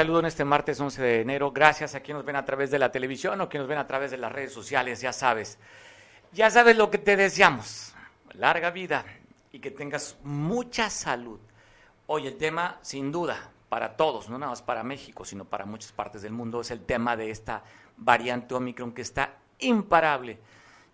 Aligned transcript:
saludo 0.00 0.20
en 0.20 0.26
este 0.26 0.46
martes 0.46 0.80
11 0.80 1.02
de 1.02 1.20
enero. 1.20 1.52
Gracias 1.52 1.94
a 1.94 2.00
quienes 2.00 2.20
nos 2.20 2.24
ven 2.24 2.36
a 2.36 2.44
través 2.46 2.70
de 2.70 2.78
la 2.78 2.90
televisión 2.90 3.38
o 3.38 3.50
quienes 3.50 3.64
nos 3.64 3.68
ven 3.68 3.76
a 3.76 3.86
través 3.86 4.10
de 4.10 4.16
las 4.16 4.32
redes 4.32 4.50
sociales, 4.50 5.02
ya 5.02 5.12
sabes. 5.12 5.58
Ya 6.32 6.50
sabes 6.50 6.74
lo 6.78 6.90
que 6.90 6.96
te 6.96 7.18
deseamos. 7.18 7.92
Larga 8.32 8.70
vida 8.70 9.04
y 9.52 9.58
que 9.58 9.70
tengas 9.70 10.16
mucha 10.24 10.88
salud. 10.88 11.38
Hoy 12.06 12.26
el 12.26 12.38
tema, 12.38 12.78
sin 12.80 13.12
duda, 13.12 13.50
para 13.68 13.94
todos, 13.98 14.30
no 14.30 14.38
nada 14.38 14.52
más 14.52 14.62
para 14.62 14.82
México, 14.82 15.26
sino 15.26 15.44
para 15.44 15.66
muchas 15.66 15.92
partes 15.92 16.22
del 16.22 16.32
mundo, 16.32 16.62
es 16.62 16.70
el 16.70 16.80
tema 16.80 17.14
de 17.14 17.30
esta 17.30 17.62
variante 17.98 18.54
Omicron 18.54 18.92
que 18.92 19.02
está 19.02 19.34
imparable. 19.58 20.38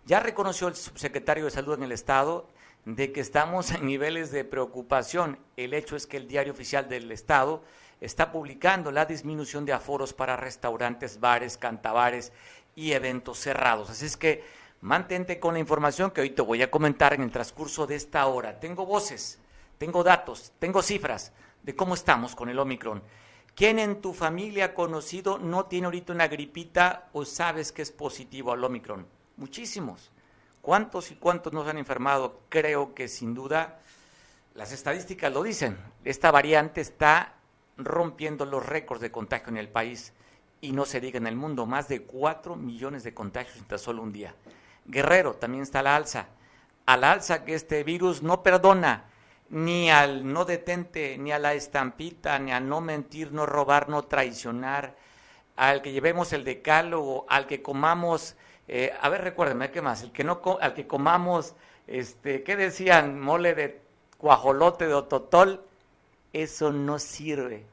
Ya 0.05 0.19
reconoció 0.19 0.67
el 0.67 0.75
subsecretario 0.75 1.45
de 1.45 1.51
Salud 1.51 1.75
en 1.75 1.83
el 1.83 1.93
Estado 1.93 2.49
de 2.83 3.13
que 3.13 3.21
estamos 3.21 3.71
en 3.71 3.85
niveles 3.85 4.31
de 4.31 4.43
preocupación. 4.43 5.39
El 5.55 5.73
hecho 5.73 5.95
es 5.95 6.07
que 6.07 6.17
el 6.17 6.27
diario 6.27 6.51
oficial 6.51 6.89
del 6.89 7.09
Estado 7.13 7.63
está 8.01 8.31
publicando 8.31 8.91
la 8.91 9.05
disminución 9.05 9.65
de 9.65 9.73
aforos 9.73 10.13
para 10.13 10.35
restaurantes, 10.35 11.19
bares, 11.19 11.57
cantabares 11.57 12.31
y 12.75 12.91
eventos 12.91 13.39
cerrados. 13.39 13.89
Así 13.89 14.05
es 14.05 14.17
que 14.17 14.43
mantente 14.81 15.39
con 15.39 15.53
la 15.53 15.59
información 15.59 16.11
que 16.11 16.21
hoy 16.21 16.29
te 16.29 16.41
voy 16.41 16.61
a 16.61 16.71
comentar 16.71 17.13
en 17.13 17.23
el 17.23 17.31
transcurso 17.31 17.87
de 17.87 17.95
esta 17.95 18.25
hora. 18.27 18.59
Tengo 18.59 18.85
voces, 18.85 19.39
tengo 19.77 20.03
datos, 20.03 20.51
tengo 20.59 20.81
cifras 20.81 21.31
de 21.63 21.75
cómo 21.75 21.95
estamos 21.95 22.35
con 22.35 22.49
el 22.49 22.59
Omicron. 22.59 23.01
¿Quién 23.55 23.79
en 23.79 24.01
tu 24.01 24.13
familia 24.13 24.75
conocido 24.75 25.39
no 25.39 25.65
tiene 25.65 25.85
ahorita 25.85 26.13
una 26.13 26.27
gripita 26.27 27.09
o 27.13 27.25
sabes 27.25 27.71
que 27.71 27.81
es 27.81 27.91
positivo 27.91 28.51
al 28.51 28.63
Omicron? 28.63 29.07
Muchísimos. 29.37 30.11
¿Cuántos 30.61 31.09
y 31.11 31.15
cuántos 31.15 31.53
nos 31.53 31.67
han 31.67 31.79
enfermado? 31.79 32.41
Creo 32.49 32.93
que 32.93 33.07
sin 33.07 33.33
duda 33.33 33.79
las 34.53 34.71
estadísticas 34.71 35.33
lo 35.33 35.41
dicen. 35.41 35.77
Esta 36.03 36.29
variante 36.29 36.81
está 36.81 37.36
rompiendo 37.77 38.45
los 38.45 38.65
récords 38.65 39.01
de 39.01 39.11
contagio 39.11 39.49
en 39.49 39.57
el 39.57 39.69
país 39.69 40.13
y 40.61 40.71
no 40.71 40.85
se 40.85 40.99
diga 40.99 41.17
en 41.17 41.27
el 41.27 41.35
mundo, 41.35 41.65
más 41.65 41.87
de 41.87 42.01
4 42.01 42.55
millones 42.55 43.03
de 43.03 43.13
contagios 43.13 43.57
en 43.57 43.65
tan 43.65 43.79
solo 43.79 44.01
un 44.01 44.11
día. 44.11 44.33
Guerrero 44.85 45.35
también 45.35 45.63
está 45.63 45.79
a 45.79 45.83
la 45.83 45.95
alza, 45.95 46.27
a 46.85 46.97
la 46.97 47.11
alza 47.11 47.43
que 47.45 47.53
este 47.53 47.83
virus 47.83 48.23
no 48.23 48.41
perdona 48.41 49.05
ni 49.49 49.89
al 49.89 50.31
no 50.31 50.45
detente, 50.45 51.17
ni 51.17 51.31
a 51.31 51.39
la 51.39 51.53
estampita, 51.53 52.37
ni 52.39 52.51
a 52.51 52.59
no 52.59 52.81
mentir, 52.81 53.31
no 53.31 53.45
robar, 53.45 53.89
no 53.89 54.03
traicionar, 54.03 54.95
al 55.55 55.81
que 55.81 55.91
llevemos 55.91 56.33
el 56.33 56.43
decálogo, 56.43 57.25
al 57.29 57.47
que 57.47 57.61
comamos, 57.61 58.35
eh, 58.67 58.93
a 58.99 59.09
ver, 59.09 59.21
recuérdenme, 59.21 59.71
¿qué 59.71 59.81
más? 59.81 60.03
El 60.03 60.11
que 60.11 60.23
no, 60.23 60.41
al 60.59 60.73
que 60.73 60.85
comamos, 60.85 61.55
este, 61.87 62.43
¿qué 62.43 62.55
decían? 62.55 63.19
Mole 63.19 63.55
de 63.55 63.81
cuajolote 64.17 64.87
de 64.87 64.93
ototol, 64.93 65.65
eso 66.41 66.71
no 66.71 66.99
sirve. 66.99 67.65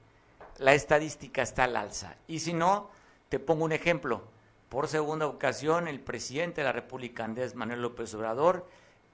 La 0.58 0.74
estadística 0.74 1.42
está 1.42 1.64
al 1.64 1.76
alza. 1.76 2.16
Y 2.26 2.40
si 2.40 2.52
no, 2.52 2.90
te 3.28 3.38
pongo 3.38 3.64
un 3.64 3.72
ejemplo. 3.72 4.22
Por 4.68 4.88
segunda 4.88 5.26
ocasión, 5.26 5.88
el 5.88 6.00
presidente 6.00 6.60
de 6.60 6.66
la 6.66 6.72
República, 6.72 7.24
Andrés 7.24 7.54
Manuel 7.54 7.82
López 7.82 8.14
Obrador, 8.14 8.68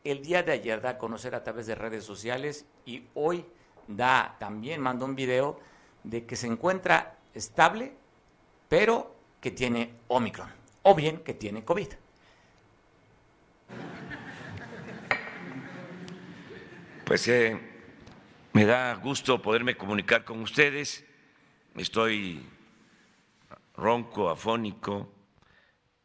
el 0.04 0.22
día 0.22 0.42
de 0.42 0.52
ayer 0.52 0.80
da 0.80 0.90
a 0.90 0.98
conocer 0.98 1.34
a 1.34 1.42
través 1.42 1.66
de 1.66 1.74
redes 1.74 2.04
sociales 2.04 2.64
y 2.86 3.06
hoy 3.14 3.44
da 3.86 4.36
también, 4.38 4.80
mandó 4.80 5.04
un 5.04 5.14
video 5.14 5.58
de 6.04 6.24
que 6.24 6.36
se 6.36 6.46
encuentra 6.46 7.16
estable, 7.34 7.92
pero 8.68 9.14
que 9.40 9.50
tiene 9.50 9.94
Omicron, 10.08 10.48
o 10.82 10.94
bien 10.94 11.18
que 11.18 11.34
tiene 11.34 11.64
COVID. 11.64 11.88
Pues 17.04 17.26
eh, 17.28 17.69
me 18.52 18.64
da 18.64 18.94
gusto 18.94 19.40
poderme 19.40 19.76
comunicar 19.76 20.24
con 20.24 20.40
ustedes. 20.40 21.04
Estoy 21.76 22.44
ronco, 23.74 24.28
afónico, 24.28 25.12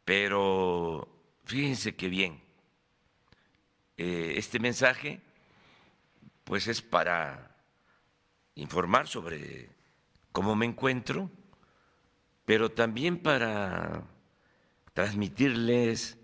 pero 0.04 1.08
fíjense 1.44 1.96
qué 1.96 2.08
bien. 2.08 2.40
Eh, 3.96 4.34
este 4.36 4.60
mensaje, 4.60 5.20
pues 6.44 6.68
es 6.68 6.82
para 6.82 7.56
informar 8.54 9.08
sobre 9.08 9.68
cómo 10.30 10.54
me 10.54 10.66
encuentro, 10.66 11.30
pero 12.44 12.70
también 12.70 13.18
para 13.18 14.04
transmitirles 14.92 16.16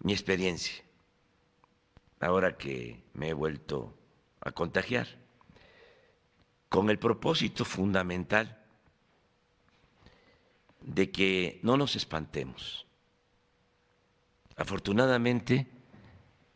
mi 0.00 0.12
experiencia, 0.12 0.82
ahora 2.20 2.56
que 2.56 3.02
me 3.14 3.28
he 3.28 3.32
vuelto 3.32 3.96
a 4.40 4.50
contagiar 4.50 5.17
con 6.68 6.90
el 6.90 6.98
propósito 6.98 7.64
fundamental 7.64 8.58
de 10.82 11.10
que 11.10 11.60
no 11.62 11.76
nos 11.76 11.96
espantemos. 11.96 12.86
Afortunadamente, 14.56 15.66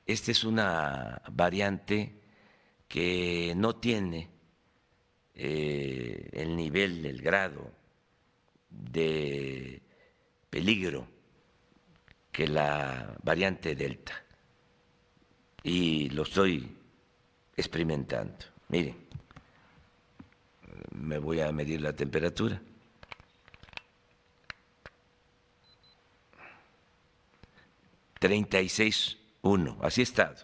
esta 0.07 0.31
es 0.31 0.45
una 0.45 1.23
variante 1.31 2.21
que 2.89 3.55
no 3.57 3.77
tiene 3.77 4.29
eh, 5.35 6.29
el 6.33 6.57
nivel, 6.57 7.07
el 7.07 7.23
grado 7.23 7.71
de 8.69 9.81
peligro 10.51 11.07
que 12.31 12.49
la 12.49 13.17
variante 13.23 13.75
Delta. 13.75 14.15
Y 15.63 16.11
lo 16.11 16.25
estoy 16.25 16.77
experimentando. 17.57 18.45
Miren 18.69 19.02
me 20.95 21.19
voy 21.19 21.41
a 21.41 21.53
medir 21.53 21.81
la 21.81 21.93
temperatura. 21.93 22.61
Treinta 28.19 28.61
y 28.61 28.69
seis 28.69 29.19
uno, 29.43 29.79
así 29.83 30.01
he 30.01 30.05
estado. 30.05 30.37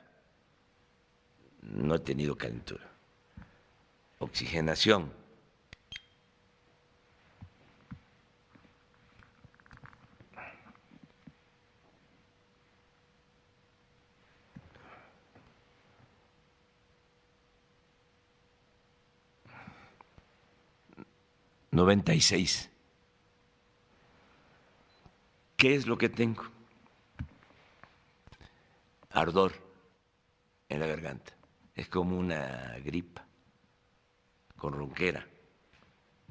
No 1.63 1.95
he 1.95 1.99
tenido 2.01 2.37
calentura. 2.37 2.85
Oxigenación 4.19 5.13
96. 21.79 22.71
¿Qué 25.57 25.75
es 25.77 25.87
lo 25.87 25.97
que 25.97 26.09
tengo? 26.09 26.43
Ardor 29.11 29.53
en 30.69 30.81
la 30.81 30.87
garganta. 30.87 31.33
Es 31.77 31.89
como 31.89 32.19
una 32.19 32.77
gripa 32.85 33.25
con 34.57 34.73
ronquera, 34.73 35.25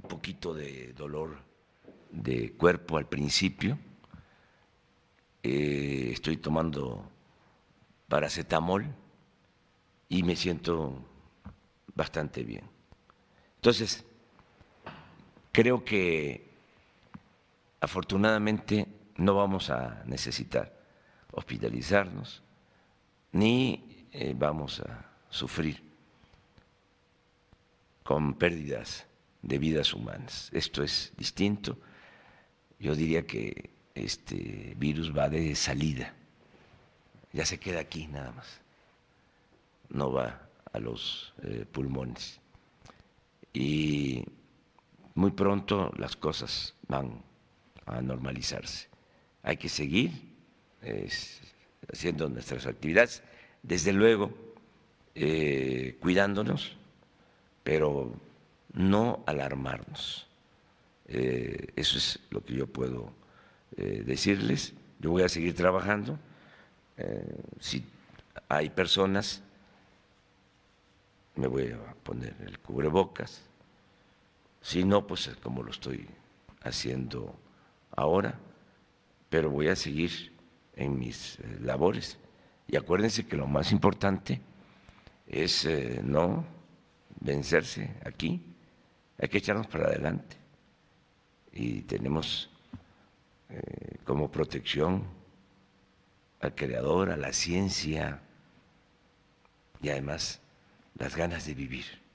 un 0.03 0.09
poquito 0.09 0.53
de 0.53 0.91
dolor 0.91 1.37
de 2.11 2.51
cuerpo 2.51 2.97
al 2.97 3.07
principio. 3.07 3.79
Eh, 5.43 6.09
estoy 6.11 6.37
tomando 6.37 7.09
paracetamol 8.09 8.85
y 10.09 10.23
me 10.23 10.35
siento 10.35 11.05
bastante 11.95 12.43
bien. 12.43 12.69
Entonces, 13.55 14.06
Creo 15.57 15.83
que 15.83 16.45
afortunadamente 17.79 18.85
no 19.15 19.33
vamos 19.33 19.71
a 19.71 20.03
necesitar 20.05 20.71
hospitalizarnos 21.31 22.43
ni 23.31 24.05
eh, 24.11 24.35
vamos 24.37 24.81
a 24.81 25.09
sufrir 25.31 25.81
con 28.03 28.35
pérdidas 28.35 29.07
de 29.41 29.57
vidas 29.57 29.95
humanas. 29.95 30.51
Esto 30.53 30.83
es 30.83 31.11
distinto. 31.17 31.79
Yo 32.77 32.93
diría 32.93 33.25
que 33.25 33.71
este 33.95 34.75
virus 34.77 35.11
va 35.11 35.27
de 35.27 35.55
salida, 35.55 36.13
ya 37.33 37.47
se 37.47 37.59
queda 37.59 37.79
aquí 37.79 38.05
nada 38.05 38.31
más, 38.33 38.61
no 39.89 40.11
va 40.11 40.39
a 40.71 40.77
los 40.77 41.33
eh, 41.41 41.65
pulmones. 41.71 42.39
Y 43.55 44.23
muy 45.17 45.31
pronto 45.31 45.91
las 45.97 46.15
cosas 46.15 46.75
van 46.87 47.23
a 47.87 48.01
normalizarse. 48.01 48.87
Hay 49.41 49.57
que 49.57 49.67
seguir 49.67 50.11
haciendo 51.91 52.29
nuestras 52.29 52.67
actividades, 52.67 53.23
desde 53.63 53.93
luego 53.93 54.31
eh, 55.15 55.97
cuidándonos, 55.99 56.77
pero 57.63 58.13
no 58.73 59.23
alarmarnos. 59.25 60.27
Eh, 61.07 61.69
eso 61.75 61.97
es 61.97 62.19
lo 62.29 62.45
que 62.45 62.53
yo 62.53 62.67
puedo 62.67 63.11
eh, 63.75 64.03
decirles. 64.05 64.75
Yo 64.99 65.09
voy 65.09 65.23
a 65.23 65.29
seguir 65.29 65.55
trabajando. 65.55 66.19
si 67.59 67.83
hay 68.49 68.69
personas, 68.69 69.41
me 71.35 71.47
voy 71.47 71.71
a 71.71 71.93
poner 72.03 72.35
el 72.45 72.59
cubrebocas 72.59 73.46
Si 74.67 74.83
no, 74.83 75.07
pues 75.07 75.31
como 75.41 75.63
lo 75.63 75.71
estoy 75.71 76.05
haciendo 76.61 77.39
ahora, 77.95 78.37
pero 79.29 79.49
voy 79.49 79.69
a 79.69 79.77
seguir 79.77 80.33
en 80.75 80.99
mis 80.99 81.39
eh, 81.39 81.59
labores. 81.61 82.17
Y 82.67 82.75
acuérdense 82.75 83.25
que 83.25 83.37
lo 83.37 83.47
más 83.47 83.71
importante 83.71 84.41
es 85.25 85.63
eh, 85.63 86.01
no 86.03 86.45
vencerse 87.21 87.95
aquí, 88.03 88.43
hay 89.17 89.29
que 89.29 89.37
echarnos 89.37 89.67
para 89.67 89.85
adelante. 89.85 90.35
Y 91.53 91.83
tenemos 91.83 92.49
eh, 93.47 93.99
como 94.03 94.29
protección 94.29 95.05
al 96.41 96.53
creador, 96.55 97.09
a 97.09 97.15
la 97.15 97.31
ciencia 97.31 98.21
y 99.81 99.87
además 99.87 100.41
las 100.95 101.15
ganas 101.15 101.45
de 101.45 101.53
vivir 101.53 102.06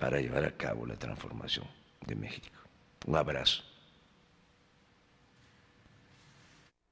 para 0.00 0.18
llevar 0.18 0.44
a 0.44 0.56
cabo 0.56 0.86
la 0.86 0.96
transformación 0.96 1.66
de 2.06 2.16
México. 2.16 2.56
Un 3.06 3.16
abrazo. 3.16 3.62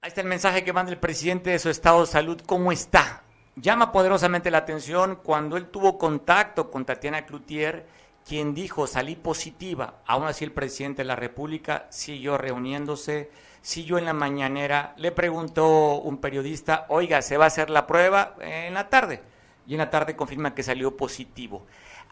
Ahí 0.00 0.08
está 0.08 0.20
el 0.20 0.28
mensaje 0.28 0.62
que 0.62 0.72
manda 0.72 0.92
el 0.92 0.98
presidente 0.98 1.50
de 1.50 1.58
su 1.58 1.70
estado 1.70 2.02
de 2.02 2.06
salud. 2.06 2.40
¿Cómo 2.46 2.70
está? 2.70 3.22
Llama 3.56 3.90
poderosamente 3.90 4.50
la 4.50 4.58
atención 4.58 5.16
cuando 5.16 5.56
él 5.56 5.66
tuvo 5.66 5.98
contacto 5.98 6.70
con 6.70 6.84
Tatiana 6.84 7.26
Cloutier, 7.26 7.86
quien 8.24 8.54
dijo 8.54 8.86
salí 8.86 9.16
positiva. 9.16 10.02
Aún 10.06 10.26
así 10.26 10.44
el 10.44 10.52
presidente 10.52 11.02
de 11.02 11.06
la 11.06 11.16
República 11.16 11.86
siguió 11.90 12.38
reuniéndose, 12.38 13.30
siguió 13.60 13.98
en 13.98 14.04
la 14.04 14.12
mañanera. 14.12 14.94
Le 14.98 15.10
preguntó 15.10 15.98
un 15.98 16.18
periodista, 16.18 16.86
oiga, 16.90 17.22
¿se 17.22 17.36
va 17.36 17.44
a 17.44 17.48
hacer 17.48 17.70
la 17.70 17.86
prueba 17.86 18.36
en 18.40 18.74
la 18.74 18.88
tarde? 18.88 19.22
Y 19.66 19.74
en 19.74 19.78
la 19.78 19.90
tarde 19.90 20.14
confirma 20.14 20.54
que 20.54 20.62
salió 20.62 20.96
positivo. 20.96 21.66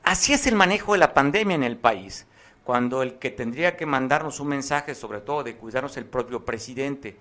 Así 0.06 0.32
es 0.32 0.46
el 0.46 0.54
manejo 0.54 0.92
de 0.92 0.98
la 0.98 1.14
pandemia 1.14 1.56
en 1.56 1.64
el 1.64 1.76
país. 1.76 2.28
Cuando 2.62 3.02
el 3.02 3.18
que 3.18 3.28
tendría 3.30 3.76
que 3.76 3.86
mandarnos 3.86 4.38
un 4.38 4.46
mensaje, 4.46 4.94
sobre 4.94 5.20
todo 5.20 5.42
de 5.42 5.56
cuidarnos 5.56 5.96
el 5.96 6.04
propio 6.04 6.44
presidente, 6.44 7.16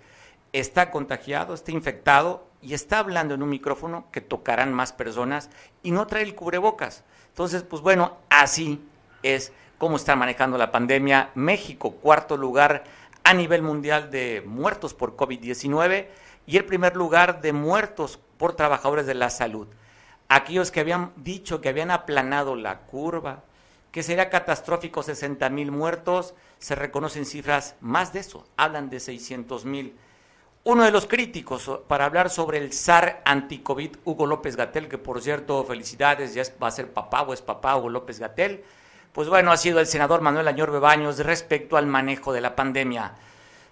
está 0.54 0.92
contagiado, 0.92 1.56
está 1.56 1.72
infectado 1.72 2.48
y 2.62 2.76
está 2.76 3.00
hablando 3.00 3.34
en 3.34 3.42
un 3.42 3.50
micrófono 3.50 4.06
que 4.12 4.22
tocarán 4.22 4.72
más 4.72 4.94
personas 4.94 5.50
y 5.82 5.90
no 5.90 6.06
trae 6.06 6.22
el 6.22 6.36
cubrebocas. 6.36 7.04
Entonces, 7.30 7.64
pues 7.64 7.82
bueno, 7.82 8.18
así 8.30 8.80
es 9.24 9.52
como 9.80 9.96
está 9.96 10.16
manejando 10.16 10.60
la 10.60 10.72
pandemia. 10.72 11.32
México, 11.34 11.94
cuarto 11.94 12.38
lugar 12.38 12.84
a 13.24 13.34
nivel 13.34 13.64
mundial 13.64 14.12
de 14.12 14.44
muertos 14.46 14.94
por 14.94 15.16
COVID-19 15.16 16.06
y 16.46 16.58
el 16.58 16.66
primer 16.66 16.96
lugar 16.96 17.42
de 17.42 17.52
muertos 17.52 18.20
por 18.38 18.56
trabajadores 18.56 19.08
de 19.08 19.16
la 19.16 19.32
salud. 19.32 19.68
Aquellos 20.30 20.72
que 20.72 20.80
habían 20.80 21.12
dicho 21.18 21.62
que 21.62 21.70
habían 21.70 21.92
aplanado 21.92 22.56
la 22.56 22.80
curva, 22.80 23.44
que 23.92 24.04
sería 24.04 24.30
catastrófico 24.30 25.04
60 25.04 25.50
mil 25.50 25.72
muertos, 25.72 26.34
se 26.58 26.76
reconocen 26.76 27.26
cifras 27.26 27.76
más 27.80 28.12
de 28.12 28.20
eso, 28.20 28.46
hablan 28.58 28.90
de 28.90 29.00
600 29.00 29.66
mil 29.66 29.96
uno 30.66 30.84
de 30.84 30.90
los 30.90 31.06
críticos 31.06 31.70
para 31.88 32.06
hablar 32.06 32.32
sobre 32.32 32.58
el 32.58 32.74
SAR 32.74 33.22
anti-COVID, 33.24 33.98
Hugo 34.04 34.26
López 34.26 34.56
Gatel, 34.56 34.90
que 34.90 34.98
por 34.98 35.22
cierto, 35.22 35.64
felicidades, 35.64 36.34
ya 36.34 36.42
va 36.62 36.70
a 36.70 36.72
ser 36.72 36.92
papá 36.92 37.22
o 37.22 37.34
es 37.34 37.44
papá 37.44 37.76
Hugo 37.78 37.90
López 37.90 38.20
Gatel, 38.20 38.66
pues 39.14 39.30
bueno, 39.30 39.52
ha 39.52 39.58
sido 39.58 39.80
el 39.80 39.86
senador 39.86 40.22
Manuel 40.22 40.48
Añor 40.48 40.72
Bebaños 40.72 41.20
respecto 41.20 41.78
al 41.78 41.86
manejo 41.86 42.34
de 42.34 42.42
la 42.42 42.56
pandemia. 42.56 43.14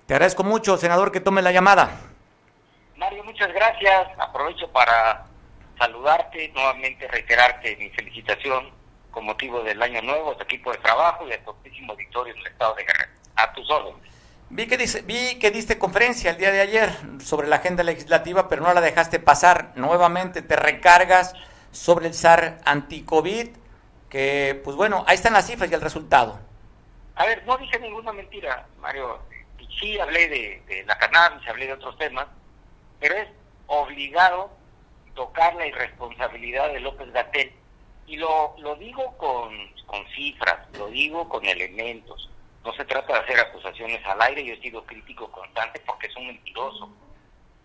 Te 0.06 0.14
agradezco 0.14 0.44
mucho, 0.44 0.78
senador, 0.78 1.12
que 1.12 1.20
tome 1.20 1.42
la 1.42 1.52
llamada. 1.52 1.90
Mario, 2.96 3.24
muchas 3.24 3.52
gracias. 3.52 4.10
Aprovecho 4.20 4.72
para 4.72 5.26
saludarte, 5.78 6.50
nuevamente 6.50 7.08
reiterarte 7.08 7.76
mi 7.78 7.90
felicitación 7.90 8.72
con 9.12 9.26
motivo 9.26 9.62
del 9.64 9.82
año 9.82 10.02
nuevo 10.02 10.32
a 10.32 10.38
tu 10.38 10.44
equipo 10.44 10.72
de 10.72 10.78
trabajo 10.80 11.28
y 11.28 11.34
a 11.34 11.44
tu 11.44 11.52
optísimo 11.52 11.94
auditorio 11.94 12.34
en 12.34 12.40
el 12.40 12.48
estado 12.48 12.76
de 12.76 12.84
Guerrero. 12.84 13.12
A 13.36 13.54
tus 13.54 13.70
órdenes. 13.70 14.14
Vi 14.50 14.68
que, 14.68 14.78
dice, 14.78 15.02
vi 15.02 15.40
que 15.40 15.50
diste 15.50 15.80
conferencia 15.80 16.30
el 16.30 16.38
día 16.38 16.52
de 16.52 16.62
ayer 16.62 16.92
sobre 17.20 17.48
la 17.48 17.56
agenda 17.56 17.82
legislativa, 17.84 18.48
pero 18.48 18.62
no 18.62 18.74
la 18.74 18.82
dejaste 18.82 19.20
pasar. 19.20 19.72
Nuevamente 19.76 20.44
te 20.44 20.56
recargas 20.56 21.34
sobre 21.72 22.08
el 22.08 22.14
SAR 22.14 22.60
anti-COVID, 22.66 23.48
que 24.10 24.62
pues 24.64 24.76
bueno, 24.76 25.04
ahí 25.08 25.16
están 25.16 25.34
las 25.34 25.48
cifras 25.48 25.72
y 25.72 25.74
el 25.74 25.82
resultado. 25.82 26.40
A 27.16 27.26
ver, 27.26 27.44
no 27.46 27.58
dije 27.58 27.80
ninguna 27.80 28.14
mentira, 28.14 28.68
Mario. 28.80 29.20
Sí 29.80 30.00
hablé 30.00 30.30
de, 30.30 30.84
la 30.86 30.98
cannabis, 30.98 31.48
hablé 31.48 31.68
de 31.68 31.74
otros 31.74 31.98
temas, 31.98 32.28
pero 33.00 33.16
es 33.16 33.28
obligado 33.68 34.52
tocar 35.16 35.56
la 35.56 35.68
irresponsabilidad 35.68 36.72
de 36.72 36.80
López 36.80 37.12
Gatel. 37.12 37.54
Y 38.06 38.18
lo, 38.18 38.56
lo 38.60 38.76
digo 38.76 39.18
con, 39.18 39.56
con 39.86 40.06
cifras, 40.10 40.68
lo 40.78 40.88
digo 40.88 41.30
con 41.30 41.46
elementos 41.46 42.30
no 42.64 42.74
se 42.74 42.86
trata 42.86 43.14
de 43.14 43.20
hacer 43.20 43.40
acusaciones 43.40 44.06
al 44.06 44.22
aire, 44.22 44.46
yo 44.46 44.54
he 44.54 44.62
sido 44.62 44.86
crítico 44.86 45.30
constante 45.32 45.82
porque 45.86 46.08
es 46.08 46.16
un 46.16 46.28
mentiroso. 46.28 46.90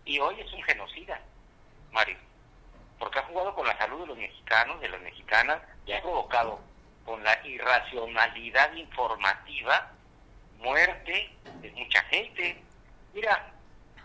Y 0.05 0.19
hoy 0.19 0.41
es 0.41 0.53
un 0.53 0.63
genocida, 0.63 1.21
Mario, 1.93 2.17
porque 2.99 3.19
ha 3.19 3.25
jugado 3.25 3.55
con 3.55 3.67
la 3.67 3.79
salud 3.79 4.01
de 4.01 4.07
los 4.07 4.19
mexicanos, 4.19 4.81
de 4.81 4.89
las 4.89 5.01
mexicanas, 5.01 5.63
y 5.87 5.93
ha 5.93 6.03
provocado 6.03 6.59
con 7.05 7.23
la 7.23 7.47
irracionalidad 7.47 8.75
informativa 8.75 9.93
muerte 10.59 11.31
de 11.61 11.71
mucha 11.73 12.03
gente. 12.05 12.61
Mira, 13.15 13.53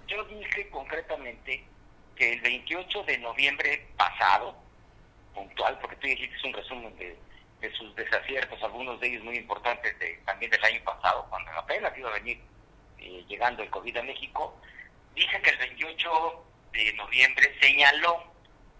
yo 0.07 0.23
dije 0.25 0.69
concretamente 0.69 1.65
el 2.31 2.41
28 2.41 3.03
de 3.03 3.17
noviembre 3.17 3.87
pasado, 3.97 4.55
puntual, 5.33 5.77
porque 5.79 5.95
tú 5.97 6.07
dijiste 6.07 6.47
un 6.47 6.53
resumen 6.53 6.95
de 6.97 7.17
de 7.63 7.73
sus 7.75 7.95
desaciertos, 7.95 8.61
algunos 8.61 8.99
de 8.99 9.07
ellos 9.07 9.23
muy 9.23 9.37
importantes 9.37 9.97
de, 9.97 10.21
también 10.25 10.51
del 10.51 10.63
año 10.65 10.83
pasado, 10.83 11.25
cuando 11.29 11.49
apenas 11.51 11.97
iba 11.97 12.09
a 12.09 12.13
venir 12.13 12.37
eh, 12.99 13.23
llegando 13.29 13.63
el 13.63 13.69
COVID 13.69 13.95
a 13.95 14.03
México, 14.03 14.53
dice 15.15 15.41
que 15.41 15.49
el 15.49 15.57
28 15.57 16.43
de 16.73 16.93
noviembre 16.93 17.57
señaló 17.61 18.21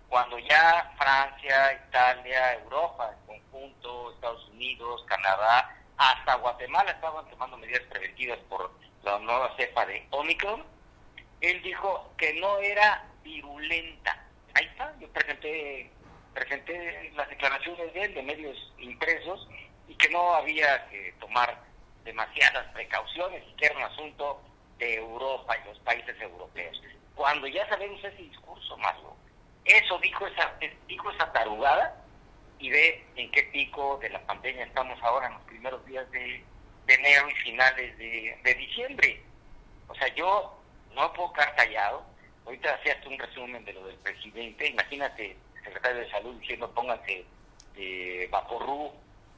cuando 0.10 0.38
ya 0.38 0.94
Francia, 0.98 1.82
Italia, 1.88 2.56
Europa 2.56 3.16
en 3.30 3.40
conjunto, 3.40 4.12
Estados 4.16 4.50
Unidos, 4.50 5.06
Canadá, 5.08 5.74
hasta 5.96 6.36
Guatemala 6.36 6.92
estaban 6.92 7.26
tomando 7.30 7.56
medidas 7.58 7.84
preventivas 7.84 8.38
por 8.50 8.70
la 9.04 9.18
nueva 9.20 9.56
cepa 9.56 9.86
de 9.86 10.06
Omicron, 10.10 10.62
él 11.40 11.62
dijo 11.62 12.12
que 12.18 12.34
no 12.34 12.58
era 12.58 13.06
virulenta. 13.24 14.26
Ahí 14.54 14.66
está, 14.66 14.94
yo 15.00 15.08
presenté 15.10 15.90
presenté 16.34 17.12
las 17.16 17.30
declaraciones 17.30 17.94
de 17.94 18.02
él 18.02 18.14
de 18.16 18.24
medios 18.24 18.74
impresos 18.80 19.48
y 19.88 19.96
que 19.96 20.10
no 20.10 20.34
había 20.34 20.88
que 20.90 21.14
tomar 21.20 21.62
demasiadas 22.04 22.66
precauciones 22.74 23.44
y 23.48 23.54
que 23.54 23.68
era 23.68 23.78
un 23.78 23.84
asunto 23.84 24.42
de 24.78 24.96
Europa 24.96 25.56
y 25.58 25.68
los 25.68 25.80
países 25.80 26.20
europeos. 26.20 26.82
Cuando 27.16 27.48
ya 27.48 27.68
sabemos 27.70 28.04
ese 28.04 28.18
discurso, 28.18 28.76
Mario, 28.78 29.16
eso 29.66 29.98
dijo 30.00 30.28
esa, 30.28 30.54
dijo 30.88 31.12
esa 31.12 31.32
tarugada 31.32 32.04
y 32.60 32.70
ve 32.70 33.06
en 33.16 33.32
qué 33.32 33.44
pico 33.44 33.98
de 34.02 34.10
la 34.10 34.20
pandemia 34.26 34.66
estamos 34.66 35.02
ahora 35.04 35.28
en 35.28 35.34
los 35.34 35.44
primeros 35.44 35.86
días 35.86 36.10
de, 36.12 36.44
enero 36.88 37.30
y 37.30 37.36
finales 37.36 37.98
de, 37.98 38.38
de, 38.44 38.56
diciembre. 38.56 39.24
O 39.88 39.96
sea, 39.96 40.14
yo 40.16 40.60
no 40.94 41.14
puedo 41.14 41.32
quedar 41.34 41.56
callado. 41.56 42.06
Ahorita 42.46 42.74
hacías 42.76 43.06
un 43.06 43.18
resumen 43.18 43.64
de 43.66 43.74
lo 43.74 43.86
del 43.86 43.96
presidente. 43.98 44.68
Imagínate 44.68 45.38
secretario 45.64 46.02
de 46.02 46.12
Salud 46.12 46.36
diciendo 46.40 46.70
pónganse 46.72 47.26
eh, 47.76 48.28
Vaporru, 48.32 48.92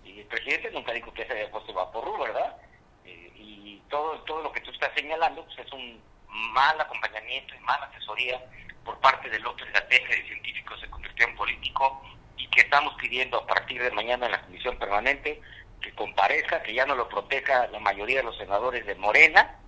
y 0.03 0.19
el 0.19 0.25
presidente 0.25 0.71
nunca 0.71 0.91
dijo 0.91 1.13
que 1.13 1.25
se 1.25 1.31
había 1.31 1.51
puesto 1.51 1.73
Vaporru, 1.73 2.17
¿verdad? 2.17 2.57
Eh, 3.05 3.31
y 3.35 3.81
todo, 3.89 4.19
todo 4.21 4.41
lo 4.41 4.51
que 4.51 4.61
tú 4.61 4.71
estás 4.71 4.91
señalando 4.95 5.45
pues 5.45 5.59
es 5.59 5.71
un 5.71 6.01
mal 6.27 6.79
acompañamiento 6.79 7.55
y 7.55 7.59
mala 7.59 7.85
asesoría 7.85 8.41
por 8.83 8.99
parte 8.99 9.29
de 9.29 9.39
López 9.39 9.71
Gateja, 9.71 10.09
de 10.09 10.23
científico 10.27 10.77
se 10.77 10.89
convirtió 10.89 11.27
en 11.27 11.35
político 11.35 12.01
y 12.37 12.47
que 12.47 12.61
estamos 12.61 12.93
pidiendo 12.95 13.37
a 13.37 13.47
partir 13.47 13.81
de 13.81 13.91
mañana 13.91 14.25
en 14.25 14.33
la 14.33 14.41
comisión 14.41 14.77
permanente 14.77 15.41
que 15.81 15.91
comparezca, 15.93 16.61
que 16.61 16.73
ya 16.73 16.85
no 16.85 16.95
lo 16.95 17.07
proteja 17.07 17.67
la 17.67 17.79
mayoría 17.79 18.17
de 18.17 18.23
los 18.23 18.37
senadores 18.37 18.85
de 18.85 18.95
Morena, 18.95 19.59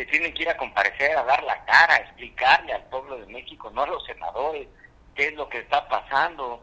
que 0.00 0.06
tienen 0.06 0.32
que 0.32 0.44
ir 0.44 0.48
a 0.48 0.56
comparecer, 0.56 1.14
a 1.14 1.24
dar 1.24 1.42
la 1.42 1.62
cara, 1.66 1.92
a 1.92 1.98
explicarle 1.98 2.72
al 2.72 2.84
pueblo 2.84 3.18
de 3.18 3.26
México, 3.26 3.70
no 3.70 3.82
a 3.82 3.86
los 3.86 4.02
senadores, 4.06 4.66
qué 5.14 5.28
es 5.28 5.34
lo 5.34 5.46
que 5.50 5.58
está 5.58 5.86
pasando. 5.88 6.58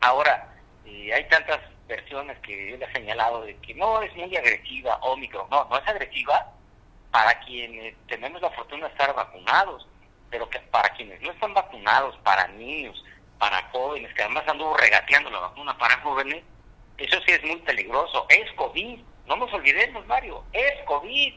Ahora, 0.00 0.52
eh, 0.84 1.14
hay 1.14 1.22
tantas 1.28 1.60
versiones 1.86 2.36
que 2.40 2.74
él 2.74 2.82
ha 2.82 2.92
señalado 2.92 3.42
de 3.42 3.56
que 3.58 3.74
no 3.74 4.02
es 4.02 4.12
muy 4.16 4.36
agresiva, 4.36 4.96
Omicron, 5.02 5.48
no, 5.50 5.66
no 5.66 5.78
es 5.78 5.86
agresiva 5.86 6.50
para 7.12 7.38
quienes 7.42 7.94
tenemos 8.08 8.42
la 8.42 8.50
fortuna 8.50 8.86
de 8.86 8.92
estar 8.92 9.14
vacunados, 9.14 9.86
pero 10.28 10.50
que 10.50 10.58
para 10.58 10.88
quienes 10.94 11.20
no 11.20 11.30
están 11.30 11.54
vacunados, 11.54 12.16
para 12.24 12.48
niños, 12.48 13.04
para 13.38 13.62
jóvenes, 13.70 14.12
que 14.14 14.22
además 14.24 14.48
anduvo 14.48 14.76
regateando 14.76 15.30
la 15.30 15.38
vacuna 15.38 15.78
para 15.78 16.00
jóvenes, 16.00 16.42
eso 16.98 17.20
sí 17.24 17.34
es 17.34 17.44
muy 17.44 17.60
peligroso. 17.60 18.26
Es 18.30 18.50
COVID, 18.54 18.98
no 19.26 19.36
nos 19.36 19.52
olvidemos, 19.52 20.04
Mario, 20.08 20.42
es 20.52 20.72
COVID. 20.86 21.34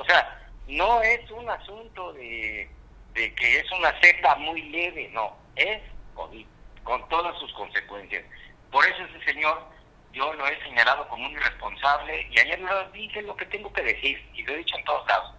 O 0.00 0.04
sea, 0.04 0.37
no 0.68 1.00
es 1.02 1.30
un 1.30 1.48
asunto 1.48 2.12
de, 2.12 2.70
que 3.14 3.58
es 3.58 3.72
una 3.72 3.92
cepa 4.00 4.36
muy 4.36 4.62
leve, 4.70 5.10
no, 5.12 5.36
es 5.56 5.80
COVID, 6.14 6.46
con 6.84 7.08
todas 7.08 7.36
sus 7.38 7.52
consecuencias. 7.54 8.24
Por 8.70 8.86
eso 8.86 9.02
ese 9.04 9.32
señor 9.32 9.66
yo 10.12 10.32
lo 10.34 10.46
he 10.46 10.62
señalado 10.62 11.08
como 11.08 11.26
un 11.26 11.32
irresponsable 11.32 12.28
y 12.30 12.38
ayer 12.38 12.60
lo 12.60 12.90
dije 12.90 13.22
lo 13.22 13.36
que 13.36 13.46
tengo 13.46 13.72
que 13.72 13.82
decir 13.82 14.30
y 14.34 14.42
lo 14.42 14.52
he 14.52 14.58
dicho 14.58 14.76
en 14.76 14.84
todos 14.84 15.06
lados. 15.08 15.34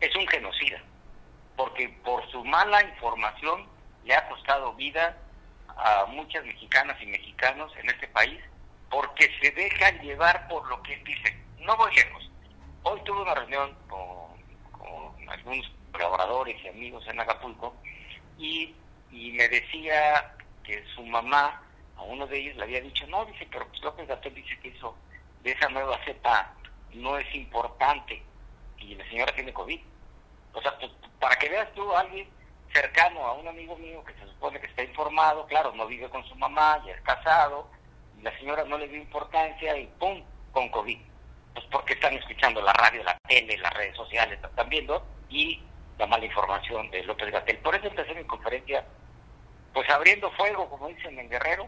Es 0.00 0.14
un 0.16 0.26
genocida, 0.26 0.82
porque 1.56 1.88
por 2.04 2.28
su 2.30 2.44
mala 2.44 2.82
información 2.82 3.68
le 4.04 4.14
ha 4.14 4.28
costado 4.28 4.74
vida 4.74 5.16
a 5.68 6.06
muchas 6.08 6.44
mexicanas 6.44 7.00
y 7.00 7.06
mexicanos 7.06 7.72
en 7.76 7.88
este 7.88 8.08
país 8.08 8.40
porque 8.90 9.30
se 9.40 9.50
dejan 9.52 10.00
llevar 10.00 10.48
por 10.48 10.68
lo 10.68 10.82
que 10.82 10.94
él 10.94 11.04
dice. 11.04 11.36
No 11.58 11.76
voy 11.76 11.94
lejos. 11.94 12.30
Hoy 12.82 13.00
tuve 13.04 13.22
una 13.22 13.34
reunión 13.34 13.74
con 13.88 14.31
algunos 15.32 15.70
colaboradores 15.92 16.56
y 16.62 16.68
amigos 16.68 17.04
en 17.08 17.20
Acapulco 17.20 17.74
y, 18.38 18.74
y 19.10 19.32
me 19.32 19.48
decía 19.48 20.34
que 20.64 20.84
su 20.94 21.04
mamá 21.04 21.62
a 21.96 22.02
uno 22.02 22.26
de 22.26 22.38
ellos 22.38 22.56
le 22.56 22.64
había 22.64 22.80
dicho, 22.80 23.06
no, 23.08 23.24
dice, 23.26 23.46
pero 23.50 23.66
pues 23.68 23.82
López 23.82 24.08
Gatel 24.08 24.34
dice 24.34 24.58
que 24.60 24.68
eso 24.68 24.96
de 25.42 25.52
esa 25.52 25.68
nueva 25.68 25.98
cepa 26.04 26.54
no 26.92 27.18
es 27.18 27.34
importante 27.34 28.22
y 28.78 28.94
la 28.94 29.04
señora 29.08 29.34
tiene 29.34 29.52
COVID. 29.52 29.80
O 30.54 30.60
sea, 30.60 30.78
pues, 30.78 30.90
para 31.20 31.36
que 31.36 31.48
veas 31.48 31.72
tú 31.74 31.92
a 31.92 32.00
alguien 32.00 32.28
cercano 32.72 33.26
a 33.26 33.34
un 33.34 33.48
amigo 33.48 33.76
mío 33.76 34.02
que 34.04 34.14
se 34.14 34.26
supone 34.26 34.60
que 34.60 34.66
está 34.66 34.82
informado, 34.82 35.46
claro, 35.46 35.72
no 35.74 35.86
vive 35.86 36.08
con 36.08 36.24
su 36.24 36.34
mamá, 36.36 36.82
ya 36.86 36.92
es 36.92 37.00
casado, 37.02 37.68
la 38.22 38.36
señora 38.38 38.64
no 38.64 38.78
le 38.78 38.88
dio 38.88 38.98
importancia 38.98 39.76
y 39.76 39.86
¡pum! 39.98 40.22
con 40.52 40.68
COVID. 40.70 40.98
Pues 41.54 41.66
porque 41.70 41.94
están 41.94 42.14
escuchando 42.14 42.62
la 42.62 42.72
radio, 42.72 43.02
la 43.04 43.18
tele, 43.28 43.58
las 43.58 43.72
redes 43.74 43.96
sociales, 43.96 44.38
están 44.42 44.68
viendo, 44.68 45.04
y 45.32 45.62
la 45.98 46.06
mala 46.06 46.24
información 46.24 46.90
de 46.90 47.02
López 47.04 47.30
Gatel. 47.32 47.58
Por 47.58 47.74
eso 47.74 47.86
empecé 47.86 48.14
mi 48.14 48.24
conferencia, 48.24 48.84
pues 49.72 49.88
abriendo 49.88 50.30
fuego, 50.32 50.68
como 50.68 50.88
dicen 50.88 51.18
en 51.18 51.28
Guerrero, 51.28 51.66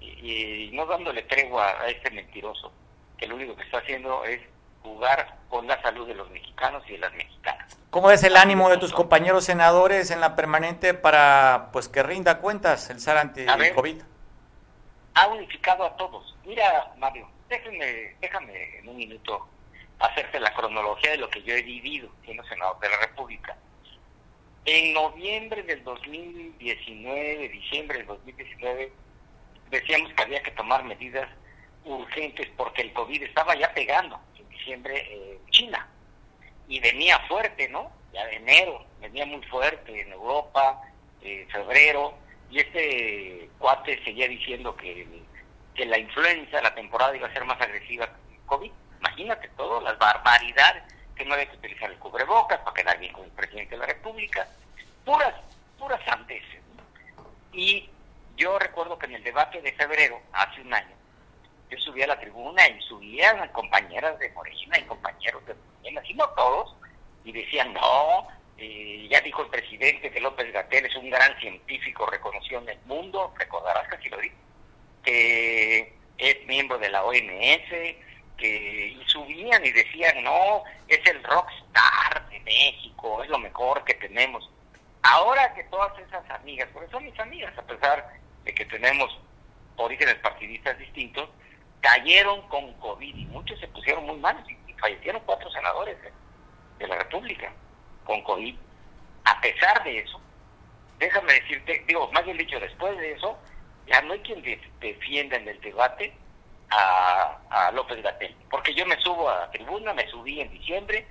y, 0.00 0.70
no 0.72 0.86
dándole 0.86 1.22
tregua 1.22 1.80
a 1.80 1.88
este 1.88 2.10
mentiroso, 2.10 2.72
que 3.18 3.26
lo 3.26 3.36
único 3.36 3.54
que 3.56 3.62
está 3.62 3.78
haciendo 3.78 4.24
es 4.24 4.40
jugar 4.82 5.38
con 5.48 5.66
la 5.66 5.80
salud 5.82 6.06
de 6.06 6.14
los 6.14 6.30
mexicanos 6.30 6.82
y 6.88 6.92
de 6.92 6.98
las 6.98 7.12
mexicanas. 7.12 7.78
¿Cómo 7.90 8.10
es 8.10 8.22
el 8.24 8.36
ánimo 8.36 8.68
de 8.68 8.76
tus 8.76 8.92
compañeros 8.92 9.44
senadores 9.44 10.10
en 10.10 10.20
la 10.20 10.34
permanente 10.34 10.94
para 10.94 11.68
pues 11.72 11.88
que 11.88 12.02
rinda 12.02 12.38
cuentas 12.38 12.90
el 12.90 13.00
SAR 13.00 13.18
anti-COVID? 13.18 14.02
Ha 15.14 15.28
unificado 15.28 15.84
a 15.84 15.96
todos. 15.96 16.36
Mira, 16.44 16.92
Mario, 16.98 17.28
déjame, 17.48 18.16
déjame 18.20 18.78
en 18.78 18.88
un 18.88 18.96
minuto 18.96 19.48
hacerte 20.06 20.40
la 20.40 20.54
cronología 20.54 21.12
de 21.12 21.18
lo 21.18 21.30
que 21.30 21.42
yo 21.42 21.54
he 21.54 21.62
vivido 21.62 22.08
siendo 22.24 22.44
senador 22.44 22.78
de 22.80 22.88
la 22.88 22.98
República. 22.98 23.56
En 24.64 24.94
noviembre 24.94 25.62
del 25.62 25.84
2019, 25.84 27.48
diciembre 27.50 27.98
del 27.98 28.06
2019, 28.06 28.92
decíamos 29.70 30.12
que 30.14 30.22
había 30.22 30.42
que 30.42 30.52
tomar 30.52 30.84
medidas 30.84 31.28
urgentes 31.84 32.48
porque 32.56 32.82
el 32.82 32.92
COVID 32.92 33.22
estaba 33.22 33.54
ya 33.56 33.72
pegando 33.74 34.18
en 34.38 34.48
diciembre 34.48 35.06
eh, 35.10 35.38
China 35.50 35.86
y 36.66 36.80
venía 36.80 37.18
fuerte, 37.28 37.68
¿no? 37.68 37.92
Ya 38.12 38.24
de 38.26 38.36
enero, 38.36 38.86
venía 39.00 39.26
muy 39.26 39.42
fuerte 39.46 40.00
en 40.00 40.12
Europa, 40.12 40.80
eh, 41.20 41.46
febrero, 41.50 42.14
y 42.50 42.60
este 42.60 43.50
cuate 43.58 44.02
seguía 44.04 44.28
diciendo 44.28 44.74
que, 44.76 45.06
que 45.74 45.84
la 45.84 45.98
influenza, 45.98 46.62
la 46.62 46.74
temporada 46.74 47.16
iba 47.16 47.28
a 47.28 47.32
ser 47.32 47.44
más 47.44 47.60
agresiva 47.60 48.06
que 48.06 48.34
el 48.36 48.40
COVID. 48.46 48.72
Imagínate 49.04 49.48
todo, 49.56 49.82
las 49.82 49.98
barbaridades, 49.98 50.82
que 51.14 51.24
no 51.24 51.34
había 51.34 51.46
que 51.46 51.56
utilizar 51.56 51.90
el 51.90 51.98
cubrebocas 51.98 52.58
para 52.60 52.74
quedar 52.74 52.98
bien 52.98 53.12
con 53.12 53.24
el 53.24 53.30
presidente 53.32 53.74
de 53.74 53.78
la 53.78 53.86
República, 53.86 54.48
puras, 55.04 55.34
puras 55.78 56.00
sandeces. 56.06 56.62
Y 57.52 57.88
yo 58.36 58.58
recuerdo 58.58 58.98
que 58.98 59.06
en 59.06 59.16
el 59.16 59.22
debate 59.22 59.60
de 59.60 59.72
febrero, 59.72 60.20
hace 60.32 60.62
un 60.62 60.72
año, 60.72 60.94
yo 61.70 61.78
subí 61.78 62.02
a 62.02 62.06
la 62.06 62.18
tribuna 62.18 62.66
y 62.66 62.80
subían 62.80 63.46
compañeras 63.48 64.18
de 64.18 64.30
Morena 64.30 64.78
y 64.78 64.82
compañeros 64.84 65.44
de 65.46 65.54
Morena, 65.54 66.02
y 66.08 66.14
no 66.14 66.28
todos, 66.30 66.74
y 67.24 67.32
decían, 67.32 67.74
no, 67.74 68.26
eh, 68.56 69.06
ya 69.10 69.20
dijo 69.20 69.42
el 69.42 69.50
presidente 69.50 70.10
que 70.10 70.20
López 70.20 70.50
Gatel 70.50 70.86
es 70.86 70.96
un 70.96 71.10
gran 71.10 71.38
científico 71.40 72.06
reconocido 72.06 72.60
en 72.62 72.70
el 72.70 72.78
mundo, 72.86 73.34
recordarás 73.38 73.86
que 73.88 73.96
así 73.96 74.08
lo 74.08 74.18
dijo, 74.18 74.36
que 75.02 75.94
es 76.16 76.46
miembro 76.46 76.78
de 76.78 76.88
la 76.88 77.04
OMS, 77.04 77.70
que 78.36 78.96
subían 79.06 79.64
y 79.64 79.70
decían, 79.70 80.22
no, 80.24 80.64
es 80.88 81.00
el 81.06 81.22
rockstar 81.22 82.28
de 82.30 82.40
México, 82.40 83.22
es 83.22 83.28
lo 83.28 83.38
mejor 83.38 83.84
que 83.84 83.94
tenemos. 83.94 84.50
Ahora 85.02 85.54
que 85.54 85.64
todas 85.64 85.96
esas 85.98 86.28
amigas, 86.30 86.68
porque 86.72 86.90
son 86.90 87.04
mis 87.04 87.18
amigas, 87.20 87.56
a 87.58 87.62
pesar 87.62 88.08
de 88.44 88.54
que 88.54 88.64
tenemos 88.64 89.18
orígenes 89.76 90.14
partidistas 90.16 90.78
distintos, 90.78 91.28
cayeron 91.80 92.42
con 92.48 92.72
COVID 92.74 93.14
y 93.14 93.26
muchos 93.26 93.60
se 93.60 93.68
pusieron 93.68 94.06
muy 94.06 94.16
mal 94.16 94.42
y, 94.48 94.64
fallecieron 94.74 95.22
cuatro 95.24 95.50
senadores 95.50 95.96
de, 96.78 96.86
la 96.86 96.96
República 96.96 97.50
con 98.04 98.22
COVID. 98.22 98.54
A 99.24 99.40
pesar 99.40 99.82
de 99.84 100.00
eso, 100.00 100.20
déjame 100.98 101.32
decirte, 101.34 101.82
digo, 101.86 102.10
más 102.12 102.24
bien 102.26 102.36
dicho, 102.36 102.60
después 102.60 102.94
de 102.98 103.12
eso, 103.12 103.38
ya 103.86 104.02
no 104.02 104.12
hay 104.12 104.20
quien 104.20 104.42
defienda 104.80 105.36
en 105.36 105.48
el 105.48 105.60
debate 105.62 106.12
a, 106.70 107.38
a 107.50 107.72
López 107.72 108.02
Gatel, 108.02 108.34
porque 108.50 108.74
yo 108.74 108.86
me 108.86 109.00
subo 109.00 109.28
a 109.28 109.40
la 109.40 109.50
tribuna, 109.50 109.94
me 109.94 110.08
subí 110.08 110.40
en 110.40 110.50
diciembre, 110.50 111.06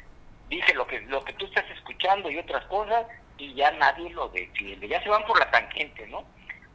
dije 0.49 0.73
lo 0.73 0.85
que 0.87 1.01
lo 1.01 1.23
que 1.23 1.33
tú 1.33 1.45
estás 1.45 1.65
escuchando 1.71 2.29
y 2.29 2.37
otras 2.37 2.65
cosas 2.65 3.05
y 3.37 3.53
ya 3.53 3.71
nadie 3.71 4.09
lo 4.11 4.29
defiende, 4.29 4.87
ya 4.87 5.01
se 5.01 5.09
van 5.09 5.25
por 5.25 5.39
la 5.39 5.49
tangente, 5.49 6.07
¿no? 6.07 6.23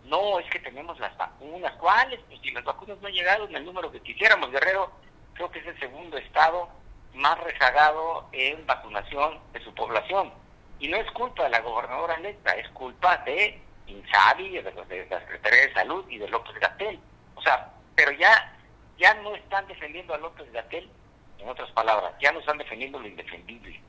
no, 0.09 0.39
es 0.39 0.49
que 0.51 0.59
tenemos 0.61 0.99
las 0.99 1.17
vacunas. 1.17 1.73
¿Cuáles? 1.75 2.21
Pues 2.29 2.41
si 2.41 2.51
las 2.51 2.65
vacunas 2.65 2.99
no 3.01 3.09
han 3.09 3.15
llegado 3.15 3.47
en 3.47 3.57
el 3.57 3.65
número 3.65 3.93
que 3.93 4.01
quisiéramos, 4.01 4.51
Guerrero 4.51 4.91
creo 5.35 5.51
que 5.51 5.61
es 5.61 5.67
el 5.67 5.79
segundo 5.79 6.19
estado 6.19 6.69
más 7.15 7.39
rezagado 7.41 8.29
en 8.33 8.67
vacunación 8.67 9.39
de 9.53 9.63
su 9.63 9.73
población. 9.75 10.33
Y 10.81 10.89
no 10.89 10.97
es 10.97 11.11
culpa 11.13 11.45
de 11.45 11.51
la 11.51 11.61
gobernadora 11.61 12.15
electa, 12.15 12.53
es 12.53 12.69
culpa 12.71 13.19
de 13.19 13.61
Insabi, 13.87 14.51
de, 14.51 14.63
de 14.63 15.07
la 15.11 15.21
Secretaría 15.21 15.61
de 15.67 15.75
Salud 15.75 16.05
y 16.09 16.19
de 16.19 16.29
López 16.29 16.55
Gatel. 16.61 16.99
O 17.35 17.43
sea, 17.43 17.71
pero 17.95 18.13
ya, 18.13 18.57
ya 18.99 19.15
no 19.15 19.35
están 19.35 19.67
defendiendo 19.69 20.15
a 20.15 20.19
López 20.19 20.51
Gatel, 20.53 20.91
en 21.39 21.49
otras 21.49 21.71
palabras, 21.71 22.13
ya 22.21 22.33
no 22.33 22.41
están 22.41 22.59
defendiendo 22.59 22.99
lo 22.99 23.07
indefendible. 23.07 23.81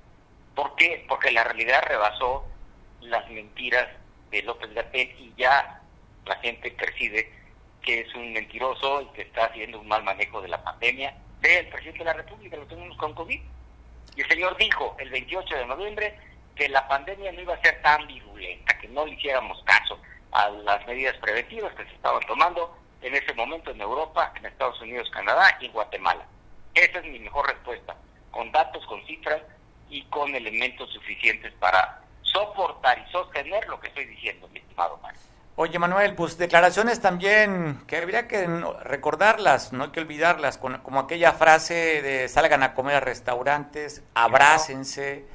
¿Por 0.56 0.76
qué? 0.76 1.06
Porque 1.08 1.32
la 1.32 1.44
realidad 1.44 1.84
rebasó 1.88 2.46
las 3.02 3.28
mentiras 3.30 3.88
de 4.30 4.44
López 4.44 4.74
Gatel 4.74 5.10
y 5.20 5.34
ya 5.36 5.82
la 6.26 6.36
gente 6.38 6.72
percibe 6.72 7.32
que 7.82 8.02
es 8.02 8.14
un 8.14 8.34
mentiroso 8.34 9.02
y 9.02 9.06
que 9.08 9.22
está 9.24 9.46
haciendo 9.46 9.80
un 9.80 9.88
mal 9.88 10.04
manejo 10.04 10.42
de 10.42 10.50
la 10.50 10.64
pandemia. 10.64 11.16
Ve, 11.42 11.60
el 11.60 11.70
presidente 11.70 12.00
de 12.00 12.06
la 12.06 12.14
República 12.14 12.58
lo 12.58 12.68
tenemos 12.68 12.98
con 12.98 13.14
COVID. 13.14 13.42
Y 14.16 14.22
el 14.22 14.28
señor 14.28 14.58
dijo 14.58 14.96
el 15.00 15.10
28 15.10 15.56
de 15.56 15.66
noviembre 15.66 16.20
que 16.56 16.68
la 16.70 16.88
pandemia 16.88 17.32
no 17.32 17.42
iba 17.42 17.56
a 17.56 17.62
ser 17.62 17.82
tan 17.82 18.06
virulenta, 18.06 18.78
que 18.78 18.88
no 18.90 19.06
le 19.06 19.14
hiciéramos 19.14 19.64
caso 19.64 20.00
a 20.32 20.50
las 20.50 20.86
medidas 20.86 21.16
preventivas 21.18 21.74
que 21.76 21.86
se 21.86 21.94
estaban 21.94 22.22
tomando 22.28 22.78
en 23.02 23.16
ese 23.16 23.34
momento 23.34 23.72
en 23.72 23.82
Europa, 23.82 24.34
en 24.36 24.46
Estados 24.46 24.82
Unidos, 24.82 25.10
Canadá 25.12 25.58
y 25.62 25.70
Guatemala. 25.70 26.26
Esa 26.74 27.00
es 27.00 27.06
mi 27.06 27.20
mejor 27.20 27.48
respuesta, 27.48 27.96
con 28.32 28.52
datos, 28.52 28.86
con 28.86 29.06
cifras 29.06 29.42
y 29.90 30.04
con 30.04 30.34
elementos 30.36 30.92
suficientes 30.92 31.54
para 31.60 32.02
soportar 32.22 33.00
y 33.00 33.12
sostener 33.12 33.68
lo 33.68 33.80
que 33.80 33.88
estoy 33.88 34.06
diciendo, 34.06 34.48
mi 34.50 34.60
estimado 34.60 34.98
Mario. 35.02 35.20
Oye, 35.56 35.78
Manuel, 35.78 36.16
pues 36.16 36.38
declaraciones 36.38 37.02
también 37.02 37.82
que 37.86 37.98
habría 37.98 38.30
que 38.30 38.48
recordarlas, 38.84 39.74
no 39.74 39.86
hay 39.86 39.90
que 39.90 40.00
olvidarlas, 40.00 40.58
como 40.58 41.00
aquella 41.00 41.34
frase 41.34 42.02
de 42.02 42.30
salgan 42.30 42.64
a 42.64 42.74
comer 42.74 42.96
a 42.96 43.00
restaurantes, 43.02 44.02
abrácense, 44.14 45.26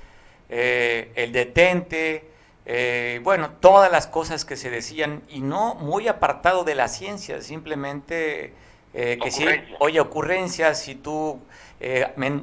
eh, 0.48 1.12
el 1.16 1.32
detente, 1.32 2.30
eh, 2.66 3.20
bueno, 3.22 3.50
todas 3.60 3.90
las 3.90 4.06
cosas 4.06 4.44
que 4.44 4.56
se 4.56 4.70
decían 4.70 5.22
y 5.28 5.40
no 5.40 5.74
muy 5.74 6.08
apartado 6.08 6.64
de 6.64 6.74
la 6.74 6.88
ciencia, 6.88 7.42
simplemente 7.42 8.54
eh, 8.94 9.18
que 9.22 9.30
si, 9.30 9.46
oye, 9.80 10.00
ocurrencias, 10.00 10.80
si 10.80 10.94
tú 10.94 11.40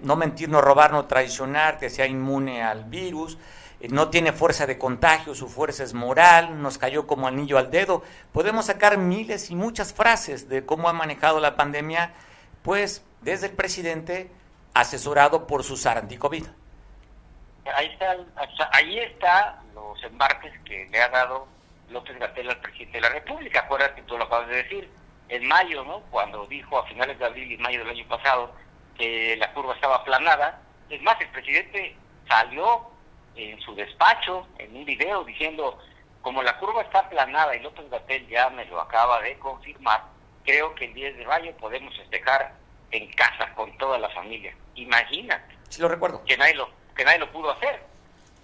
no 0.04 0.16
mentir, 0.16 0.50
no 0.50 0.62
robar, 0.62 0.92
no 0.92 1.06
traicionar, 1.06 1.80
que 1.80 1.90
sea 1.90 2.06
inmune 2.06 2.62
al 2.62 2.86
virus, 2.86 3.38
eh, 3.82 3.88
no 3.90 4.10
tiene 4.10 4.32
fuerza 4.32 4.68
de 4.68 4.78
contagio, 4.78 5.34
su 5.34 5.50
fuerza 5.50 5.84
es 5.84 5.94
moral, 5.94 6.62
nos 6.62 6.78
cayó 6.78 7.08
como 7.08 7.28
anillo 7.28 7.58
al 7.58 7.72
dedo. 7.72 8.04
Podemos 8.32 8.66
sacar 8.66 8.98
miles 8.98 9.50
y 9.50 9.56
muchas 9.56 9.94
frases 9.94 10.48
de 10.48 10.66
cómo 10.66 10.88
ha 10.88 10.94
manejado 10.94 11.40
la 11.40 11.56
pandemia, 11.56 12.13
pues 12.62 13.04
desde 13.22 13.48
el 13.48 13.54
presidente 13.54 14.30
asesorado 14.74 15.48
por 15.48 15.63
su 15.63 15.88
anticovid. 15.88 16.46
Ahí 17.75 17.88
está, 17.88 18.18
ahí 18.72 19.00
está 19.00 19.62
los 19.74 20.03
embarques 20.03 20.51
que 20.65 20.88
le 20.88 21.01
ha 21.01 21.10
dado 21.10 21.48
López 21.89 22.18
Gatel 22.18 22.50
al 22.50 22.60
presidente 22.60 22.98
de 22.98 23.01
la 23.01 23.10
República. 23.10 23.62
Acuérdate, 23.62 24.01
tú 24.03 24.18
lo 24.18 24.24
acabas 24.24 24.48
de 24.48 24.63
decir, 24.63 24.89
en 25.30 25.48
mayo, 25.48 25.84
¿no? 25.84 26.01
Cuando 26.12 26.46
dijo 26.48 26.77
a 26.77 26.88
finales 26.88 27.20
de 27.20 27.25
abril 27.25 27.51
y 27.51 27.58
mayo 27.58 27.80
del 27.80 27.89
año 27.89 28.08
pasado 28.08 28.53
que 28.98 29.36
la 29.38 29.53
curva 29.53 29.75
estaba 29.75 29.98
aplanada. 29.98 30.62
Es 30.89 31.01
más, 31.01 31.20
el 31.22 31.30
presidente 31.30 31.96
salió 32.27 32.88
en 33.36 33.60
su 33.62 33.75
despacho, 33.75 34.48
en 34.58 34.75
un 34.75 34.86
video, 34.86 35.24
diciendo, 35.24 35.80
como 36.22 36.44
la 36.44 36.58
curva 36.58 36.82
está 36.82 37.00
aplanada 37.00 37.56
y 37.56 37.62
López 37.62 37.89
Gatel 37.89 38.27
ya 38.27 38.50
me 38.50 38.65
lo 38.65 38.82
acaba 38.82 39.22
de 39.22 39.38
confirmar, 39.39 40.03
creo 40.44 40.75
que 40.75 40.86
el 40.86 40.94
10 40.94 41.18
de 41.18 41.25
mayo 41.25 41.56
podemos 41.58 41.96
festejar 41.96 42.53
en 42.91 43.12
casa 43.13 43.53
con 43.53 43.75
toda 43.77 43.98
la 43.98 44.10
familia. 44.10 44.56
Imagínate. 44.75 45.56
Sí, 45.70 45.82
lo 45.82 45.88
recuerdo. 45.88 46.24
Que 46.25 46.38
nadie 46.38 46.56
lo, 46.56 46.70
que 47.01 47.05
nadie 47.05 47.20
lo 47.20 47.31
pudo 47.31 47.50
hacer. 47.50 47.81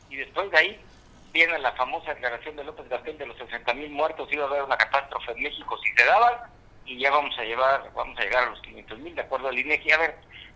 Y 0.10 0.16
después 0.16 0.50
de 0.50 0.58
ahí 0.58 0.82
viene 1.32 1.60
la 1.60 1.74
famosa 1.74 2.16
declaración 2.16 2.56
de 2.56 2.64
López 2.64 2.90
Gatel 2.90 3.16
de 3.20 3.28
los 3.28 3.38
60 3.38 3.72
mil 3.76 3.92
muertos, 3.92 4.34
iba 4.34 4.46
a 4.46 4.48
haber 4.48 4.64
una 4.64 4.78
catástrofe 4.78 5.34
en 5.34 5.44
México 5.44 5.78
si 5.78 5.94
se 5.94 6.04
daban, 6.04 6.34
y 6.84 6.98
ya 6.98 7.12
vamos 7.12 7.38
a 7.38 7.44
llevar, 7.44 7.92
vamos 7.94 8.18
a 8.18 8.24
llegar 8.24 8.48
a 8.48 8.50
los 8.50 8.62
500 8.62 8.98
mil, 8.98 9.14
de 9.14 9.22
acuerdo 9.22 9.50
al 9.50 9.60
INEGI. 9.60 9.92
A 9.92 9.98
ver, 10.00 10.16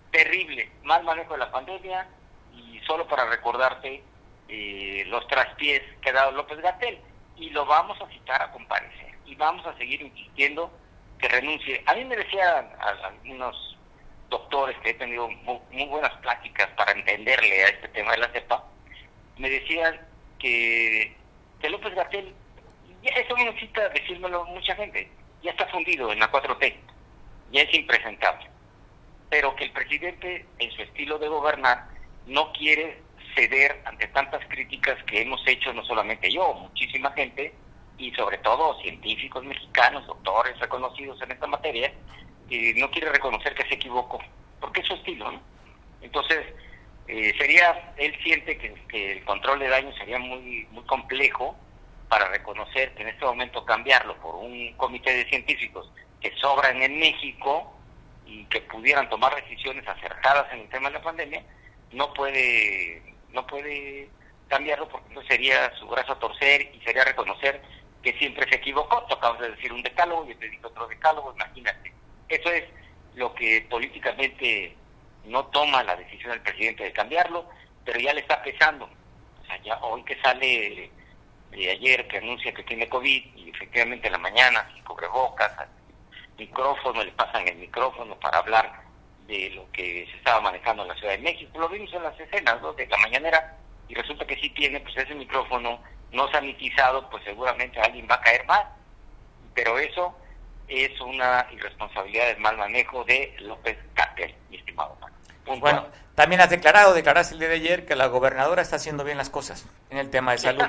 terrible, 0.09 0.71
mal 0.81 1.03
manejo 1.03 1.33
de 1.33 1.39
la 1.41 1.51
pandemia, 1.51 2.07
y 2.55 2.79
solo 2.87 3.07
para 3.07 3.25
recordarte 3.25 4.03
eh, 4.47 5.03
los 5.05 5.27
traspiés 5.27 5.83
que 6.01 6.09
ha 6.09 6.13
dado 6.13 6.31
López 6.31 6.59
Gatel, 6.59 6.99
y 7.35 7.51
lo 7.51 7.67
vamos 7.67 8.01
a 8.01 8.07
citar 8.07 8.41
a 8.41 8.51
comparecer, 8.51 9.13
y 9.27 9.35
vamos 9.35 9.63
a 9.67 9.77
seguir 9.77 10.01
insistiendo 10.01 10.71
que 11.19 11.27
renuncie. 11.27 11.83
A 11.85 11.93
mí 11.93 12.03
me 12.05 12.15
decían 12.15 12.67
algunos 12.79 13.77
doctores 14.31 14.75
que 14.79 14.91
he 14.91 14.93
tenido 14.95 15.29
muy, 15.29 15.85
buenas 15.85 16.13
pláticas 16.21 16.69
para 16.77 16.93
entenderle 16.93 17.65
a 17.65 17.67
este 17.67 17.89
tema 17.89 18.13
de 18.13 18.17
la 18.19 18.31
cepa, 18.31 18.65
me 19.37 19.49
decían 19.49 19.99
que, 20.39 21.15
que 21.59 21.69
López 21.69 21.93
Gatel, 21.93 22.33
eso 23.03 23.37
no 23.37 23.45
necesita 23.45 23.89
decírmelo 23.89 24.45
mucha 24.45 24.73
gente, 24.75 25.11
ya 25.43 25.51
está 25.51 25.67
fundido 25.67 26.11
en 26.11 26.19
la 26.19 26.31
4T, 26.31 26.75
ya 27.51 27.61
es 27.61 27.73
impresentable, 27.73 28.47
pero 29.29 29.55
que 29.55 29.65
el 29.65 29.71
presidente 29.71 30.45
en 30.59 30.71
su 30.71 30.81
estilo 30.81 31.19
de 31.19 31.27
gobernar 31.27 31.87
no 32.25 32.53
quiere 32.53 33.01
ceder 33.35 33.81
ante 33.85 34.07
tantas 34.07 34.45
críticas 34.47 35.03
que 35.03 35.21
hemos 35.21 35.45
hecho 35.45 35.73
no 35.73 35.83
solamente 35.83 36.31
yo, 36.31 36.53
muchísima 36.53 37.11
gente, 37.11 37.53
y 37.97 38.11
sobre 38.13 38.37
todo 38.39 38.79
científicos 38.81 39.43
mexicanos, 39.43 40.07
doctores 40.07 40.57
reconocidos 40.59 41.21
en 41.21 41.31
esta 41.31 41.47
materia, 41.47 41.93
y 42.51 42.73
no 42.73 42.91
quiere 42.91 43.09
reconocer 43.09 43.55
que 43.55 43.65
se 43.65 43.75
equivocó, 43.75 44.19
porque 44.59 44.81
es 44.81 44.87
su 44.87 44.93
estilo, 44.93 45.31
¿no? 45.31 45.41
Entonces, 46.01 46.45
eh, 47.07 47.33
sería, 47.37 47.93
él 47.95 48.13
siente 48.21 48.57
que, 48.57 49.13
el 49.13 49.23
control 49.23 49.59
de 49.59 49.69
daño 49.69 49.93
sería 49.95 50.19
muy, 50.19 50.67
muy 50.71 50.83
complejo 50.83 51.55
para 52.09 52.27
reconocer 52.27 52.93
que 52.93 53.03
en 53.03 53.09
este 53.09 53.23
momento 53.23 53.63
cambiarlo 53.63 54.17
por 54.17 54.35
un 54.35 54.73
comité 54.73 55.13
de 55.13 55.29
científicos 55.29 55.89
que 56.19 56.35
sobran 56.35 56.81
en 56.81 56.99
México 56.99 57.73
y 58.25 58.43
que 58.45 58.59
pudieran 58.61 59.09
tomar 59.09 59.33
decisiones 59.35 59.87
acertadas 59.87 60.51
en 60.51 60.59
el 60.59 60.69
tema 60.69 60.89
de 60.89 60.95
la 60.95 61.01
pandemia, 61.01 61.43
no 61.93 62.13
puede, 62.13 63.01
no 63.29 63.47
puede 63.47 64.09
cambiarlo 64.49 64.89
porque 64.89 65.13
no 65.13 65.23
sería 65.23 65.73
su 65.77 65.87
brazo 65.87 66.11
a 66.11 66.19
torcer 66.19 66.69
y 66.75 66.81
sería 66.81 67.05
reconocer 67.05 67.61
que 68.03 68.11
siempre 68.19 68.45
se 68.49 68.55
equivocó. 68.55 69.05
Tú 69.07 69.15
acabas 69.15 69.39
de 69.39 69.51
decir 69.51 69.71
un 69.71 69.83
decálogo, 69.83 70.27
yo 70.27 70.37
te 70.37 70.49
digo 70.49 70.67
otro 70.67 70.87
decálogo, 70.87 71.33
imagínate. 71.33 72.00
Eso 72.31 72.49
es 72.49 72.63
lo 73.15 73.33
que 73.35 73.67
políticamente 73.69 74.73
no 75.25 75.45
toma 75.47 75.83
la 75.83 75.97
decisión 75.97 76.31
del 76.31 76.41
presidente 76.41 76.85
de 76.85 76.93
cambiarlo, 76.93 77.45
pero 77.83 77.99
ya 77.99 78.13
le 78.13 78.21
está 78.21 78.41
pesando. 78.41 78.85
O 78.85 79.45
sea, 79.45 79.61
ya 79.61 79.77
hoy 79.81 80.01
que 80.03 80.19
sale 80.21 80.89
de 81.51 81.71
ayer 81.71 82.07
que 82.07 82.19
anuncia 82.19 82.53
que 82.53 82.63
tiene 82.63 82.87
COVID 82.87 83.35
y 83.35 83.49
efectivamente 83.49 84.07
en 84.07 84.13
la 84.13 84.17
mañana 84.17 84.65
sin 84.73 84.81
cubrebocas, 84.83 85.51
micrófono, 86.37 87.03
le 87.03 87.11
pasan 87.11 87.45
el 87.47 87.57
micrófono 87.57 88.17
para 88.19 88.37
hablar 88.37 88.81
de 89.27 89.49
lo 89.49 89.69
que 89.73 90.07
se 90.09 90.17
estaba 90.17 90.39
manejando 90.39 90.83
en 90.83 90.87
la 90.87 90.95
Ciudad 90.95 91.11
de 91.11 91.19
México. 91.19 91.59
Lo 91.59 91.67
vimos 91.67 91.93
en 91.93 92.03
las 92.03 92.17
escenas 92.17 92.59
de 92.77 92.87
la 92.87 92.97
mañanera 92.97 93.57
y 93.89 93.93
resulta 93.93 94.25
que 94.25 94.37
sí 94.37 94.49
tiene 94.51 94.79
pues 94.79 94.95
ese 94.95 95.13
micrófono 95.15 95.83
no 96.13 96.31
sanitizado, 96.31 97.09
pues 97.09 97.25
seguramente 97.25 97.81
alguien 97.81 98.07
va 98.09 98.15
a 98.15 98.21
caer 98.21 98.45
mal. 98.45 98.65
Pero 99.53 99.77
eso 99.77 100.15
es 100.71 100.99
una 101.01 101.45
irresponsabilidad 101.51 102.27
del 102.27 102.39
mal 102.39 102.57
manejo 102.57 103.03
de 103.03 103.35
López 103.39 103.77
Catel, 103.93 104.33
mi 104.49 104.57
estimado 104.57 104.97
Bueno, 105.59 105.85
también 106.15 106.39
has 106.39 106.49
declarado, 106.49 106.93
declaraste 106.93 107.33
el 107.33 107.39
día 107.41 107.49
de 107.49 107.55
ayer 107.55 107.85
que 107.85 107.95
la 107.95 108.07
gobernadora 108.07 108.61
está 108.61 108.77
haciendo 108.77 109.03
bien 109.03 109.17
las 109.17 109.29
cosas 109.29 109.67
en 109.89 109.97
el 109.97 110.09
tema 110.09 110.31
de 110.31 110.37
salud. 110.37 110.63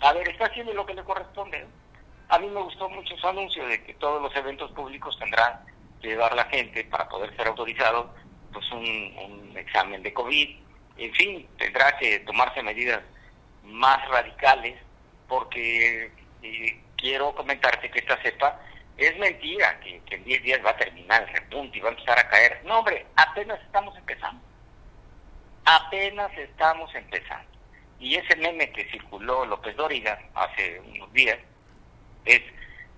a 0.00 0.12
ver, 0.12 0.28
está 0.28 0.46
haciendo 0.46 0.74
lo 0.74 0.84
que 0.84 0.94
le 0.94 1.04
corresponde. 1.04 1.64
A 2.28 2.38
mí 2.40 2.48
me 2.48 2.60
gustó 2.60 2.88
mucho 2.88 3.16
su 3.16 3.28
anuncio 3.28 3.64
de 3.68 3.82
que 3.84 3.94
todos 3.94 4.20
los 4.20 4.34
eventos 4.34 4.72
públicos 4.72 5.16
tendrán 5.18 5.60
que 6.02 6.08
llevar 6.08 6.34
la 6.34 6.44
gente 6.46 6.84
para 6.84 7.08
poder 7.08 7.34
ser 7.36 7.46
autorizado 7.46 8.12
pues 8.52 8.70
un, 8.72 8.80
un 8.82 9.56
examen 9.56 10.02
de 10.02 10.12
COVID. 10.12 10.56
En 10.96 11.14
fin, 11.14 11.48
tendrá 11.56 11.96
que 11.96 12.18
tomarse 12.20 12.60
medidas 12.62 13.02
más 13.62 14.06
radicales 14.08 14.76
porque 15.28 16.10
eh, 16.42 16.80
quiero 16.96 17.32
comentarte 17.34 17.88
que 17.88 18.00
esta 18.00 18.20
cepa 18.20 18.60
es 18.98 19.16
mentira, 19.18 19.78
que, 19.80 20.02
en 20.10 20.24
10 20.24 20.42
días 20.42 20.60
va 20.64 20.70
a 20.70 20.76
terminar 20.76 21.22
el 21.22 21.28
repunte 21.28 21.78
y 21.78 21.80
va 21.80 21.88
a 21.88 21.92
empezar 21.92 22.18
a 22.18 22.28
caer. 22.28 22.60
No, 22.64 22.80
hombre, 22.80 23.06
apenas 23.16 23.60
estamos 23.62 23.96
empezando. 23.96 24.42
Apenas 25.64 26.36
estamos 26.36 26.92
empezando. 26.94 27.48
Y 28.00 28.16
ese 28.16 28.36
meme 28.36 28.70
que 28.72 28.90
circuló 28.90 29.46
López 29.46 29.76
Dóriga 29.76 30.18
hace 30.34 30.80
unos 30.80 31.12
días, 31.12 31.38
es, 32.24 32.40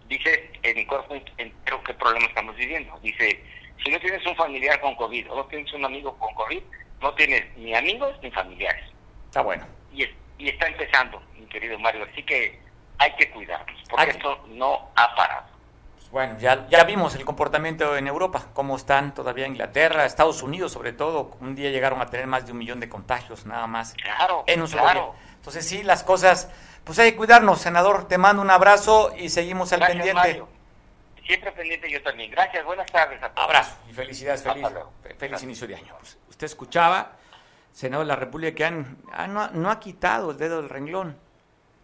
dice, 0.09 0.51
en 0.63 0.77
mi 0.77 0.87
cuerpo 0.87 1.15
entero 1.37 1.83
qué 1.85 1.93
problema 1.95 2.27
estamos 2.27 2.57
viviendo. 2.57 2.99
Dice, 3.01 3.43
si 3.85 3.91
no 3.91 4.01
tienes 4.01 4.25
un 4.27 4.37
familiar 4.37 4.81
con 4.81 4.95
COVID 4.95 5.31
o 5.31 5.37
no 5.37 5.47
tienes 5.47 5.71
un 5.75 5.85
amigo 5.85 6.17
con 6.19 6.33
COVID, 6.35 6.63
no 7.03 7.15
tienes 7.15 7.45
ni 7.57 7.75
amigos 7.75 8.19
ni 8.23 8.31
familiares. 8.31 8.85
Está 9.27 9.43
bueno. 9.43 9.67
Y, 9.93 10.05
y 10.39 10.49
está 10.49 10.67
empezando, 10.67 11.23
mi 11.35 11.47
querido 11.47 11.79
Mario. 11.79 12.07
Así 12.11 12.23
que 12.23 12.59
hay 12.99 13.13
que 13.17 13.31
cuidarnos, 13.31 13.83
porque 13.91 14.11
esto 14.11 14.47
no 14.49 14.91
ha 14.97 15.15
parado. 15.15 15.50
Bueno, 16.11 16.37
ya, 16.41 16.67
ya 16.69 16.83
vimos 16.83 17.15
el 17.15 17.25
comportamiento 17.25 17.97
en 17.97 18.09
Europa, 18.09 18.47
cómo 18.53 18.77
están 18.77 19.15
todavía 19.15 19.47
Inglaterra, 19.47 20.05
Estados 20.05 20.43
Unidos 20.43 20.73
sobre 20.73 20.93
todo. 20.93 21.37
Un 21.41 21.55
día 21.55 21.71
llegaron 21.71 22.01
a 22.01 22.07
tener 22.07 22.27
más 22.27 22.47
de 22.47 22.53
un 22.53 22.59
millón 22.59 22.81
de 22.81 22.89
contagios, 22.89 23.47
nada 23.47 23.69
más. 23.69 23.95
Claro, 23.95 24.43
en 24.47 24.61
un 24.61 24.67
solo 24.67 24.83
claro. 24.83 25.15
Entonces 25.37 25.65
sí, 25.65 25.85
las 25.85 26.03
cosas, 26.03 26.51
pues 26.83 26.99
hay 26.99 27.13
que 27.13 27.17
cuidarnos, 27.17 27.61
senador. 27.61 28.09
Te 28.09 28.19
mando 28.19 28.43
un 28.43 28.51
abrazo 28.51 29.13
y 29.17 29.29
seguimos 29.29 29.73
al 29.73 29.87
pendiente. 29.87 30.43
Siempre 31.25 31.53
pendiente 31.53 31.89
yo 31.89 32.03
también. 32.03 32.33
Gracias, 32.33 32.65
buenas 32.65 32.91
tardes. 32.91 33.23
A 33.23 33.29
todos. 33.29 33.49
Abrazo 33.49 33.77
y 33.89 33.93
felicidades, 33.93 34.43
feliz, 34.43 34.67
feliz 35.17 35.43
inicio 35.45 35.69
de 35.69 35.77
año. 35.77 35.95
Pues, 36.01 36.19
usted 36.29 36.47
escuchaba, 36.47 37.13
senador 37.73 38.05
de 38.05 38.09
la 38.09 38.17
República, 38.17 38.57
que 38.57 38.65
han, 38.65 38.99
ah, 39.13 39.29
no, 39.29 39.49
no 39.51 39.71
ha 39.71 39.79
quitado 39.79 40.33
el 40.33 40.39
dedo 40.39 40.61
del 40.61 40.69
renglón. 40.69 41.17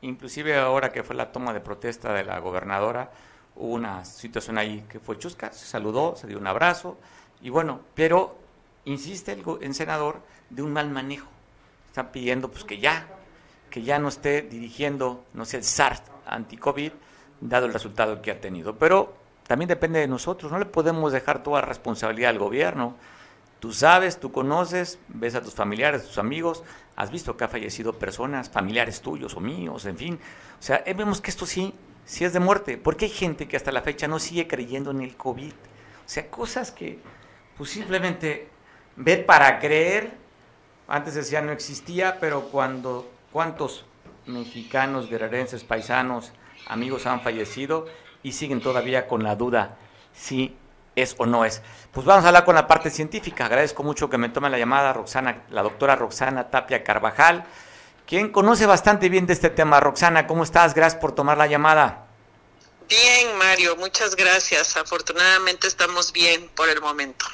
Inclusive 0.01 0.59
ahora 0.59 0.91
que 0.91 1.05
fue 1.05 1.15
la 1.15 1.31
toma 1.31 1.53
de 1.53 1.61
protesta 1.61 2.13
de 2.13 2.25
la 2.25 2.41
gobernadora, 2.41 3.11
hubo 3.57 3.75
una 3.75 4.05
situación 4.05 4.59
ahí 4.59 4.85
que 4.89 5.01
fue 5.01 5.19
chusca, 5.19 5.53
se 5.53 5.67
saludó, 5.67 6.17
se 6.17 6.27
dio 6.27 6.39
un 6.39 6.47
abrazo, 6.47 6.99
y 7.43 7.51
bueno, 7.51 7.81
pero 7.95 8.37
insiste 8.85 9.33
el, 9.61 9.75
senador 9.75 10.21
de 10.51 10.63
un 10.63 10.73
mal 10.73 10.91
manejo. 10.91 11.29
Están 11.89 12.13
pidiendo 12.13 12.51
pues 12.51 12.65
que 12.65 12.79
ya, 12.79 13.07
que 13.71 13.83
ya 13.83 13.99
no 13.99 14.09
esté 14.09 14.43
dirigiendo, 14.43 15.25
no 15.35 15.45
sé, 15.45 15.59
el 15.59 15.65
SARS 15.65 16.03
anti-COVID, 16.27 16.93
dado 17.41 17.67
el 17.67 17.73
resultado 17.73 18.23
que 18.23 18.31
ha 18.31 18.41
tenido. 18.41 18.77
Pero 18.77 19.15
también 19.47 19.69
depende 19.69 20.01
de 20.01 20.09
nosotros, 20.09 20.51
no 20.51 20.59
le 20.59 20.67
podemos 20.67 21.13
dejar 21.13 21.43
toda 21.43 21.61
responsabilidad 21.61 22.31
al 22.31 22.39
gobierno. 22.39 22.95
Tú 23.61 23.73
sabes, 23.73 24.21
tú 24.21 24.33
conoces, 24.33 24.99
ves 25.09 25.35
a 25.35 25.43
tus 25.43 25.55
familiares, 25.55 26.07
tus 26.07 26.19
amigos, 26.19 26.63
has 26.95 27.11
visto 27.11 27.37
que 27.37 27.45
ha 27.45 27.49
fallecido 27.49 27.95
personas, 27.95 28.51
familiares 28.51 29.01
tuyos 29.01 29.35
o 29.35 29.41
míos, 29.41 29.87
en 29.87 29.97
fin. 29.97 30.19
O 30.59 30.63
sea, 30.63 30.83
eh, 30.85 30.95
vemos 30.95 31.21
que 31.21 31.31
esto 31.31 31.47
sí 31.47 31.75
si 32.07 32.25
es 32.25 32.33
de 32.33 32.41
muerte, 32.41 32.79
porque 32.79 33.07
hay 33.07 33.11
gente 33.11 33.47
que 33.49 33.57
hasta 33.57 33.73
la 33.73 33.83
fecha 33.83 34.09
no 34.09 34.19
sigue 34.19 34.47
creyendo 34.47 34.93
en 34.93 35.03
el 35.03 35.17
COVID. 35.17 35.53
O 35.53 36.09
sea, 36.09 36.31
cosas 36.31 36.71
que 36.71 37.01
pues 37.59 37.71
simplemente 37.71 38.49
ver 38.95 39.27
para 39.27 39.59
creer, 39.59 40.13
antes 40.89 41.15
decía 41.15 41.43
no 41.43 41.53
existía, 41.53 42.19
pero 42.21 42.49
cuando 42.49 43.11
cuántos 43.33 43.85
mexicanos, 44.25 45.11
guerrerenses, 45.11 45.65
paisanos, 45.65 46.33
amigos 46.69 47.07
han 47.07 47.23
fallecido 47.23 47.87
y 48.23 48.33
siguen 48.33 48.61
todavía 48.61 49.09
con 49.09 49.23
la 49.23 49.35
duda 49.35 49.77
si 50.13 50.57
es 50.95 51.17
o 51.19 51.27
no 51.27 51.45
es. 51.45 51.61
Pues 51.91 52.07
vamos 52.07 52.25
a 52.25 52.29
hablar 52.29 52.45
con 52.45 52.55
la 52.55 52.69
parte 52.69 52.89
científica. 52.89 53.47
Agradezco 53.47 53.83
mucho 53.83 54.09
que 54.09 54.17
me 54.17 54.29
tome 54.29 54.49
la 54.49 54.59
llamada 54.59 54.93
Roxana, 54.93 55.43
la 55.51 55.63
doctora 55.63 55.97
Roxana 55.97 56.51
Tapia 56.51 56.85
Carvajal 56.85 57.45
quien 58.07 58.31
conoce 58.31 58.67
bastante 58.67 59.09
bien 59.09 59.27
de 59.27 59.33
este 59.33 59.51
tema. 59.51 59.81
Roxana, 59.81 60.27
¿cómo 60.27 60.45
estás? 60.45 60.75
Gracias 60.75 61.01
por 61.01 61.13
tomar 61.13 61.37
la 61.37 61.47
llamada. 61.47 62.07
Bien, 62.89 63.37
Mario, 63.37 63.77
muchas 63.77 64.15
gracias. 64.15 64.77
Afortunadamente 64.77 65.67
estamos 65.67 66.13
bien 66.13 66.49
por 66.55 66.69
el 66.69 66.81
momento. 66.81 67.27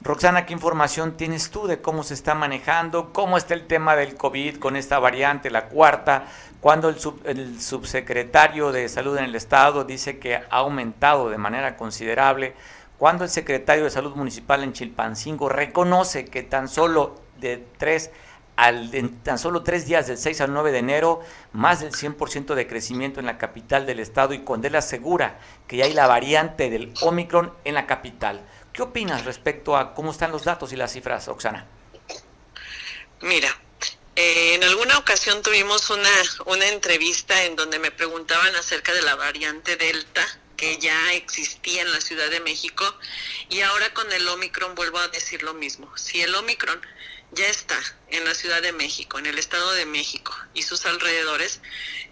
Roxana, 0.00 0.44
¿qué 0.46 0.52
información 0.52 1.16
tienes 1.16 1.50
tú 1.50 1.66
de 1.66 1.80
cómo 1.80 2.02
se 2.04 2.14
está 2.14 2.34
manejando? 2.34 3.12
¿Cómo 3.12 3.36
está 3.36 3.54
el 3.54 3.66
tema 3.66 3.96
del 3.96 4.16
COVID 4.16 4.58
con 4.58 4.76
esta 4.76 4.98
variante, 4.98 5.50
la 5.50 5.68
cuarta? 5.68 6.26
Cuando 6.60 6.88
el, 6.88 6.96
el 7.24 7.60
subsecretario 7.60 8.72
de 8.72 8.88
Salud 8.88 9.16
en 9.18 9.24
el 9.24 9.34
Estado 9.34 9.84
dice 9.84 10.18
que 10.18 10.36
ha 10.36 10.46
aumentado 10.50 11.28
de 11.28 11.38
manera 11.38 11.76
considerable. 11.76 12.54
Cuando 12.98 13.24
el 13.24 13.30
secretario 13.30 13.84
de 13.84 13.90
Salud 13.90 14.14
Municipal 14.14 14.62
en 14.62 14.72
Chilpancingo 14.72 15.48
reconoce 15.50 16.24
que 16.24 16.42
tan 16.42 16.68
solo 16.68 17.20
de 17.38 17.66
tres 17.76 18.10
al, 18.56 18.94
en 18.94 19.22
tan 19.22 19.38
solo 19.38 19.62
tres 19.62 19.86
días, 19.86 20.06
del 20.06 20.18
6 20.18 20.40
al 20.42 20.52
9 20.52 20.72
de 20.72 20.78
enero, 20.78 21.20
más 21.52 21.80
del 21.80 21.92
100% 21.92 22.54
de 22.54 22.66
crecimiento 22.66 23.20
en 23.20 23.26
la 23.26 23.38
capital 23.38 23.86
del 23.86 24.00
estado 24.00 24.34
y 24.34 24.44
Condela 24.44 24.78
asegura 24.78 25.38
que 25.66 25.78
ya 25.78 25.84
hay 25.86 25.92
la 25.92 26.06
variante 26.06 26.70
del 26.70 26.92
Omicron 27.02 27.52
en 27.64 27.74
la 27.74 27.86
capital. 27.86 28.40
¿Qué 28.72 28.82
opinas 28.82 29.24
respecto 29.24 29.76
a 29.76 29.94
cómo 29.94 30.10
están 30.10 30.32
los 30.32 30.44
datos 30.44 30.72
y 30.72 30.76
las 30.76 30.92
cifras, 30.92 31.28
Oxana? 31.28 31.66
Mira, 33.20 33.48
eh, 34.16 34.54
en 34.54 34.64
alguna 34.64 34.98
ocasión 34.98 35.42
tuvimos 35.42 35.90
una, 35.90 36.10
una 36.46 36.66
entrevista 36.68 37.44
en 37.44 37.56
donde 37.56 37.78
me 37.78 37.90
preguntaban 37.90 38.54
acerca 38.56 38.92
de 38.92 39.02
la 39.02 39.14
variante 39.16 39.76
Delta 39.76 40.24
que 40.56 40.78
ya 40.78 41.12
existía 41.14 41.82
en 41.82 41.92
la 41.92 42.00
Ciudad 42.00 42.30
de 42.30 42.40
México 42.40 42.84
y 43.48 43.60
ahora 43.60 43.92
con 43.92 44.10
el 44.12 44.26
Omicron 44.28 44.74
vuelvo 44.74 44.98
a 44.98 45.08
decir 45.08 45.42
lo 45.42 45.54
mismo. 45.54 45.96
Si 45.96 46.20
el 46.20 46.34
Omicron 46.34 46.80
ya 47.34 47.48
está 47.48 47.78
en 48.08 48.24
la 48.24 48.34
Ciudad 48.34 48.62
de 48.62 48.72
México, 48.72 49.18
en 49.18 49.26
el 49.26 49.38
Estado 49.38 49.72
de 49.72 49.86
México 49.86 50.36
y 50.54 50.62
sus 50.62 50.86
alrededores, 50.86 51.60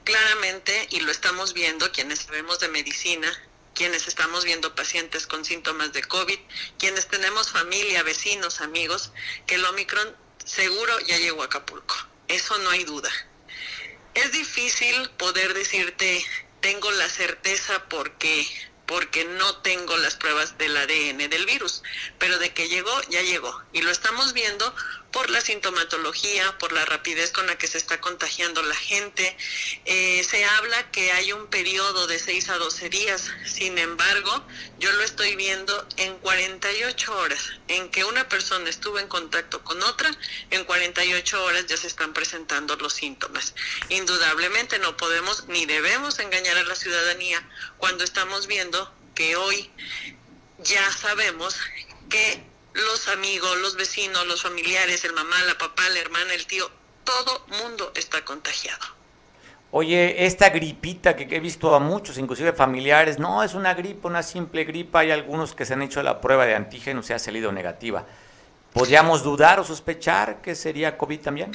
claramente, 0.04 0.88
y 0.90 1.00
lo 1.00 1.12
estamos 1.12 1.54
viendo 1.54 1.90
quienes 1.92 2.20
sabemos 2.20 2.58
de 2.61 2.68
medicina, 2.68 3.32
quienes 3.74 4.08
estamos 4.08 4.44
viendo 4.44 4.74
pacientes 4.74 5.26
con 5.26 5.44
síntomas 5.44 5.92
de 5.92 6.02
COVID, 6.02 6.38
quienes 6.78 7.06
tenemos 7.08 7.50
familia, 7.50 8.02
vecinos, 8.02 8.61
amigos, 8.61 9.12
que 9.46 9.54
el 9.54 9.64
Omicron 9.64 10.16
seguro 10.44 10.98
ya 11.00 11.16
llegó 11.18 11.42
a 11.42 11.46
Acapulco. 11.46 11.94
Eso 12.28 12.58
no 12.58 12.70
hay 12.70 12.85
duda. 12.85 13.11
Es 14.14 14.32
difícil 14.32 15.08
poder 15.11 15.54
decirte, 15.54 16.24
tengo 16.61 16.90
la 16.92 17.08
certeza 17.08 17.88
porque 17.88 18.46
porque 18.87 19.24
no 19.24 19.56
tengo 19.58 19.96
las 19.96 20.16
pruebas 20.16 20.58
del 20.58 20.76
ADN 20.76 21.30
del 21.30 21.46
virus, 21.46 21.82
pero 22.18 22.38
de 22.38 22.52
que 22.52 22.68
llegó, 22.68 22.92
ya 23.08 23.22
llegó. 23.22 23.62
Y 23.72 23.80
lo 23.80 23.90
estamos 23.90 24.35
viendo 24.35 24.74
por 25.12 25.31
la 25.31 25.40
sintomatología, 25.40 26.59
por 26.59 26.72
la 26.72 26.85
rapidez 26.85 27.31
con 27.31 27.46
la 27.46 27.57
que 27.57 27.66
se 27.66 27.79
está 27.79 28.01
contagiando 28.01 28.62
la 28.62 28.75
gente. 28.75 29.37
Eh, 29.85 30.25
se 30.29 30.44
habla 30.44 30.90
que 30.90 31.12
hay 31.12 31.33
un 31.33 31.46
periodo 31.48 32.07
de 32.07 32.18
6 32.18 32.48
a 32.48 32.59
12 32.59 32.88
días, 32.88 33.31
sin 33.44 33.79
embargo, 33.79 34.44
yo 34.79 34.90
lo 34.92 35.03
estoy 35.03 35.37
viendo 35.37 35.87
en 35.98 36.16
48 36.18 37.16
horas, 37.16 37.53
en 37.68 37.90
que 37.90 38.05
una 38.05 38.29
persona 38.29 38.68
estuvo 38.70 38.98
en 38.98 39.09
contacto 39.09 39.62
con 39.62 39.83
otra, 39.83 40.11
en 40.51 40.64
48 40.64 41.44
horas 41.44 41.66
ya 41.66 41.77
se 41.77 41.87
están 41.87 42.12
presentando 42.14 42.77
los 42.77 42.94
síntomas. 42.94 43.55
Indudablemente 43.90 44.79
no 44.79 44.96
podemos 44.96 45.46
ni 45.48 45.66
debemos 45.66 46.18
engañar 46.18 46.57
a 46.57 46.64
la 46.64 46.75
ciudadanía 46.75 47.46
cuando 47.77 48.03
estamos 48.03 48.46
viendo 48.46 48.92
que 49.14 49.37
hoy 49.37 49.70
ya 50.59 50.90
sabemos 50.92 51.57
que 52.09 52.51
los 52.74 53.08
amigos, 53.08 53.58
los 53.58 53.76
vecinos, 53.76 54.26
los 54.26 54.42
familiares, 54.42 55.04
el 55.04 55.12
mamá, 55.12 55.37
la 55.46 55.58
papá, 55.58 55.88
la 55.90 56.00
hermana, 56.00 56.35
el 56.35 56.46
tío, 56.46 56.70
todo 57.04 57.46
mundo 57.61 57.92
está 57.94 58.24
contagiado. 58.24 59.02
Oye, 59.74 60.26
esta 60.26 60.50
gripita 60.50 61.16
que 61.16 61.26
he 61.35 61.40
visto 61.40 61.74
a 61.74 61.80
muchos, 61.80 62.18
inclusive 62.18 62.52
familiares, 62.52 63.18
no 63.18 63.42
es 63.42 63.54
una 63.54 63.72
gripa, 63.72 64.08
una 64.08 64.22
simple 64.22 64.64
gripa. 64.64 65.00
Hay 65.00 65.11
algunos 65.11 65.54
que 65.54 65.64
se 65.64 65.72
han 65.72 65.80
hecho 65.80 66.02
la 66.02 66.20
prueba 66.20 66.44
de 66.44 66.54
antígeno 66.54 67.02
y 67.08 67.12
ha 67.12 67.18
salido 67.18 67.52
negativa. 67.52 68.06
¿Podríamos 68.74 69.22
dudar 69.22 69.61
o 69.61 69.64
sospechar 69.64 70.42
que 70.42 70.54
sería 70.54 70.98
COVID 70.98 71.20
también? 71.20 71.52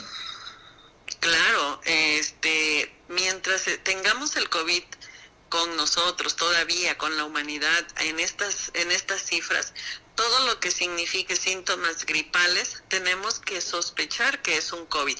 Claro, 1.19 1.79
este, 1.85 2.91
mientras 3.07 3.65
tengamos 3.83 4.35
el 4.35 4.49
COVID 4.49 4.83
con 5.49 5.77
nosotros 5.77 6.35
todavía, 6.35 6.97
con 6.97 7.15
la 7.17 7.23
humanidad, 7.23 7.85
en 8.01 8.19
estas, 8.19 8.71
en 8.73 8.91
estas 8.91 9.21
cifras, 9.21 9.73
todo 10.17 10.47
lo 10.47 10.59
que 10.59 10.71
signifique 10.71 11.35
síntomas 11.35 12.05
gripales, 12.05 12.83
tenemos 12.89 13.39
que 13.39 13.61
sospechar 13.61 14.41
que 14.41 14.57
es 14.57 14.73
un 14.73 14.87
COVID. 14.87 15.17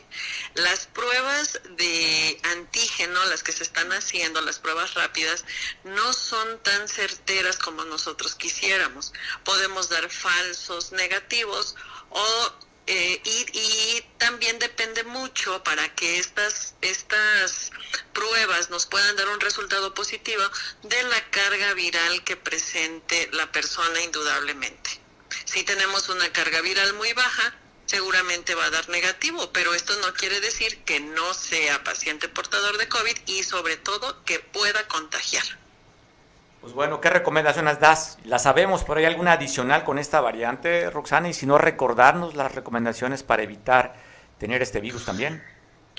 Las 0.56 0.88
pruebas 0.88 1.62
de 1.78 2.42
antígeno, 2.44 3.24
las 3.26 3.44
que 3.44 3.52
se 3.52 3.62
están 3.62 3.94
haciendo, 3.94 4.42
las 4.42 4.58
pruebas 4.58 4.96
rápidas, 4.96 5.46
no 5.84 6.12
son 6.14 6.62
tan 6.64 6.90
certeras 6.90 7.58
como 7.60 7.86
nosotros 7.86 8.34
quisiéramos. 8.34 9.14
Podemos 9.46 9.88
dar 9.88 10.10
falsos 10.10 10.92
negativos 10.92 11.76
o 12.10 12.67
eh, 12.88 13.22
y, 13.26 14.04
también 14.18 14.60
depende 14.60 15.04
mucho 15.04 15.64
para 15.64 15.94
que 15.96 16.20
estas, 16.20 16.76
estas 16.82 17.72
pruebas 18.14 18.70
nos 18.70 18.86
puedan 18.86 19.16
dar 19.16 19.28
un 19.30 19.40
resultado 19.40 19.94
positivo 19.94 20.44
de 20.84 21.04
la 21.04 21.30
carga 21.30 21.74
viral 21.74 22.24
que 22.24 22.36
presente 22.36 23.30
la 23.34 23.52
persona 23.52 24.02
indudablemente. 24.02 25.00
Si 25.46 25.64
tenemos 25.64 26.10
una 26.10 26.32
carga 26.32 26.62
viral 26.62 26.94
muy 26.94 27.14
baja, 27.14 27.56
seguramente 27.86 28.56
va 28.56 28.66
a 28.66 28.70
dar 28.70 28.90
negativo, 28.90 29.52
pero 29.54 29.74
esto 29.74 29.96
no 30.02 30.14
quiere 30.14 30.40
decir 30.40 30.84
que 30.84 31.00
no 31.00 31.34
sea 31.34 31.84
paciente 31.84 32.28
portador 32.28 32.78
de 32.78 32.88
COVID 32.88 33.18
y 33.28 33.44
sobre 33.44 33.78
todo 33.78 34.24
que 34.26 34.40
pueda 34.40 34.88
contagiar. 34.88 35.67
Pues 36.68 36.76
bueno, 36.76 37.00
¿qué 37.00 37.10
recomendaciones 37.10 37.80
das? 37.80 38.18
La 38.26 38.40
sabemos, 38.40 38.84
pero 38.84 39.00
¿hay 39.00 39.06
alguna 39.06 39.32
adicional 39.32 39.86
con 39.86 39.98
esta 39.98 40.20
variante, 40.20 40.90
Roxana? 40.90 41.30
Y 41.30 41.34
si 41.34 41.46
no, 41.46 41.58
recordarnos 41.58 42.36
las 42.36 42.54
recomendaciones 42.56 43.24
para 43.24 43.42
evitar 43.42 43.96
tener 44.38 44.62
este 44.62 44.82
virus 44.82 45.06
también. 45.06 45.42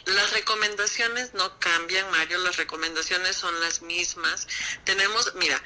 Las 0.05 0.31
recomendaciones 0.35 1.33
no 1.33 1.59
cambian, 1.59 2.11
Mario, 2.11 2.37
las 2.41 2.59
recomendaciones 2.59 3.35
son 3.35 3.59
las 3.63 3.81
mismas. 3.81 4.47
Tenemos, 4.85 5.33
mira, 5.37 5.59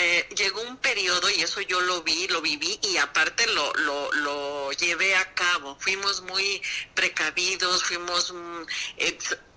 eh, 0.00 0.26
llegó 0.34 0.62
un 0.62 0.78
periodo, 0.78 1.28
y 1.28 1.42
eso 1.42 1.60
yo 1.60 1.78
lo 1.82 2.02
vi, 2.02 2.26
lo 2.28 2.40
viví, 2.40 2.80
y 2.82 2.96
aparte 2.96 3.46
lo, 3.48 3.74
lo, 3.74 4.10
lo 4.12 4.72
llevé 4.72 5.16
a 5.16 5.34
cabo. 5.34 5.76
Fuimos 5.78 6.22
muy 6.22 6.62
precavidos, 6.94 7.84
fuimos... 7.84 8.32
Mm, 8.32 8.62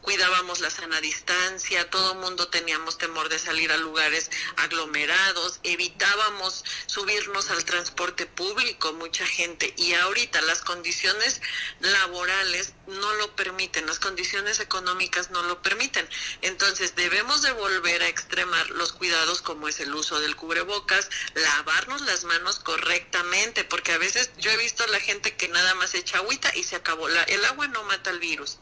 cuidábamos 0.02 0.60
la 0.60 0.70
sana 0.70 1.02
distancia, 1.02 1.90
todo 1.90 2.16
mundo 2.16 2.48
teníamos 2.48 2.98
temor 2.98 3.30
de 3.30 3.40
salir 3.40 3.72
a 3.72 3.78
lugares 3.78 4.32
aglomerados, 4.58 5.60
evitábamos 5.64 6.64
subirnos 6.86 7.50
al 7.52 7.66
transporte 7.66 8.26
público, 8.26 8.94
mucha 8.94 9.26
gente, 9.26 9.74
y 9.78 9.94
ahorita 9.94 10.42
las 10.42 10.62
condiciones 10.62 11.42
laborales 11.80 12.74
no 12.88 13.14
lo 13.16 13.36
permiten, 13.36 13.86
las 13.86 14.00
condiciones 14.00 14.60
económicas 14.60 15.32
no 15.32 15.44
lo 15.44 15.62
permiten. 15.62 16.08
Entonces 16.42 16.96
debemos 16.96 17.42
de 17.42 17.52
volver 17.52 18.02
a 18.02 18.08
extremar 18.08 18.70
los 18.72 18.94
cuidados 18.94 19.42
como 19.42 19.68
es 19.68 19.80
el 19.80 19.94
uso 19.94 20.20
del 20.20 20.36
cubrebocas, 20.36 21.10
lavarnos 21.36 22.02
las 22.02 22.24
manos 22.24 22.60
correctamente, 22.60 23.64
porque 23.64 23.92
a 23.92 23.98
veces 23.98 24.32
yo 24.38 24.50
he 24.52 24.58
visto 24.58 24.84
a 24.84 24.88
la 24.88 25.00
gente 25.00 25.36
que 25.36 25.50
nada 25.50 25.76
más 25.76 25.94
echa 25.94 26.18
agüita 26.18 26.52
y 26.56 26.64
se 26.64 26.78
acabó. 26.78 27.08
La, 27.10 27.24
el 27.24 27.44
agua 27.46 27.68
no 27.68 27.84
mata 27.84 28.10
el 28.10 28.20
virus 28.20 28.58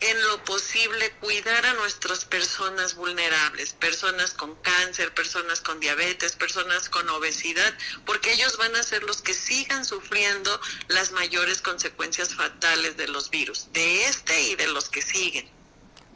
en 0.00 0.22
lo 0.28 0.42
posible 0.44 1.10
cuidar 1.20 1.66
a 1.66 1.74
nuestras 1.74 2.24
personas 2.24 2.94
vulnerables, 2.94 3.74
personas 3.74 4.32
con 4.32 4.54
cáncer, 4.56 5.12
personas 5.12 5.60
con 5.60 5.78
diabetes, 5.78 6.36
personas 6.36 6.88
con 6.88 7.08
obesidad, 7.10 7.74
porque 8.06 8.32
ellos 8.32 8.56
van 8.56 8.74
a 8.76 8.82
ser 8.82 9.02
los 9.02 9.20
que 9.20 9.34
sigan 9.34 9.84
sufriendo 9.84 10.58
las 10.88 11.12
mayores 11.12 11.60
consecuencias 11.60 12.34
fatales 12.34 12.96
de 12.96 13.08
los 13.08 13.28
virus, 13.28 13.70
de 13.72 14.04
este 14.04 14.40
y 14.42 14.54
de 14.54 14.68
los 14.68 14.88
que 14.88 15.02
siguen. 15.02 15.48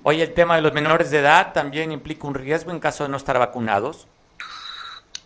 Oye, 0.02 0.22
el 0.22 0.34
tema 0.34 0.56
de 0.56 0.62
los 0.62 0.72
menores 0.72 1.10
de 1.10 1.18
edad 1.18 1.52
también 1.52 1.92
implica 1.92 2.26
un 2.26 2.34
riesgo 2.34 2.70
en 2.70 2.80
caso 2.80 3.04
de 3.04 3.10
no 3.10 3.16
estar 3.16 3.38
vacunados. 3.38 4.06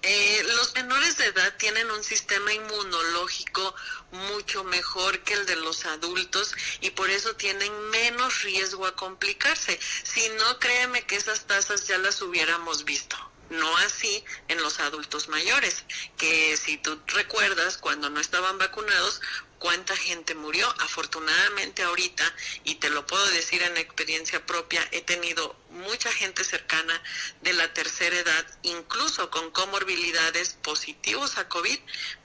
Eh, 0.03 0.43
menores 0.83 1.19
de 1.19 1.27
edad 1.27 1.55
tienen 1.57 1.91
un 1.91 2.05
sistema 2.05 2.53
inmunológico 2.53 3.75
mucho 4.13 4.63
mejor 4.63 5.19
que 5.25 5.35
el 5.35 5.45
de 5.45 5.57
los 5.57 5.85
adultos 5.87 6.55
y 6.81 6.91
por 6.91 7.11
eso 7.11 7.35
tienen 7.35 7.73
menos 7.91 8.43
riesgo 8.43 8.87
a 8.87 8.95
complicarse. 8.95 9.79
Si 10.05 10.29
no, 10.39 10.59
créeme 10.61 11.05
que 11.05 11.17
esas 11.17 11.47
tasas 11.49 11.89
ya 11.89 11.99
las 11.99 12.23
hubiéramos 12.23 12.85
visto. 12.85 13.17
No 13.51 13.77
así 13.79 14.25
en 14.47 14.63
los 14.63 14.79
adultos 14.79 15.29
mayores, 15.29 15.85
que 16.17 16.57
si 16.57 16.77
tú 16.77 17.01
recuerdas, 17.07 17.79
cuando 17.79 18.09
no 18.11 18.21
estaban 18.21 18.59
vacunados, 18.59 19.21
cuánta 19.59 19.97
gente 19.97 20.35
murió. 20.35 20.67
Afortunadamente 20.81 21.83
ahorita, 21.83 22.25
y 22.65 22.77
te 22.77 22.91
lo 22.91 23.07
puedo 23.07 23.27
decir 23.31 23.63
en 23.63 23.77
experiencia 23.77 24.45
propia, 24.47 24.81
he 24.93 25.03
tenido 25.03 25.57
mucha 25.71 26.11
gente 26.11 26.45
cercana 26.45 27.01
de 27.43 27.53
la 27.53 27.73
tercera 27.73 28.17
edad, 28.17 28.47
incluso 28.63 29.31
con 29.31 29.51
comorbilidades 29.51 30.55
positivos 30.63 31.39
a 31.39 31.49
COVID, 31.49 31.79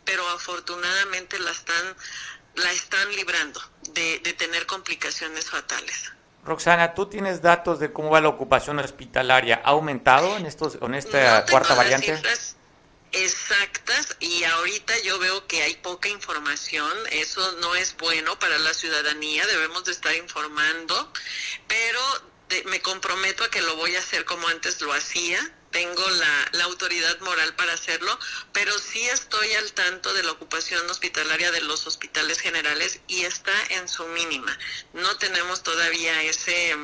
pero 0.05 0.27
afortunadamente 0.29 1.39
la 1.39 1.51
están, 1.51 1.95
la 2.55 2.71
están 2.71 3.11
librando 3.15 3.61
de, 3.93 4.19
tener 4.37 4.65
complicaciones 4.65 5.49
fatales. 5.49 6.11
Roxana, 6.43 6.93
¿tú 6.93 7.05
tienes 7.05 7.41
datos 7.41 7.79
de 7.79 7.93
cómo 7.93 8.09
va 8.09 8.19
la 8.19 8.27
ocupación 8.27 8.79
hospitalaria? 8.79 9.61
¿Ha 9.63 9.69
aumentado 9.69 10.35
en, 10.35 10.45
estos, 10.45 10.77
en 10.81 10.93
esta 10.93 11.45
cuarta 11.45 11.73
variante? 11.73 12.21
Exactas 13.13 14.17
y 14.19 14.43
ahorita 14.43 14.99
yo 14.99 15.19
veo 15.19 15.47
que 15.47 15.61
hay 15.61 15.75
poca 15.75 16.09
información, 16.09 16.91
eso 17.11 17.53
no 17.61 17.75
es 17.75 17.95
bueno 17.97 18.37
para 18.39 18.57
la 18.57 18.73
ciudadanía, 18.73 19.45
debemos 19.47 19.85
de 19.85 19.91
estar 19.91 20.13
informando, 20.15 21.11
pero 21.67 21.99
me 22.65 22.81
comprometo 22.81 23.43
a 23.43 23.49
que 23.49 23.61
lo 23.61 23.75
voy 23.75 23.95
a 23.95 23.99
hacer 23.99 24.25
como 24.25 24.47
antes 24.47 24.81
lo 24.81 24.93
hacía, 24.93 25.39
tengo 25.71 26.07
la, 26.07 26.49
la, 26.51 26.65
autoridad 26.65 27.19
moral 27.21 27.55
para 27.55 27.73
hacerlo, 27.73 28.17
pero 28.51 28.77
sí 28.77 29.01
estoy 29.09 29.51
al 29.53 29.73
tanto 29.73 30.13
de 30.13 30.21
la 30.21 30.31
ocupación 30.31 30.87
hospitalaria 30.87 31.51
de 31.51 31.61
los 31.61 31.87
hospitales 31.87 32.39
generales 32.39 32.99
y 33.07 33.23
está 33.23 33.53
en 33.69 33.89
su 33.89 34.05
mínima. 34.09 34.55
No 34.93 35.17
tenemos 35.17 35.63
todavía 35.63 36.21
ese 36.23 36.77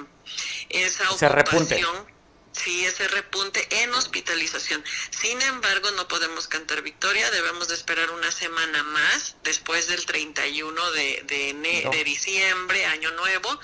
esa 0.70 1.12
ocupación. 1.12 2.19
Sí, 2.52 2.86
ese 2.86 3.08
repunte 3.08 3.68
en 3.84 3.94
hospitalización. 3.94 4.84
Sin 5.12 5.42
embargo, 5.44 5.92
no 5.92 6.08
podemos 6.08 6.48
cantar 6.48 6.82
victoria, 6.82 7.30
debemos 7.32 7.68
de 7.68 7.76
esperar 7.76 8.10
una 8.12 8.32
semana 8.32 8.84
más 8.84 9.36
después 9.44 9.88
del 9.88 10.06
31 10.06 10.92
de, 10.92 11.24
de, 11.26 11.90
de 11.92 12.04
diciembre, 12.04 12.86
año 12.86 13.12
nuevo, 13.12 13.60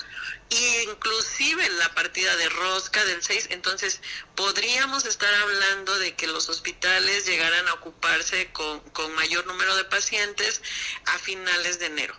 y 0.48 0.76
inclusive 0.88 1.68
la 1.70 1.92
partida 1.94 2.36
de 2.36 2.48
rosca 2.48 3.04
del 3.04 3.22
6, 3.22 3.48
entonces 3.50 4.00
podríamos 4.36 5.04
estar 5.04 5.32
hablando 5.34 5.98
de 5.98 6.14
que 6.14 6.28
los 6.28 6.48
hospitales 6.48 7.26
llegaran 7.26 7.66
a 7.68 7.74
ocuparse 7.74 8.52
con, 8.52 8.80
con 8.90 9.12
mayor 9.14 9.46
número 9.46 9.74
de 9.76 9.84
pacientes 9.84 10.62
a 11.06 11.18
finales 11.18 11.80
de 11.80 11.86
enero. 11.86 12.16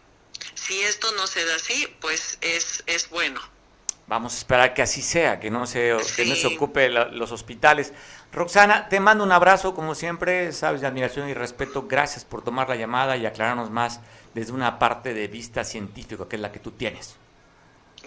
Si 0.56 0.82
esto 0.82 1.12
no 1.14 1.28
se 1.28 1.46
da 1.46 1.56
así, 1.56 1.88
pues 2.02 2.38
es, 2.42 2.84
es 2.88 3.10
bueno. 3.10 3.57
Vamos 4.08 4.34
a 4.34 4.38
esperar 4.38 4.74
que 4.74 4.82
así 4.82 5.02
sea, 5.02 5.38
que 5.40 5.52
no 5.52 5.68
se, 5.68 5.98
que 6.16 6.26
no 6.26 6.36
se 6.36 6.48
ocupe 6.48 6.90
los 6.90 7.32
hospitales. 7.34 7.92
Roxana, 8.32 8.88
te 8.88 9.02
mando 9.02 9.24
un 9.26 9.34
abrazo, 9.34 9.76
como 9.76 9.96
siempre, 9.96 10.54
sabes, 10.54 10.80
de 10.80 10.88
admiración 10.88 11.28
y 11.28 11.34
respeto. 11.34 11.88
Gracias 11.90 12.24
por 12.24 12.42
tomar 12.42 12.70
la 12.70 12.78
llamada 12.78 13.18
y 13.18 13.26
aclararnos 13.26 13.70
más 13.70 14.00
desde 14.34 14.54
una 14.54 14.80
parte 14.80 15.14
de 15.14 15.28
vista 15.28 15.66
científica, 15.66 16.26
que 16.30 16.38
es 16.38 16.42
la 16.42 16.54
que 16.54 16.60
tú 16.60 16.72
tienes. 16.72 17.16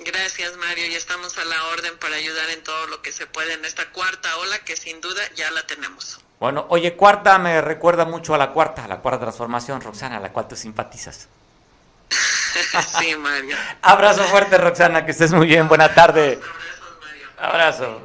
Gracias, 0.03 0.57
Mario, 0.57 0.87
y 0.87 0.95
estamos 0.95 1.37
a 1.37 1.45
la 1.45 1.67
orden 1.67 1.99
para 1.99 2.17
ayudar 2.17 2.49
en 2.49 2.63
todo 2.63 2.87
lo 2.87 3.03
que 3.03 3.13
se 3.13 3.27
puede 3.27 3.53
en 3.53 3.65
esta 3.67 3.91
cuarta 3.91 4.35
ola, 4.39 4.59
que 4.61 4.77
sin 4.77 5.03
duda 5.03 5.21
ya 5.35 5.51
la 5.51 5.67
tenemos. 5.67 6.19
Bueno, 6.39 6.65
oye, 6.71 6.97
cuarta 6.97 7.39
me 7.39 7.61
recuerda 7.61 8.07
mucho 8.07 8.35
a 8.35 8.39
la 8.39 8.53
cuarta, 8.53 8.85
a 8.85 8.89
la 8.89 9.01
cuarta 9.01 9.21
transformación, 9.21 9.83
Roxana, 9.83 10.17
a 10.17 10.21
la 10.21 10.33
cual 10.33 10.49
tú 10.49 10.57
simpatizas. 10.57 11.29
sí, 12.99 13.17
Mario. 13.17 13.57
Abrazo 13.83 14.25
fuerte, 14.25 14.59
Roxana, 14.59 15.05
que 15.05 15.13
estés 15.13 15.33
muy 15.33 15.47
bien. 15.47 15.69
Buena 15.69 15.93
tarde. 15.95 16.39
Abrazo. 17.39 18.03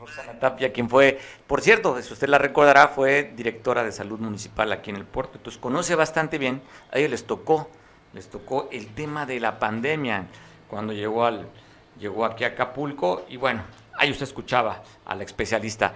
Roxana 0.00 0.38
Tapia, 0.38 0.72
quien 0.72 0.88
fue, 0.88 1.20
por 1.46 1.60
cierto, 1.60 2.00
si 2.00 2.12
usted 2.12 2.28
la 2.28 2.38
recordará, 2.38 2.88
fue 2.88 3.32
directora 3.34 3.82
de 3.82 3.92
salud 3.92 4.18
municipal 4.18 4.70
aquí 4.72 4.90
en 4.90 4.96
el 4.96 5.04
puerto. 5.04 5.38
Entonces 5.38 5.60
conoce 5.60 5.94
bastante 5.94 6.38
bien. 6.38 6.62
A 6.92 6.98
ellos 6.98 7.10
les 7.10 7.26
tocó, 7.26 7.70
les 8.12 8.28
tocó 8.28 8.68
el 8.70 8.94
tema 8.94 9.26
de 9.26 9.40
la 9.40 9.58
pandemia 9.58 10.26
cuando 10.68 10.92
llegó 10.92 11.24
al, 11.24 11.48
llegó 11.98 12.24
aquí 12.24 12.44
a 12.44 12.48
Acapulco. 12.48 13.26
Y 13.28 13.36
bueno, 13.36 13.62
ahí 13.98 14.10
usted 14.10 14.24
escuchaba 14.24 14.82
al 15.04 15.22
especialista. 15.22 15.94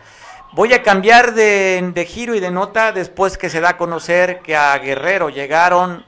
Voy 0.52 0.74
a 0.74 0.82
cambiar 0.82 1.32
de, 1.32 1.90
de 1.94 2.04
giro 2.04 2.34
y 2.34 2.40
de 2.40 2.50
nota 2.50 2.92
después 2.92 3.38
que 3.38 3.48
se 3.48 3.60
da 3.60 3.70
a 3.70 3.76
conocer 3.78 4.40
que 4.40 4.54
a 4.54 4.76
Guerrero 4.78 5.30
llegaron 5.30 6.04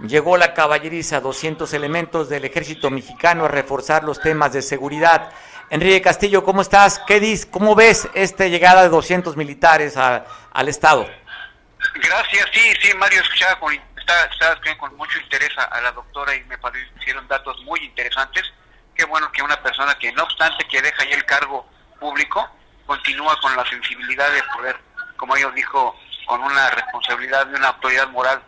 Llegó 0.00 0.36
la 0.36 0.54
caballeriza, 0.54 1.20
200 1.20 1.72
elementos 1.72 2.28
del 2.28 2.44
ejército 2.44 2.90
mexicano 2.90 3.44
a 3.44 3.48
reforzar 3.48 4.02
los 4.02 4.20
temas 4.20 4.52
de 4.52 4.60
seguridad. 4.60 5.30
Enrique 5.70 6.02
Castillo, 6.02 6.44
¿cómo 6.44 6.62
estás? 6.62 6.98
¿Qué 7.06 7.20
dices? 7.20 7.46
¿Cómo 7.46 7.74
ves 7.76 8.08
esta 8.14 8.46
llegada 8.46 8.82
de 8.82 8.88
200 8.88 9.36
militares 9.36 9.96
al 9.96 10.68
Estado? 10.68 11.08
Gracias, 11.94 12.48
sí, 12.52 12.72
sí, 12.80 12.96
Mario, 12.96 13.20
escuchaba 13.20 13.58
con, 13.60 13.76
con 14.78 14.96
mucho 14.96 15.18
interés 15.20 15.50
a, 15.58 15.80
la 15.80 15.92
doctora 15.92 16.34
y 16.34 16.42
me 16.44 16.58
parecieron 16.58 17.26
datos 17.28 17.62
muy 17.62 17.80
interesantes. 17.80 18.52
Qué 18.96 19.04
bueno 19.04 19.30
que 19.30 19.42
una 19.42 19.60
persona 19.62 19.94
que 19.94 20.12
no 20.12 20.24
obstante 20.24 20.66
que 20.66 20.82
deja 20.82 21.04
ya 21.04 21.16
el 21.16 21.24
cargo 21.24 21.68
público, 22.00 22.48
continúa 22.84 23.40
con 23.40 23.56
la 23.56 23.64
sensibilidad 23.66 24.30
de 24.32 24.42
poder, 24.56 24.76
como 25.16 25.36
ellos 25.36 25.54
dijo, 25.54 25.96
con 26.26 26.42
una 26.42 26.70
responsabilidad 26.70 27.46
de 27.46 27.56
una 27.56 27.68
autoridad 27.68 28.08
moral 28.08 28.42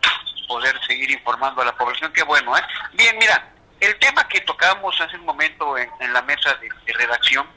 poder 0.47 0.79
seguir 0.85 1.11
informando 1.11 1.61
a 1.61 1.65
la 1.65 1.75
población. 1.75 2.11
Qué 2.13 2.23
bueno, 2.23 2.57
¿eh? 2.57 2.61
Bien, 2.93 3.15
mira, 3.19 3.51
el 3.79 3.97
tema 3.99 4.27
que 4.27 4.41
tocábamos 4.41 4.99
hace 4.99 5.17
un 5.17 5.25
momento 5.25 5.77
en, 5.77 6.13
la 6.13 6.21
mesa 6.23 6.55
de, 6.55 6.93
redacción, 6.93 7.47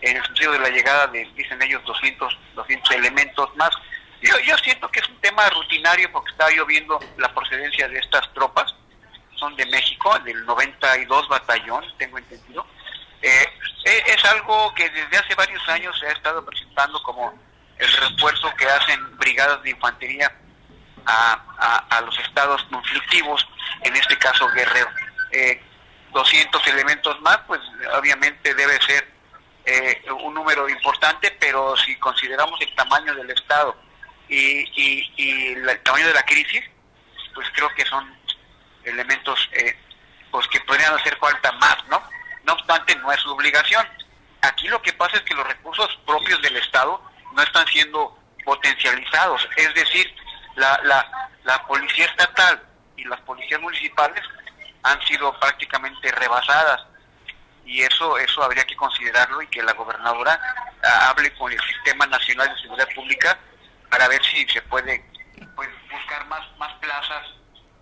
en 0.00 0.16
el 0.16 0.24
sentido 0.24 0.52
de 0.52 0.58
la 0.58 0.68
llegada 0.68 1.06
de, 1.06 1.24
dicen 1.34 1.62
ellos, 1.62 1.82
200, 1.84 2.38
200 2.54 2.90
elementos 2.92 3.54
más, 3.56 3.70
yo, 4.20 4.38
yo 4.40 4.56
siento 4.58 4.88
que 4.90 5.00
es 5.00 5.08
un 5.08 5.20
tema 5.20 5.48
rutinario 5.50 6.10
porque 6.12 6.30
estaba 6.30 6.52
yo 6.52 6.66
viendo 6.66 6.98
la 7.16 7.32
procedencia 7.34 7.88
de 7.88 7.98
estas 7.98 8.32
tropas, 8.34 8.74
son 9.36 9.56
de 9.56 9.66
México, 9.66 10.16
del 10.20 10.44
92 10.46 11.28
batallón, 11.28 11.84
tengo 11.98 12.18
entendido. 12.18 12.64
Eh, 13.20 13.46
eh, 13.84 14.02
es 14.06 14.24
algo 14.24 14.72
que 14.74 14.88
desde 14.90 15.16
hace 15.16 15.34
varios 15.34 15.68
años 15.68 15.98
se 15.98 16.06
ha 16.06 16.12
estado 16.12 16.44
presentando 16.44 17.02
como 17.02 17.32
el 17.78 17.92
refuerzo 17.92 18.52
que 18.56 18.66
hacen 18.66 19.16
brigadas 19.16 19.62
de 19.62 19.70
infantería 19.70 20.32
a, 21.06 21.86
a, 21.90 22.00
los 22.02 22.18
estados 22.18 22.62
conflictivos, 22.64 23.46
en 23.82 23.94
este 23.96 24.16
caso 24.18 24.48
Guerrero. 24.48 24.88
Eh, 25.32 25.60
200 26.12 26.66
elementos 26.66 27.20
más, 27.22 27.38
pues 27.46 27.60
obviamente 27.98 28.54
debe 28.54 28.80
ser 28.82 29.08
eh, 29.64 30.02
un 30.24 30.34
número 30.34 30.68
importante, 30.68 31.30
pero 31.40 31.76
si 31.76 31.96
consideramos 31.96 32.60
el 32.60 32.74
tamaño 32.74 33.14
del 33.14 33.30
Estado 33.30 33.76
y, 34.28 34.68
y, 35.16 35.52
el 35.52 35.80
tamaño 35.82 36.08
de 36.08 36.14
la 36.14 36.22
crisis, 36.22 36.62
pues 37.34 37.48
creo 37.54 37.72
que 37.74 37.84
son 37.86 38.14
elementos 38.84 39.48
eh, 39.52 39.76
pues 40.30 40.46
que 40.48 40.60
podrían 40.60 40.94
hacer 40.94 41.16
falta 41.18 41.52
más, 41.52 41.76
¿no? 41.88 42.02
No 42.44 42.54
obstante, 42.54 42.96
no 42.96 43.12
es 43.12 43.20
su 43.20 43.30
obligación. 43.30 43.86
Aquí 44.42 44.66
lo 44.68 44.82
que 44.82 44.92
pasa 44.92 45.16
es 45.16 45.22
que 45.22 45.34
los 45.34 45.46
recursos 45.46 45.98
propios 46.04 46.42
del 46.42 46.56
Estado 46.56 47.00
no 47.32 47.42
están 47.42 47.66
siendo 47.68 48.18
potencializados, 48.44 49.48
es 49.56 49.72
decir, 49.74 50.12
la, 50.56 50.80
la, 50.84 51.30
la 51.44 51.66
policía 51.66 52.06
estatal 52.06 52.62
y 52.96 53.04
las 53.04 53.20
policías 53.20 53.60
municipales 53.60 54.22
han 54.82 55.00
sido 55.02 55.38
prácticamente 55.38 56.10
rebasadas. 56.12 56.86
Y 57.64 57.82
eso 57.82 58.18
eso 58.18 58.42
habría 58.42 58.64
que 58.64 58.76
considerarlo 58.76 59.40
y 59.40 59.46
que 59.46 59.62
la 59.62 59.72
gobernadora 59.72 60.38
hable 61.08 61.32
con 61.36 61.52
el 61.52 61.60
sistema 61.60 62.06
nacional 62.06 62.48
de 62.48 62.60
seguridad 62.60 62.88
pública 62.94 63.38
para 63.88 64.08
ver 64.08 64.22
si 64.24 64.46
se 64.48 64.60
puede 64.62 65.04
pues, 65.54 65.68
buscar 65.90 66.26
más 66.26 66.44
más 66.58 66.72
plazas 66.80 67.22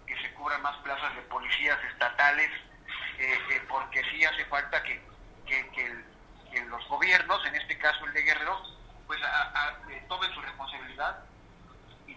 que 0.06 0.20
se 0.20 0.32
cubran 0.34 0.60
más 0.60 0.76
plazas 0.78 1.14
de 1.14 1.22
policías 1.22 1.78
estatales 1.92 2.50
eh, 3.18 3.38
eh, 3.50 3.62
porque 3.68 4.02
sí 4.10 4.24
hace 4.24 4.44
falta 4.46 4.82
que, 4.82 5.00
que, 5.46 5.70
que, 5.70 6.60
los 6.64 6.86
gobiernos 6.88 7.44
en 7.46 7.54
este 7.54 7.78
caso 7.78 8.04
el 8.06 8.12
de 8.12 8.22
Guerrero 8.22 8.60
pues 9.06 9.20
eh, 9.20 10.04
tomen 10.08 10.32
su 10.34 10.40
responsabilidad 10.42 11.24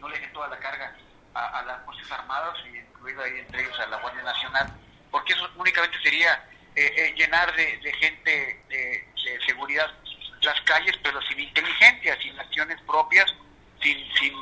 no 0.03 0.09
le 0.09 0.17
dejen 0.17 0.33
toda 0.33 0.49
la 0.49 0.59
carga 0.59 0.93
a, 1.33 1.63
las 1.63 1.83
Fuerzas 1.85 2.11
Armadas, 2.11 2.57
incluida 2.65 3.23
ahí 3.23 3.39
entre 3.39 3.61
ellos 3.61 3.79
a 3.79 3.87
la 3.87 3.97
Guardia 3.97 4.21
Nacional, 4.21 4.71
porque 5.09 5.31
eso 5.31 5.49
únicamente 5.55 5.97
sería 6.03 6.45
eh, 6.75 6.93
eh, 6.97 7.13
llenar 7.15 7.55
de, 7.55 7.93
gente 7.93 8.63
de, 8.67 9.07
seguridad 9.45 9.89
las 10.41 10.59
calles, 10.61 10.97
pero 11.01 11.21
sin 11.21 11.39
inteligencia, 11.39 12.19
sin 12.21 12.37
acciones 12.37 12.79
propias, 12.81 13.33
sin, 13.81 13.97
sin 14.15 14.35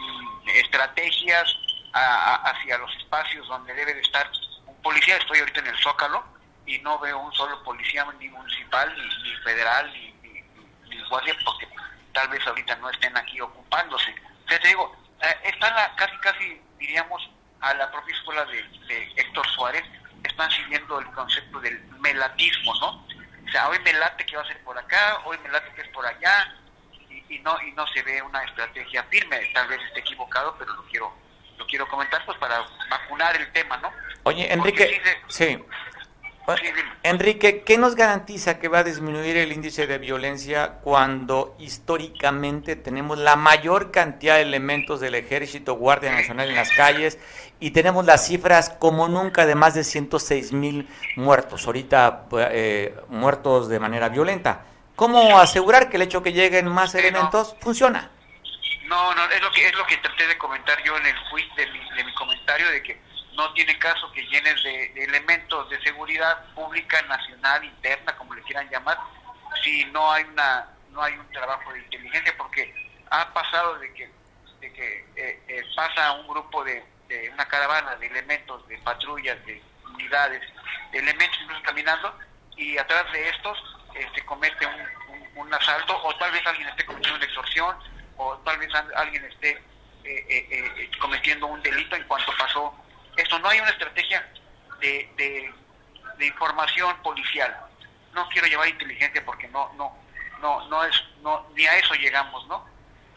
estrategias 0.55 1.55
hacia 1.93 2.77
los 2.79 2.95
espacios 2.97 3.47
donde 3.47 3.73
debe 3.73 3.93
de 3.93 4.01
estar 4.01 4.29
un 4.65 4.81
policía. 4.81 5.17
Estoy 5.17 5.39
ahorita 5.39 5.59
en 5.59 5.67
el 5.67 5.77
Zócalo 5.77 6.23
y 6.65 6.79
no 6.79 6.97
veo 6.97 7.19
un 7.19 7.31
solo 7.33 7.63
policía 7.63 8.05
ni 8.17 8.29
municipal, 8.29 8.91
ni, 9.23 9.35
federal, 9.43 9.93
ni, 9.93 10.43
ni, 10.89 11.01
guardia, 11.07 11.35
porque 11.45 11.67
tal 12.13 12.27
vez 12.29 12.45
ahorita 12.47 12.75
no 12.77 12.89
estén 12.89 13.15
aquí 13.15 13.39
ocupándose. 13.39 14.15
Te 14.47 14.57
digo, 14.67 15.00
eh, 15.21 15.37
están 15.43 15.73
casi, 15.95 16.17
casi, 16.17 16.61
diríamos, 16.79 17.29
a 17.61 17.73
la 17.73 17.91
propia 17.91 18.15
escuela 18.15 18.45
de, 18.45 19.13
Héctor 19.15 19.47
Suárez, 19.49 19.83
están 20.23 20.49
siguiendo 20.51 20.99
el 20.99 21.05
concepto 21.07 21.59
del 21.59 21.79
melatismo, 21.99 22.73
¿no? 22.79 23.05
O 23.47 23.51
sea, 23.51 23.69
hoy 23.69 23.79
me 23.79 23.93
late 23.93 24.25
que 24.25 24.35
va 24.35 24.43
a 24.43 24.47
ser 24.47 24.61
por 24.63 24.77
acá, 24.77 25.19
hoy 25.25 25.37
me 25.43 25.49
late 25.49 25.71
que 25.73 25.81
es 25.81 25.87
por 25.89 26.05
allá, 26.05 26.55
y, 27.29 27.39
no 27.39 27.61
y 27.61 27.71
no 27.71 27.85
se 27.87 28.01
ve 28.03 28.21
una 28.21 28.43
estrategia 28.43 29.03
firme. 29.03 29.37
Tal 29.53 29.67
vez 29.67 29.81
esté 29.83 30.01
equivocado, 30.01 30.55
pero 30.57 30.73
lo 30.73 30.83
quiero 30.85 31.13
lo 31.57 31.67
quiero 31.67 31.87
comentar 31.87 32.25
pues 32.25 32.37
para 32.39 32.65
vacunar 32.89 33.35
el 33.35 33.51
tema, 33.51 33.77
¿no? 33.77 33.91
Oye, 34.23 34.51
Enrique, 34.51 34.99
sí. 35.27 35.63
Enrique, 37.03 37.63
¿qué 37.63 37.77
nos 37.77 37.95
garantiza 37.95 38.59
que 38.59 38.67
va 38.67 38.79
a 38.79 38.83
disminuir 38.83 39.37
el 39.37 39.51
índice 39.51 39.87
de 39.87 39.97
violencia 39.97 40.79
cuando 40.83 41.55
históricamente 41.59 42.75
tenemos 42.75 43.17
la 43.17 43.35
mayor 43.35 43.91
cantidad 43.91 44.35
de 44.35 44.43
elementos 44.43 44.99
del 44.99 45.15
Ejército, 45.15 45.75
Guardia 45.75 46.11
Nacional 46.11 46.49
en 46.49 46.55
las 46.55 46.71
calles 46.71 47.17
y 47.59 47.71
tenemos 47.71 48.05
las 48.05 48.25
cifras 48.25 48.69
como 48.69 49.07
nunca 49.07 49.45
de 49.45 49.55
más 49.55 49.73
de 49.73 49.83
106 49.83 50.53
mil 50.53 50.87
muertos, 51.15 51.65
ahorita 51.65 52.25
eh, 52.51 52.95
muertos 53.09 53.69
de 53.69 53.79
manera 53.79 54.09
violenta? 54.09 54.65
¿Cómo 54.95 55.39
asegurar 55.39 55.89
que 55.89 55.97
el 55.97 56.03
hecho 56.03 56.21
que 56.21 56.33
lleguen 56.33 56.67
más 56.67 56.93
elementos 56.93 57.55
funciona? 57.59 58.11
No, 58.85 59.15
no, 59.15 59.25
es 59.25 59.41
lo 59.41 59.51
que 59.51 59.67
es 59.67 59.75
lo 59.75 59.85
que 59.85 59.97
traté 59.97 60.27
de 60.27 60.37
comentar 60.37 60.83
yo 60.83 60.97
en 60.97 61.05
el 61.05 61.15
quiz 61.31 61.45
de 61.55 62.03
mi 62.03 62.13
comentario 62.13 62.69
de 62.69 62.83
que 62.83 63.10
no 63.33 63.53
tiene 63.53 63.77
caso 63.79 64.11
que 64.11 64.25
llenes 64.27 64.61
de, 64.63 65.03
elementos 65.03 65.69
de 65.69 65.81
seguridad 65.81 66.45
pública, 66.53 67.01
nacional, 67.03 67.63
interna, 67.63 68.15
como 68.17 68.33
le 68.33 68.41
quieran 68.43 68.69
llamar, 68.69 68.97
si 69.63 69.85
no 69.85 70.11
hay 70.11 70.23
una, 70.25 70.67
no 70.89 71.01
hay 71.01 71.13
un 71.13 71.27
trabajo 71.31 71.71
de 71.73 71.79
inteligencia 71.79 72.33
porque 72.37 72.73
ha 73.09 73.33
pasado 73.33 73.77
de 73.79 73.93
que, 73.93 74.09
de 74.59 74.73
que 74.73 75.05
eh, 75.15 75.43
eh, 75.47 75.63
pasa 75.75 76.13
un 76.13 76.27
grupo 76.27 76.63
de, 76.63 76.83
de, 77.07 77.29
una 77.29 77.47
caravana 77.47 77.95
de 77.95 78.07
elementos, 78.07 78.67
de 78.67 78.77
patrullas, 78.79 79.43
de 79.45 79.61
unidades, 79.93 80.41
de 80.91 80.99
elementos 80.99 81.39
caminando 81.63 82.17
y 82.57 82.77
atrás 82.77 83.11
de 83.11 83.29
estos 83.29 83.57
este, 83.95 84.25
comete 84.25 84.65
un, 84.65 85.37
un, 85.37 85.53
asalto 85.53 86.01
o 86.03 86.15
tal 86.17 86.31
vez 86.31 86.45
alguien 86.45 86.67
esté 86.69 86.85
cometiendo 86.85 87.17
una 87.17 87.25
extorsión 87.25 87.75
o 88.17 88.37
tal 88.39 88.57
vez 88.57 88.69
alguien 88.95 89.25
esté 89.25 89.61
eh, 90.03 90.91
cometiendo 90.99 91.47
un 91.47 91.61
delito 91.61 91.95
en 91.95 92.03
cuanto 92.03 92.31
pasó 92.37 92.73
esto. 93.17 93.39
No 93.39 93.49
hay 93.49 93.59
una 93.59 93.69
estrategia 93.71 94.27
de, 94.79 95.09
de, 95.17 96.25
información 96.25 96.95
policial. 97.01 97.55
No 98.13 98.29
quiero 98.29 98.47
llevar 98.47 98.67
inteligencia 98.67 99.25
porque 99.25 99.47
no, 99.47 99.73
no, 99.73 99.97
no, 100.39 100.67
no 100.69 100.83
es, 100.83 100.95
no, 101.23 101.47
ni 101.55 101.65
a 101.65 101.77
eso 101.77 101.95
llegamos, 101.95 102.45
¿no? 102.47 102.63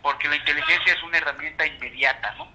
Porque 0.00 0.26
la 0.28 0.36
inteligencia 0.36 0.94
es 0.94 1.02
una 1.02 1.18
herramienta 1.18 1.66
inmediata, 1.66 2.34
¿no? 2.38 2.50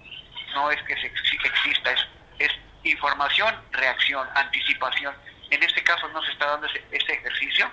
No 0.54 0.70
es 0.72 0.82
que 0.82 0.96
se 0.96 1.06
exista, 1.06 1.92
es, 1.92 2.06
es 2.40 2.50
información, 2.82 3.54
reacción, 3.70 4.28
anticipación. 4.34 5.14
En 5.50 5.62
este 5.62 5.82
caso 5.84 6.08
no 6.08 6.22
se 6.22 6.32
está 6.32 6.46
dando 6.46 6.66
ese, 6.66 7.12
ejercicio. 7.12 7.70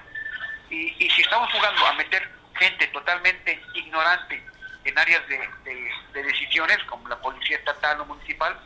Y, 0.69 0.93
y, 1.03 1.09
si 1.09 1.21
estamos 1.21 1.51
jugando 1.51 1.85
a 1.85 1.93
meter 1.93 2.29
gente 2.55 2.87
totalmente 2.87 3.61
ignorante 3.73 4.43
en 4.83 4.97
áreas 4.97 5.27
de, 5.27 5.49
de, 5.63 6.23
decisiones, 6.23 6.77
como 6.85 7.07
la 7.07 7.17
policía 7.19 7.57
estatal 7.57 8.01
o 8.01 8.05
municipal, 8.05 8.59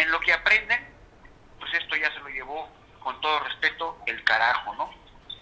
en 0.00 0.10
lo 0.10 0.20
que 0.20 0.32
aprenden, 0.32 0.86
pues 1.58 1.72
esto 1.74 1.96
ya 1.96 2.12
se 2.12 2.20
lo 2.20 2.28
llevó, 2.28 2.68
con 3.02 3.20
todo 3.20 3.40
respeto, 3.40 3.98
el 4.06 4.22
carajo, 4.24 4.74
¿no? 4.74 4.92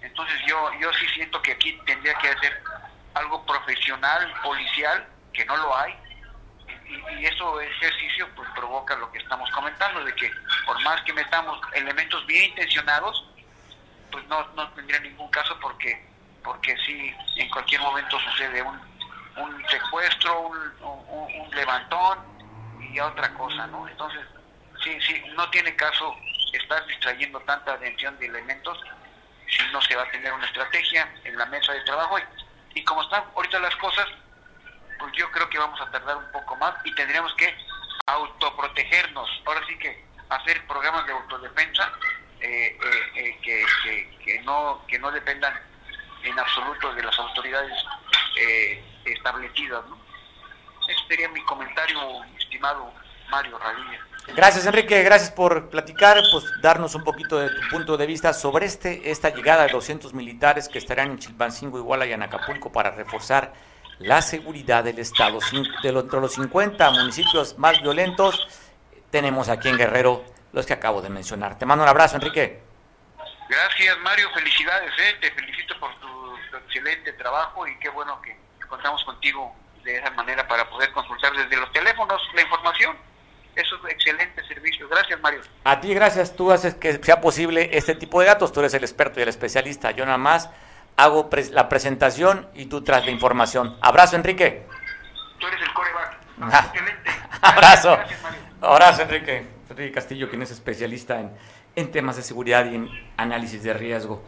Entonces 0.00 0.36
yo, 0.46 0.70
yo 0.80 0.92
sí 0.94 1.06
siento 1.08 1.40
que 1.42 1.52
aquí 1.52 1.78
tendría 1.84 2.14
que 2.14 2.28
hacer 2.28 2.62
algo 3.14 3.44
profesional, 3.44 4.32
policial, 4.42 5.06
que 5.32 5.44
no 5.44 5.56
lo 5.56 5.76
hay, 5.76 5.94
y, 6.86 7.20
y, 7.20 7.26
eso 7.26 7.60
ejercicio 7.60 8.28
pues 8.34 8.48
provoca 8.54 8.96
lo 8.96 9.10
que 9.12 9.18
estamos 9.18 9.50
comentando, 9.50 10.04
de 10.04 10.14
que 10.14 10.30
por 10.64 10.80
más 10.82 11.02
que 11.02 11.12
metamos 11.12 11.60
elementos 11.74 12.24
bien 12.26 12.50
intencionados, 12.50 13.28
pues 14.10 14.26
no, 14.26 14.46
no 14.54 14.68
tendría 14.70 15.00
ningún 15.00 15.30
caso 15.30 15.58
porque 15.60 16.08
porque 16.42 16.74
si 16.78 17.14
en 17.36 17.50
cualquier 17.50 17.80
momento 17.82 18.18
sucede 18.20 18.62
un, 18.62 18.80
un 19.36 19.68
secuestro, 19.68 20.48
un, 20.48 20.56
un, 20.80 21.50
levantón 21.54 22.18
y 22.80 22.98
otra 23.00 23.34
cosa, 23.34 23.66
¿no? 23.66 23.86
Entonces, 23.86 24.20
sí, 24.82 24.98
sí, 25.00 25.22
no 25.34 25.48
tiene 25.50 25.74
caso 25.76 26.16
estar 26.52 26.86
distrayendo 26.86 27.40
tanta 27.40 27.74
atención 27.74 28.18
de 28.18 28.26
elementos 28.26 28.78
si 29.48 29.62
no 29.72 29.80
se 29.82 29.96
va 29.96 30.02
a 30.02 30.10
tener 30.10 30.32
una 30.32 30.46
estrategia 30.46 31.12
en 31.24 31.36
la 31.36 31.46
mesa 31.46 31.72
de 31.72 31.80
trabajo. 31.82 32.18
Y, 32.18 32.80
y 32.80 32.84
como 32.84 33.02
están 33.02 33.24
ahorita 33.34 33.58
las 33.60 33.74
cosas, 33.76 34.06
pues 34.98 35.12
yo 35.14 35.30
creo 35.30 35.48
que 35.48 35.58
vamos 35.58 35.80
a 35.80 35.90
tardar 35.90 36.16
un 36.16 36.30
poco 36.32 36.56
más 36.56 36.74
y 36.84 36.94
tendríamos 36.94 37.32
que 37.34 37.54
autoprotegernos. 38.06 39.42
Ahora 39.46 39.60
sí 39.66 39.76
que 39.78 40.04
hacer 40.28 40.66
programas 40.66 41.06
de 41.06 41.12
autodefensa 41.12 41.92
eh, 42.40 42.78
eh, 42.82 43.10
eh 43.16 43.38
que, 43.42 44.18
que, 44.24 44.40
no, 44.42 44.84
que 44.86 44.98
no 44.98 45.10
dependan 45.10 45.54
en 46.22 46.38
absoluto 46.38 46.92
de 46.94 47.02
las 47.02 47.18
autoridades 47.18 47.72
eh, 48.36 48.82
establecidas. 49.04 49.84
¿no? 49.86 49.98
Ese 50.88 51.06
sería 51.08 51.28
mi 51.28 51.42
comentario, 51.44 52.24
estimado 52.38 52.92
Mario 53.30 53.58
Radilla. 53.58 54.06
Gracias 54.34 54.66
Enrique, 54.66 55.02
gracias 55.02 55.30
por 55.30 55.68
platicar, 55.68 56.22
pues 56.30 56.44
darnos 56.60 56.94
un 56.94 57.02
poquito 57.02 57.38
de 57.38 57.48
tu 57.48 57.68
punto 57.70 57.96
de 57.96 58.06
vista 58.06 58.32
sobre 58.32 58.66
este 58.66 59.10
esta 59.10 59.30
llegada 59.30 59.64
de 59.66 59.72
200 59.72 60.14
militares 60.14 60.68
que 60.68 60.78
estarán 60.78 61.10
en 61.10 61.18
Chilpancingo, 61.18 61.78
Iguala 61.78 62.06
y 62.06 62.12
en 62.12 62.22
Acapulco 62.22 62.70
para 62.70 62.90
reforzar 62.90 63.52
la 63.98 64.22
seguridad 64.22 64.84
del 64.84 64.98
Estado. 64.98 65.38
De 65.82 65.88
entre 65.88 66.20
los 66.20 66.34
50 66.34 66.90
municipios 66.92 67.58
más 67.58 67.80
violentos, 67.82 68.46
tenemos 69.10 69.48
aquí 69.48 69.68
en 69.68 69.76
Guerrero 69.76 70.24
los 70.52 70.66
que 70.66 70.72
acabo 70.72 71.02
de 71.02 71.08
mencionar. 71.08 71.58
Te 71.58 71.66
mando 71.66 71.84
un 71.84 71.90
abrazo, 71.90 72.16
Enrique. 72.16 72.62
Gracias, 73.48 73.98
Mario. 74.00 74.28
Felicidades, 74.34 74.92
¿eh? 74.98 75.16
te 75.20 75.30
felicito 75.32 75.78
por 75.80 75.94
tu 76.00 76.36
excelente 76.58 77.12
trabajo 77.14 77.66
y 77.66 77.78
qué 77.78 77.88
bueno 77.88 78.20
que 78.22 78.36
contamos 78.68 79.02
contigo 79.04 79.54
de 79.82 79.96
esa 79.96 80.10
manera 80.10 80.46
para 80.46 80.68
poder 80.68 80.92
consultar 80.92 81.32
desde 81.32 81.56
los 81.56 81.72
teléfonos 81.72 82.20
la 82.34 82.42
información. 82.42 82.96
Eso 83.58 83.74
es 83.74 83.82
un 83.82 83.90
excelente 83.90 84.44
servicio. 84.46 84.88
Gracias, 84.88 85.20
Mario. 85.20 85.40
A 85.64 85.80
ti, 85.80 85.92
gracias. 85.92 86.36
Tú 86.36 86.52
haces 86.52 86.74
que 86.74 87.02
sea 87.02 87.20
posible 87.20 87.70
este 87.72 87.96
tipo 87.96 88.20
de 88.20 88.26
datos. 88.26 88.52
Tú 88.52 88.60
eres 88.60 88.72
el 88.74 88.84
experto 88.84 89.18
y 89.18 89.24
el 89.24 89.28
especialista. 89.28 89.90
Yo 89.90 90.06
nada 90.06 90.16
más 90.16 90.48
hago 90.96 91.28
la 91.50 91.68
presentación 91.68 92.46
y 92.54 92.66
tú 92.66 92.84
traes 92.84 93.04
la 93.04 93.10
información. 93.10 93.76
Abrazo, 93.80 94.14
Enrique. 94.14 94.64
Tú 95.40 95.48
eres 95.48 95.60
el 95.60 95.72
coreback. 95.72 96.18
Ah, 96.40 96.70
excelente. 96.72 97.10
Abrazo. 97.40 97.96
Gracias, 97.96 98.22
Mario. 98.22 98.40
Abrazo, 98.60 99.02
Enrique. 99.02 99.46
Enrique 99.70 99.92
Castillo, 99.92 100.28
quien 100.28 100.42
es 100.42 100.52
especialista 100.52 101.18
en, 101.18 101.32
en 101.74 101.90
temas 101.90 102.14
de 102.14 102.22
seguridad 102.22 102.64
y 102.70 102.76
en 102.76 102.88
análisis 103.16 103.64
de 103.64 103.74
riesgo. 103.74 104.22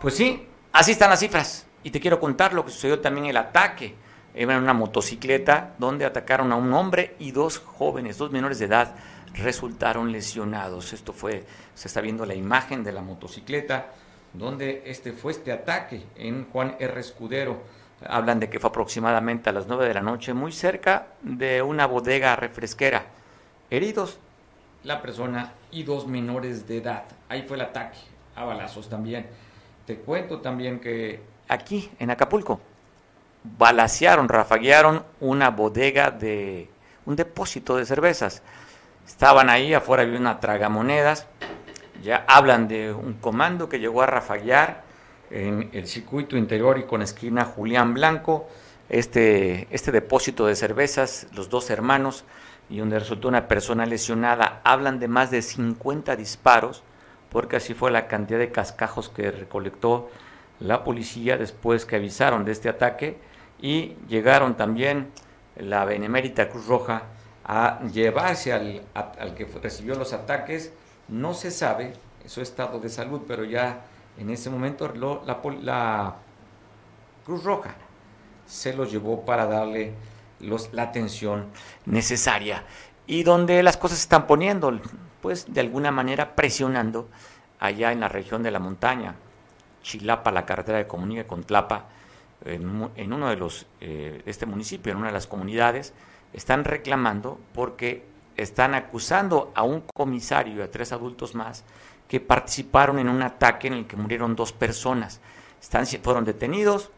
Pues 0.00 0.16
sí, 0.16 0.46
así 0.72 0.92
están 0.92 1.10
las 1.10 1.18
cifras. 1.18 1.66
Y 1.82 1.90
te 1.90 1.98
quiero 1.98 2.20
contar 2.20 2.52
lo 2.52 2.64
que 2.64 2.70
sucedió 2.70 3.00
también 3.00 3.26
el 3.26 3.36
ataque 3.36 3.96
en 4.42 4.50
una 4.50 4.72
motocicleta 4.72 5.74
donde 5.78 6.04
atacaron 6.04 6.52
a 6.52 6.56
un 6.56 6.72
hombre 6.72 7.16
y 7.18 7.32
dos 7.32 7.58
jóvenes, 7.58 8.18
dos 8.18 8.30
menores 8.30 8.58
de 8.58 8.66
edad, 8.66 8.94
resultaron 9.34 10.12
lesionados. 10.12 10.92
Esto 10.92 11.12
fue, 11.12 11.44
se 11.74 11.88
está 11.88 12.00
viendo 12.00 12.24
la 12.24 12.34
imagen 12.34 12.84
de 12.84 12.92
la 12.92 13.02
motocicleta 13.02 13.86
donde 14.32 14.82
este 14.86 15.12
fue 15.12 15.32
este 15.32 15.52
ataque 15.52 16.04
en 16.16 16.46
Juan 16.50 16.76
R. 16.78 17.00
Escudero. 17.00 17.62
Hablan 18.06 18.38
de 18.38 18.48
que 18.48 18.60
fue 18.60 18.70
aproximadamente 18.70 19.50
a 19.50 19.52
las 19.52 19.66
9 19.66 19.88
de 19.88 19.94
la 19.94 20.02
noche, 20.02 20.32
muy 20.34 20.52
cerca 20.52 21.08
de 21.22 21.62
una 21.62 21.86
bodega 21.86 22.36
refresquera. 22.36 23.06
Heridos 23.70 24.18
la 24.84 25.02
persona 25.02 25.52
y 25.72 25.82
dos 25.82 26.06
menores 26.06 26.68
de 26.68 26.78
edad. 26.78 27.04
Ahí 27.28 27.42
fue 27.42 27.56
el 27.56 27.62
ataque, 27.62 27.98
a 28.36 28.44
balazos 28.44 28.88
también. 28.88 29.26
Te 29.84 29.96
cuento 29.96 30.40
también 30.40 30.78
que 30.78 31.20
aquí, 31.48 31.90
en 31.98 32.10
Acapulco, 32.10 32.60
balacearon, 33.44 34.28
rafaguearon 34.28 35.04
una 35.20 35.50
bodega 35.50 36.10
de 36.10 36.70
un 37.06 37.16
depósito 37.16 37.76
de 37.76 37.86
cervezas. 37.86 38.42
Estaban 39.06 39.48
ahí, 39.48 39.72
afuera 39.72 40.02
había 40.02 40.18
una 40.18 40.40
tragamonedas. 40.40 41.26
Ya 42.02 42.24
hablan 42.28 42.68
de 42.68 42.92
un 42.92 43.14
comando 43.14 43.68
que 43.68 43.80
llegó 43.80 44.02
a 44.02 44.06
rafaguear 44.06 44.82
en 45.30 45.70
el 45.72 45.86
circuito 45.86 46.36
interior 46.36 46.78
y 46.78 46.84
con 46.84 47.02
esquina 47.02 47.44
Julián 47.44 47.94
Blanco, 47.94 48.48
este, 48.88 49.66
este 49.70 49.90
depósito 49.92 50.46
de 50.46 50.54
cervezas, 50.54 51.26
los 51.34 51.48
dos 51.48 51.70
hermanos, 51.70 52.24
y 52.70 52.78
donde 52.78 52.98
resultó 52.98 53.28
una 53.28 53.48
persona 53.48 53.86
lesionada. 53.86 54.60
Hablan 54.64 55.00
de 55.00 55.08
más 55.08 55.30
de 55.30 55.42
50 55.42 56.16
disparos, 56.16 56.82
porque 57.30 57.56
así 57.56 57.74
fue 57.74 57.90
la 57.90 58.06
cantidad 58.06 58.38
de 58.38 58.52
cascajos 58.52 59.08
que 59.08 59.30
recolectó 59.30 60.10
la 60.60 60.84
policía 60.84 61.36
después 61.36 61.84
que 61.84 61.96
avisaron 61.96 62.44
de 62.44 62.52
este 62.52 62.68
ataque 62.68 63.18
y 63.60 63.96
llegaron 64.08 64.56
también 64.56 65.10
la 65.56 65.84
Benemérita 65.84 66.48
Cruz 66.48 66.66
Roja 66.66 67.02
a 67.44 67.80
llevarse 67.92 68.52
al, 68.52 68.82
al 68.94 69.34
que 69.34 69.46
recibió 69.46 69.94
los 69.94 70.12
ataques. 70.12 70.72
No 71.08 71.34
se 71.34 71.50
sabe 71.50 71.94
su 72.26 72.40
estado 72.42 72.78
de 72.78 72.88
salud, 72.88 73.22
pero 73.26 73.44
ya 73.44 73.80
en 74.18 74.30
ese 74.30 74.50
momento 74.50 74.88
lo, 74.88 75.22
la, 75.24 76.14
Cruz 77.24 77.44
Roja 77.44 77.74
se 78.46 78.74
los 78.74 78.90
llevó 78.90 79.24
para 79.24 79.46
darle 79.46 79.94
los, 80.40 80.72
la 80.72 80.84
atención 80.84 81.46
necesaria. 81.86 82.64
Y 83.06 83.22
donde 83.22 83.62
las 83.62 83.76
cosas 83.76 83.98
se 83.98 84.02
están 84.02 84.26
poniendo, 84.26 84.78
pues 85.22 85.52
de 85.52 85.60
alguna 85.60 85.90
manera 85.90 86.34
presionando 86.34 87.08
allá 87.58 87.92
en 87.92 88.00
la 88.00 88.08
región 88.08 88.42
de 88.42 88.50
la 88.50 88.58
montaña, 88.58 89.14
Chilapa, 89.82 90.30
la 90.30 90.44
carretera 90.44 90.78
de 90.78 90.86
comunica 90.86 91.26
con 91.26 91.44
Tlapa, 91.44 91.86
en, 92.48 92.90
en 92.96 93.12
uno 93.12 93.28
de 93.28 93.36
los, 93.36 93.66
eh, 93.80 94.22
este 94.26 94.46
municipio, 94.46 94.92
en 94.92 94.98
una 94.98 95.08
de 95.08 95.12
las 95.14 95.26
comunidades, 95.26 95.92
están 96.32 96.64
reclamando 96.64 97.38
porque 97.54 98.04
están 98.36 98.74
acusando 98.74 99.52
a 99.54 99.62
un 99.62 99.82
comisario 99.94 100.56
y 100.56 100.60
a 100.60 100.70
tres 100.70 100.92
adultos 100.92 101.34
más 101.34 101.64
que 102.06 102.20
participaron 102.20 102.98
en 102.98 103.08
un 103.08 103.22
ataque 103.22 103.68
en 103.68 103.74
el 103.74 103.86
que 103.86 103.96
murieron 103.96 104.34
dos 104.34 104.52
personas. 104.52 105.20
Están, 105.60 105.86
fueron 105.86 106.24
detenidos, 106.24 106.90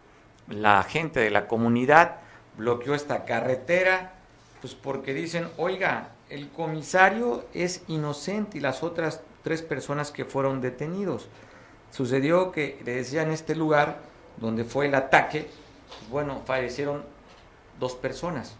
la 0.49 0.83
gente 0.83 1.20
de 1.20 1.31
la 1.31 1.49
comunidad 1.49 2.16
bloqueó 2.57 2.95
esta 2.95 3.25
carretera, 3.25 4.14
pues 4.61 4.75
porque 4.75 5.14
dicen, 5.14 5.49
oiga, 5.57 6.11
el 6.29 6.49
comisario 6.51 7.45
es 7.55 7.83
inocente 7.89 8.59
y 8.59 8.61
las 8.61 8.83
otras 8.83 9.22
tres 9.43 9.62
personas 9.62 10.11
que 10.11 10.25
fueron 10.25 10.61
detenidos. 10.61 11.29
Sucedió 11.91 12.53
que 12.53 12.81
le 12.85 12.95
decían 12.95 13.29
en 13.29 13.35
este 13.35 13.57
lugar 13.57 13.99
donde 14.41 14.64
fue 14.64 14.86
el 14.86 14.95
ataque, 14.95 15.49
bueno, 16.11 16.43
fallecieron 16.45 17.05
dos 17.78 17.95
personas. 17.95 18.57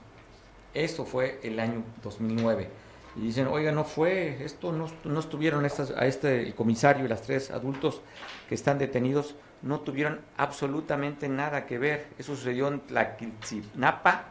Esto 0.75 1.05
fue 1.05 1.41
el 1.43 1.59
año 1.59 1.83
2009. 2.03 2.69
Y 3.17 3.21
dicen, 3.23 3.49
oiga, 3.49 3.73
no 3.73 3.85
fue, 3.85 4.45
esto 4.45 4.73
no, 4.73 4.89
no 5.05 5.21
estuvieron 5.21 5.67
estas, 5.67 5.91
a 5.91 6.07
este 6.07 6.43
el 6.43 6.55
comisario 6.55 7.05
y 7.05 7.09
las 7.09 7.23
tres 7.23 7.51
adultos 7.51 8.03
que 8.49 8.55
están 8.55 8.79
detenidos, 8.79 9.35
no 9.63 9.81
tuvieron 9.81 10.21
absolutamente 10.37 11.29
nada 11.29 11.67
que 11.67 11.79
ver. 11.79 12.07
Eso 12.19 12.37
sucedió 12.37 12.69
en 12.69 12.81
Tlaquilcinapa, 12.81 14.27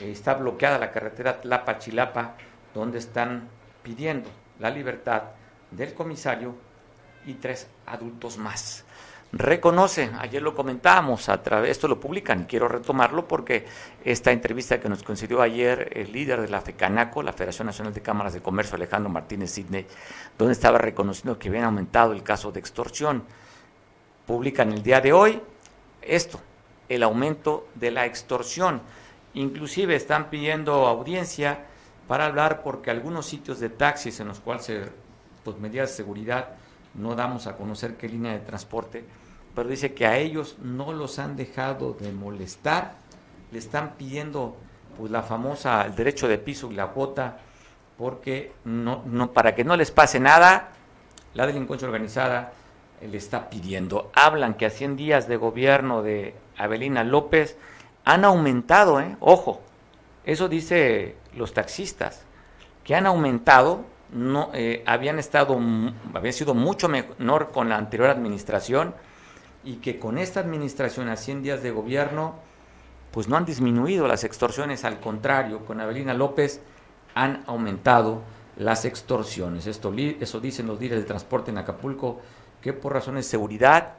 está 0.00 0.34
bloqueada 0.34 0.78
la 0.78 0.90
carretera 0.90 1.40
Tlapa-Chilapa, 1.40 2.34
donde 2.74 2.98
están 2.98 3.48
pidiendo 3.82 4.28
la 4.58 4.70
libertad 4.70 5.22
del 5.70 5.94
comisario 5.94 6.54
y 7.26 7.34
tres 7.34 7.68
adultos 7.86 8.36
más. 8.36 8.84
Reconoce, 9.34 10.10
ayer 10.18 10.42
lo 10.42 10.54
comentábamos, 10.54 11.30
a 11.30 11.42
través, 11.42 11.70
esto 11.70 11.88
lo 11.88 11.98
publican 11.98 12.44
quiero 12.44 12.68
retomarlo 12.68 13.26
porque 13.26 13.64
esta 14.04 14.30
entrevista 14.30 14.78
que 14.78 14.90
nos 14.90 15.02
concedió 15.02 15.40
ayer 15.40 15.90
el 15.96 16.12
líder 16.12 16.42
de 16.42 16.50
la 16.50 16.60
FECANACO, 16.60 17.22
la 17.22 17.32
Federación 17.32 17.64
Nacional 17.64 17.94
de 17.94 18.02
Cámaras 18.02 18.34
de 18.34 18.42
Comercio, 18.42 18.76
Alejandro 18.76 19.08
Martínez 19.08 19.52
Sidney, 19.52 19.86
donde 20.36 20.52
estaba 20.52 20.76
reconociendo 20.76 21.38
que 21.38 21.48
habían 21.48 21.64
aumentado 21.64 22.12
el 22.12 22.22
caso 22.22 22.52
de 22.52 22.60
extorsión. 22.60 23.24
Publican 24.26 24.70
el 24.70 24.82
día 24.82 25.00
de 25.00 25.14
hoy 25.14 25.40
esto, 26.02 26.38
el 26.90 27.02
aumento 27.02 27.68
de 27.74 27.90
la 27.90 28.04
extorsión. 28.04 28.82
Inclusive 29.32 29.96
están 29.96 30.28
pidiendo 30.28 30.86
audiencia 30.86 31.64
para 32.06 32.26
hablar 32.26 32.62
porque 32.62 32.90
algunos 32.90 33.24
sitios 33.24 33.60
de 33.60 33.70
taxis 33.70 34.20
en 34.20 34.28
los 34.28 34.40
cuales 34.40 34.66
se, 34.66 34.82
pues 35.42 35.56
medidas 35.56 35.88
de 35.88 35.96
seguridad 35.96 36.50
no 36.94 37.14
damos 37.14 37.46
a 37.46 37.56
conocer 37.56 37.96
qué 37.96 38.08
línea 38.08 38.32
de 38.32 38.40
transporte, 38.40 39.04
pero 39.54 39.68
dice 39.68 39.94
que 39.94 40.06
a 40.06 40.18
ellos 40.18 40.56
no 40.62 40.92
los 40.92 41.18
han 41.18 41.36
dejado 41.36 41.94
de 41.94 42.12
molestar, 42.12 42.94
le 43.50 43.58
están 43.58 43.94
pidiendo 43.96 44.56
pues 44.96 45.10
la 45.10 45.22
famosa 45.22 45.84
el 45.84 45.94
derecho 45.94 46.28
de 46.28 46.38
piso 46.38 46.70
y 46.70 46.74
la 46.74 46.88
cuota 46.88 47.38
porque 47.98 48.52
no, 48.64 49.02
no 49.06 49.32
para 49.32 49.54
que 49.54 49.64
no 49.64 49.76
les 49.76 49.90
pase 49.90 50.20
nada, 50.20 50.70
la 51.34 51.46
delincuencia 51.46 51.86
organizada 51.86 52.52
le 53.00 53.16
está 53.16 53.50
pidiendo. 53.50 54.10
Hablan 54.14 54.54
que 54.54 54.66
a 54.66 54.70
100 54.70 54.96
días 54.96 55.28
de 55.28 55.36
gobierno 55.36 56.02
de 56.02 56.34
Abelina 56.56 57.04
López 57.04 57.56
han 58.04 58.24
aumentado, 58.24 59.00
¿eh? 59.00 59.16
ojo, 59.20 59.60
eso 60.24 60.48
dice 60.48 61.16
los 61.34 61.52
taxistas, 61.52 62.24
que 62.84 62.94
han 62.94 63.06
aumentado, 63.06 63.84
no, 64.12 64.50
eh, 64.52 64.82
habían 64.86 65.18
estado, 65.18 65.58
había 66.14 66.32
sido 66.32 66.54
mucho 66.54 66.88
menor 66.88 67.50
con 67.50 67.68
la 67.68 67.76
anterior 67.76 68.10
administración 68.10 68.94
y 69.64 69.76
que 69.76 69.98
con 69.98 70.18
esta 70.18 70.40
administración 70.40 71.08
a 71.08 71.16
100 71.16 71.42
días 71.42 71.62
de 71.62 71.70
gobierno, 71.70 72.34
pues 73.10 73.28
no 73.28 73.36
han 73.36 73.44
disminuido 73.44 74.08
las 74.08 74.24
extorsiones, 74.24 74.84
al 74.84 75.00
contrario, 75.00 75.64
con 75.64 75.80
Abelina 75.80 76.14
López 76.14 76.60
han 77.14 77.44
aumentado 77.46 78.22
las 78.56 78.84
extorsiones. 78.84 79.66
Esto, 79.66 79.92
eso 79.96 80.40
dicen 80.40 80.66
los 80.66 80.80
líderes 80.80 81.04
de 81.04 81.08
transporte 81.08 81.50
en 81.50 81.58
Acapulco, 81.58 82.20
que 82.60 82.72
por 82.72 82.92
razones 82.92 83.26
de 83.26 83.30
seguridad 83.30 83.94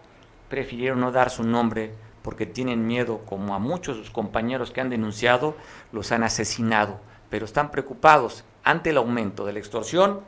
prefirieron 0.50 1.00
no 1.00 1.12
dar 1.12 1.30
su 1.30 1.44
nombre 1.44 1.94
porque 2.22 2.46
tienen 2.46 2.88
miedo, 2.88 3.20
como 3.26 3.54
a 3.54 3.60
muchos 3.60 3.98
de 3.98 4.04
sus 4.04 4.12
compañeros 4.12 4.72
que 4.72 4.82
han 4.82 4.90
denunciado, 4.90 5.56
los 5.92 6.12
han 6.12 6.24
asesinado, 6.24 7.00
pero 7.30 7.46
están 7.46 7.70
preocupados 7.70 8.46
ante 8.64 8.92
el 8.92 8.98
aumento 8.98 9.46
de 9.46 9.54
la 9.54 9.60
extorsión 9.60 10.22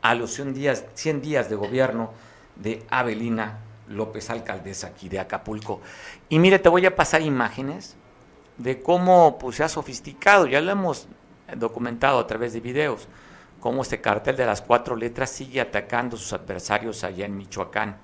a 0.00 0.14
los 0.14 0.32
100 0.32 0.54
días, 0.54 0.84
100 0.94 1.20
días 1.20 1.50
de 1.50 1.56
gobierno 1.56 2.10
de 2.56 2.84
Abelina 2.88 3.58
López, 3.88 4.30
alcaldesa 4.30 4.88
aquí 4.88 5.08
de 5.08 5.20
Acapulco. 5.20 5.80
Y 6.28 6.38
mire, 6.38 6.58
te 6.58 6.68
voy 6.68 6.86
a 6.86 6.96
pasar 6.96 7.22
imágenes 7.22 7.96
de 8.58 8.80
cómo 8.82 9.38
pues, 9.38 9.56
se 9.56 9.64
ha 9.64 9.68
sofisticado, 9.68 10.46
ya 10.46 10.60
lo 10.60 10.70
hemos 10.70 11.08
documentado 11.56 12.18
a 12.18 12.26
través 12.26 12.52
de 12.52 12.60
videos, 12.60 13.08
cómo 13.60 13.82
este 13.82 14.00
cartel 14.00 14.36
de 14.36 14.46
las 14.46 14.62
cuatro 14.62 14.96
letras 14.96 15.30
sigue 15.30 15.60
atacando 15.60 16.16
a 16.16 16.18
sus 16.18 16.32
adversarios 16.32 17.04
allá 17.04 17.26
en 17.26 17.36
Michoacán. 17.36 17.96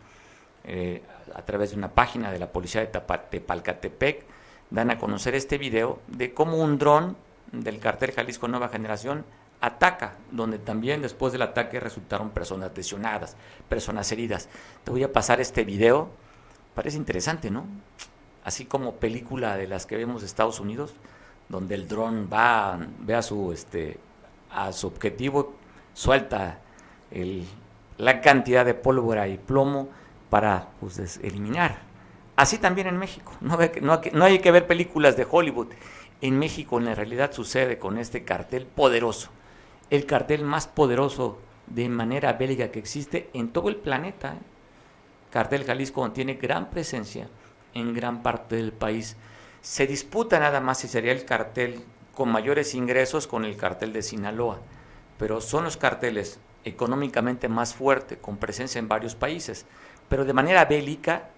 Eh, 0.65 1.03
a 1.35 1.43
través 1.43 1.71
de 1.71 1.77
una 1.77 1.89
página 1.89 2.33
de 2.33 2.39
la 2.39 2.51
policía 2.51 2.81
de 2.81 2.89
Tepalcatepec, 2.89 4.25
dan 4.71 4.91
a 4.91 4.99
conocer 4.99 5.35
este 5.35 5.59
video 5.59 6.01
de 6.09 6.35
cómo 6.35 6.57
un 6.57 6.79
dron 6.79 7.17
del 7.53 7.79
cartel 7.79 8.13
Jalisco 8.13 8.49
Nueva 8.49 8.69
Generación 8.69 9.25
ataca, 9.61 10.15
donde 10.31 10.59
también 10.59 11.03
después 11.03 11.33
del 11.33 11.43
ataque 11.43 11.81
resultaron 11.81 12.31
personas 12.31 12.71
lesionadas, 12.77 13.37
personas 13.69 14.11
heridas. 14.13 14.49
Te 14.85 14.91
voy 14.91 15.03
a 15.03 15.13
pasar 15.13 15.41
este 15.41 15.65
video, 15.65 16.11
parece 16.75 16.97
interesante, 16.97 17.51
¿no? 17.51 17.67
Así 18.45 18.65
como 18.65 18.95
película 18.97 19.57
de 19.57 19.67
las 19.67 19.87
que 19.87 19.97
vemos 19.97 20.23
de 20.23 20.27
Estados 20.27 20.61
Unidos, 20.61 20.95
donde 21.49 21.75
el 21.75 21.89
dron 21.89 22.29
va, 22.33 22.79
ve 23.01 23.15
a 23.15 23.23
su, 23.23 23.53
este, 23.53 23.99
a 24.51 24.73
su 24.73 24.87
objetivo, 24.87 25.55
suelta 25.93 26.61
la 27.97 28.21
cantidad 28.21 28.65
de 28.65 28.75
pólvora 28.75 29.29
y 29.29 29.39
plomo 29.39 29.89
para 30.31 30.69
pues, 30.81 31.19
eliminar. 31.23 31.79
Así 32.37 32.59
también 32.59 32.87
en 32.87 32.97
México. 32.97 33.33
No, 33.41 33.59
no, 33.81 34.01
no 34.13 34.25
hay 34.25 34.39
que 34.39 34.53
ver 34.53 34.69
películas 34.69 35.17
de 35.17 35.27
Hollywood. 35.29 35.69
En 36.21 36.39
México 36.39 36.79
en 36.79 36.85
la 36.85 36.95
realidad 36.95 37.33
sucede 37.33 37.79
con 37.79 37.99
este 37.99 38.25
cartel 38.25 38.67
poderoso 38.67 39.31
el 39.91 40.07
cartel 40.07 40.45
más 40.45 40.67
poderoso 40.67 41.39
de 41.67 41.89
manera 41.89 42.33
bélica 42.35 42.71
que 42.71 42.79
existe 42.79 43.31
en 43.33 43.51
todo 43.51 43.69
el 43.69 43.77
planeta. 43.77 44.35
¿eh? 44.35 44.39
Cartel 45.31 45.65
Jalisco 45.65 46.11
tiene 46.13 46.35
gran 46.35 46.71
presencia 46.71 47.29
en 47.75 47.95
gran 47.95 48.23
parte 48.23 48.57
del 48.57 48.73
país. 48.73 49.17
Se 49.61 49.87
disputa 49.87 50.39
nada 50.39 50.61
más 50.61 50.79
si 50.79 50.89
sería 50.89 51.13
el 51.13 51.25
cartel 51.25 51.83
con 52.15 52.31
mayores 52.31 52.75
ingresos 52.75 53.27
con 53.27 53.45
el 53.45 53.57
cartel 53.57 53.93
de 53.93 54.03
Sinaloa, 54.03 54.59
pero 55.19 55.41
son 55.41 55.65
los 55.65 55.77
carteles 55.77 56.41
económicamente 56.65 57.49
más 57.49 57.75
fuertes, 57.75 58.19
con 58.19 58.37
presencia 58.39 58.79
en 58.79 58.89
varios 58.89 59.15
países. 59.15 59.67
Pero 60.09 60.25
de 60.25 60.33
manera 60.33 60.65
bélica, 60.65 61.29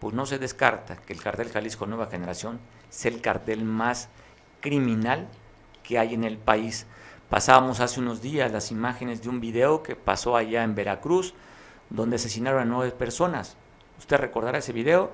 pues 0.00 0.14
no 0.14 0.26
se 0.26 0.38
descarta 0.38 0.96
que 0.96 1.12
el 1.12 1.22
cartel 1.22 1.50
Jalisco 1.50 1.86
Nueva 1.86 2.06
Generación 2.06 2.60
sea 2.90 3.10
el 3.10 3.20
cartel 3.20 3.64
más 3.64 4.08
criminal 4.60 5.28
que 5.82 5.98
hay 5.98 6.14
en 6.14 6.24
el 6.24 6.36
país. 6.36 6.86
Pasábamos 7.28 7.80
hace 7.80 8.00
unos 8.00 8.22
días 8.22 8.50
las 8.50 8.70
imágenes 8.70 9.22
de 9.22 9.28
un 9.28 9.38
video 9.38 9.82
que 9.82 9.96
pasó 9.96 10.34
allá 10.34 10.64
en 10.64 10.74
Veracruz, 10.74 11.34
donde 11.90 12.16
asesinaron 12.16 12.62
a 12.62 12.64
nueve 12.64 12.90
personas. 12.92 13.56
Usted 13.98 14.16
recordará 14.16 14.58
ese 14.58 14.72
video. 14.72 15.12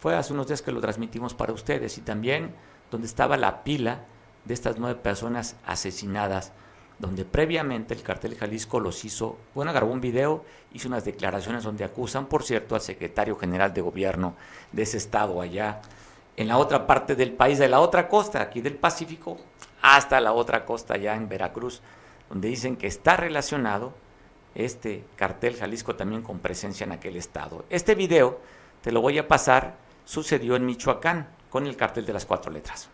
Fue 0.00 0.16
hace 0.16 0.32
unos 0.32 0.46
días 0.46 0.62
que 0.62 0.72
lo 0.72 0.80
transmitimos 0.80 1.34
para 1.34 1.52
ustedes 1.52 1.98
y 1.98 2.00
también 2.00 2.54
donde 2.90 3.06
estaba 3.06 3.36
la 3.36 3.62
pila 3.62 4.04
de 4.46 4.54
estas 4.54 4.78
nueve 4.78 4.98
personas 4.98 5.56
asesinadas, 5.66 6.52
donde 6.98 7.26
previamente 7.26 7.92
el 7.92 8.02
cartel 8.02 8.36
Jalisco 8.36 8.80
los 8.80 9.04
hizo, 9.04 9.36
bueno, 9.54 9.72
grabó 9.74 9.92
un 9.92 10.00
video, 10.00 10.44
hizo 10.72 10.88
unas 10.88 11.04
declaraciones 11.04 11.64
donde 11.64 11.84
acusan, 11.84 12.26
por 12.26 12.42
cierto, 12.42 12.74
al 12.74 12.80
secretario 12.80 13.36
general 13.36 13.74
de 13.74 13.82
gobierno 13.82 14.34
de 14.72 14.82
ese 14.82 14.96
estado 14.96 15.42
allá, 15.42 15.82
en 16.36 16.48
la 16.48 16.58
otra 16.58 16.86
parte 16.86 17.14
del 17.14 17.32
país, 17.32 17.58
de 17.58 17.68
la 17.68 17.80
otra 17.80 18.08
costa, 18.08 18.40
aquí 18.42 18.60
del 18.60 18.74
Pacífico, 18.74 19.38
hasta 19.84 20.18
la 20.18 20.32
otra 20.32 20.64
costa 20.64 20.96
ya 20.96 21.14
en 21.14 21.28
Veracruz, 21.28 21.82
donde 22.30 22.48
dicen 22.48 22.76
que 22.76 22.86
está 22.86 23.18
relacionado 23.18 23.92
este 24.54 25.04
cartel 25.14 25.56
Jalisco 25.56 25.94
también 25.94 26.22
con 26.22 26.38
presencia 26.38 26.84
en 26.84 26.92
aquel 26.92 27.16
estado. 27.16 27.66
Este 27.68 27.94
video, 27.94 28.40
te 28.80 28.92
lo 28.92 29.02
voy 29.02 29.18
a 29.18 29.28
pasar, 29.28 29.74
sucedió 30.06 30.56
en 30.56 30.64
Michoacán 30.64 31.28
con 31.50 31.66
el 31.66 31.76
cartel 31.76 32.06
de 32.06 32.14
las 32.14 32.24
cuatro 32.24 32.50
letras. 32.50 32.88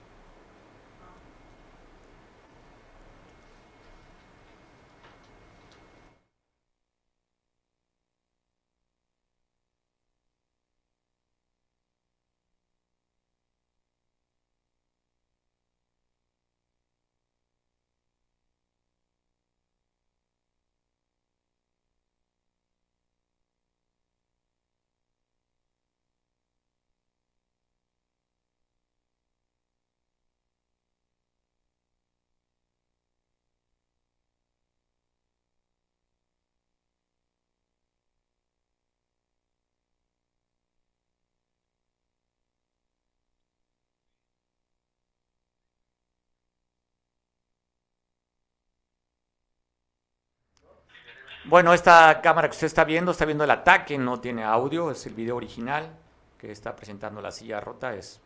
Bueno, 51.44 51.72
esta 51.72 52.20
cámara 52.20 52.48
que 52.48 52.52
usted 52.52 52.66
está 52.66 52.84
viendo, 52.84 53.12
está 53.12 53.24
viendo 53.24 53.44
el 53.44 53.50
ataque, 53.50 53.96
no 53.96 54.20
tiene 54.20 54.44
audio, 54.44 54.90
es 54.90 55.06
el 55.06 55.14
video 55.14 55.36
original 55.36 55.90
que 56.36 56.52
está 56.52 56.76
presentando 56.76 57.22
la 57.22 57.30
silla 57.30 57.60
rota, 57.60 57.94
es 57.94 58.20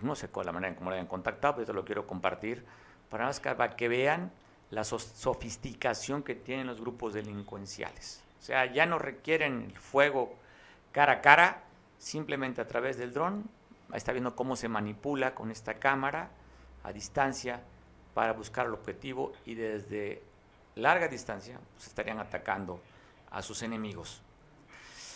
no 0.00 0.14
sé 0.14 0.28
cuál 0.28 0.46
la 0.46 0.52
manera 0.52 0.70
en 0.70 0.76
cómo 0.76 0.88
lo 0.88 0.94
hayan 0.94 1.06
contactado, 1.06 1.54
pero 1.54 1.62
esto 1.64 1.74
lo 1.74 1.84
quiero 1.84 2.06
compartir 2.06 2.64
para, 3.10 3.30
para 3.30 3.76
que 3.76 3.86
vean 3.88 4.32
la 4.70 4.82
sofisticación 4.82 6.22
que 6.22 6.34
tienen 6.34 6.66
los 6.66 6.80
grupos 6.80 7.12
delincuenciales. 7.12 8.24
O 8.40 8.42
sea, 8.42 8.64
ya 8.72 8.86
no 8.86 8.98
requieren 8.98 9.64
el 9.70 9.78
fuego 9.78 10.34
cara 10.90 11.12
a 11.12 11.20
cara, 11.20 11.64
simplemente 11.98 12.62
a 12.62 12.66
través 12.66 12.96
del 12.96 13.12
dron. 13.12 13.44
Está 13.92 14.12
viendo 14.12 14.34
cómo 14.34 14.56
se 14.56 14.68
manipula 14.68 15.34
con 15.34 15.50
esta 15.50 15.74
cámara 15.74 16.30
a 16.82 16.92
distancia 16.94 17.60
para 18.14 18.32
buscar 18.32 18.66
el 18.66 18.72
objetivo 18.72 19.34
y 19.44 19.54
desde 19.54 20.22
larga 20.76 21.08
distancia 21.08 21.58
pues, 21.74 21.86
estarían 21.86 22.18
atacando 22.18 22.80
a 23.30 23.42
sus 23.42 23.62
enemigos. 23.62 24.22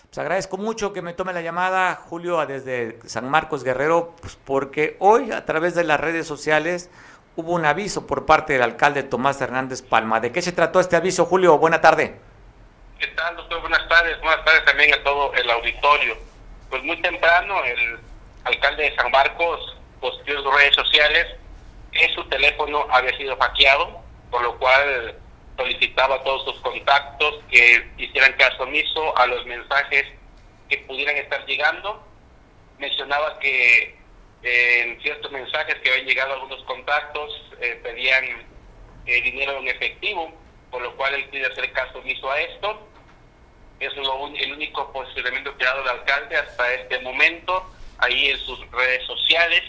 Pues 0.07 0.19
agradezco 0.19 0.57
mucho 0.57 0.93
que 0.93 1.03
me 1.03 1.15
tome 1.15 1.33
la 1.33 1.41
llamada, 1.41 1.95
Julio, 1.95 2.45
desde 2.47 2.99
San 3.07 3.29
Marcos 3.29 3.65
Guerrero, 3.65 4.15
pues 4.21 4.39
porque 4.45 4.97
hoy 5.01 5.33
a 5.33 5.45
través 5.45 5.75
de 5.75 5.85
las 5.85 6.01
redes 6.01 6.27
sociales 6.27 6.91
hubo 7.35 7.53
un 7.53 7.67
aviso 7.67 8.07
por 8.07 8.25
parte 8.25 8.55
del 8.55 8.63
alcalde 8.63 9.03
Tomás 9.03 9.41
Hernández 9.41 9.83
Palma. 9.83 10.21
¿De 10.21 10.33
qué 10.33 10.43
se 10.43 10.53
trató 10.53 10.81
este 10.81 10.97
aviso, 10.97 11.27
Julio? 11.27 11.59
Buena 11.59 11.81
tarde. 11.81 12.19
¿Qué 12.99 13.09
tal, 13.09 13.37
doctor? 13.37 13.61
Buenas 13.61 13.87
tardes. 13.89 14.19
Buenas 14.21 14.45
tardes 14.45 14.65
también 14.65 14.95
a 14.95 15.03
todo 15.03 15.35
el 15.35 15.51
auditorio. 15.51 16.17
Pues 16.71 16.83
muy 16.83 17.01
temprano 17.03 17.63
el 17.65 17.99
alcalde 18.45 18.85
de 18.85 18.97
San 18.97 19.11
Marcos 19.11 19.77
posteó 20.01 20.39
en 20.39 20.43
sus 20.43 20.55
redes 20.57 20.75
sociales 20.75 21.27
que 21.93 22.15
su 22.15 22.25
teléfono 22.29 22.87
había 22.91 23.15
sido 23.17 23.37
hackeado, 23.37 24.01
por 24.31 24.43
lo 24.43 24.57
cual 24.59 25.15
solicitaba 25.57 26.17
a 26.17 26.23
todos 26.23 26.45
sus 26.45 26.61
contactos 26.61 27.41
que 27.51 27.91
hicieran 27.99 28.33
caso 28.35 28.63
omiso 28.65 29.17
a 29.17 29.27
los 29.27 29.45
mensajes 29.47 30.05
que 30.69 30.79
pudieran 30.79 31.17
estar 31.17 31.45
llegando. 31.47 32.05
Mencionaba 32.79 33.39
que 33.39 33.97
eh, 34.43 34.83
en 34.83 35.01
ciertos 35.01 35.31
mensajes 35.33 35.77
que 35.77 35.91
habían 35.91 36.07
llegado 36.07 36.35
algunos 36.35 36.63
contactos 36.65 37.43
eh, 37.61 37.81
pedían 37.83 38.25
eh, 39.07 39.23
dinero 39.23 39.59
en 39.59 39.69
efectivo, 39.69 40.33
por 40.71 40.83
lo 40.83 40.95
cual 40.97 41.15
él 41.15 41.29
pide 41.31 41.47
hacer 41.47 41.73
caso 41.73 41.99
omiso 41.99 42.31
a 42.31 42.41
esto. 42.41 42.89
Es 43.81 43.95
lo, 43.97 44.29
el 44.29 44.53
único 44.53 44.93
posicionamiento 44.93 45.57
que 45.57 45.65
ha 45.65 45.69
dado 45.69 45.83
el 45.83 45.89
alcalde 46.01 46.37
hasta 46.37 46.75
este 46.75 46.99
momento, 47.01 47.71
ahí 47.99 48.31
en 48.31 48.39
sus 48.39 48.71
redes 48.71 49.07
sociales. 49.07 49.63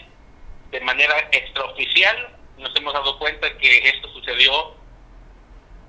De 0.70 0.80
manera 0.80 1.18
extraoficial, 1.32 2.36
nos 2.58 2.74
hemos 2.76 2.92
dado 2.92 3.18
cuenta 3.18 3.56
que 3.56 3.88
esto 3.88 4.08
sucedió 4.12 4.77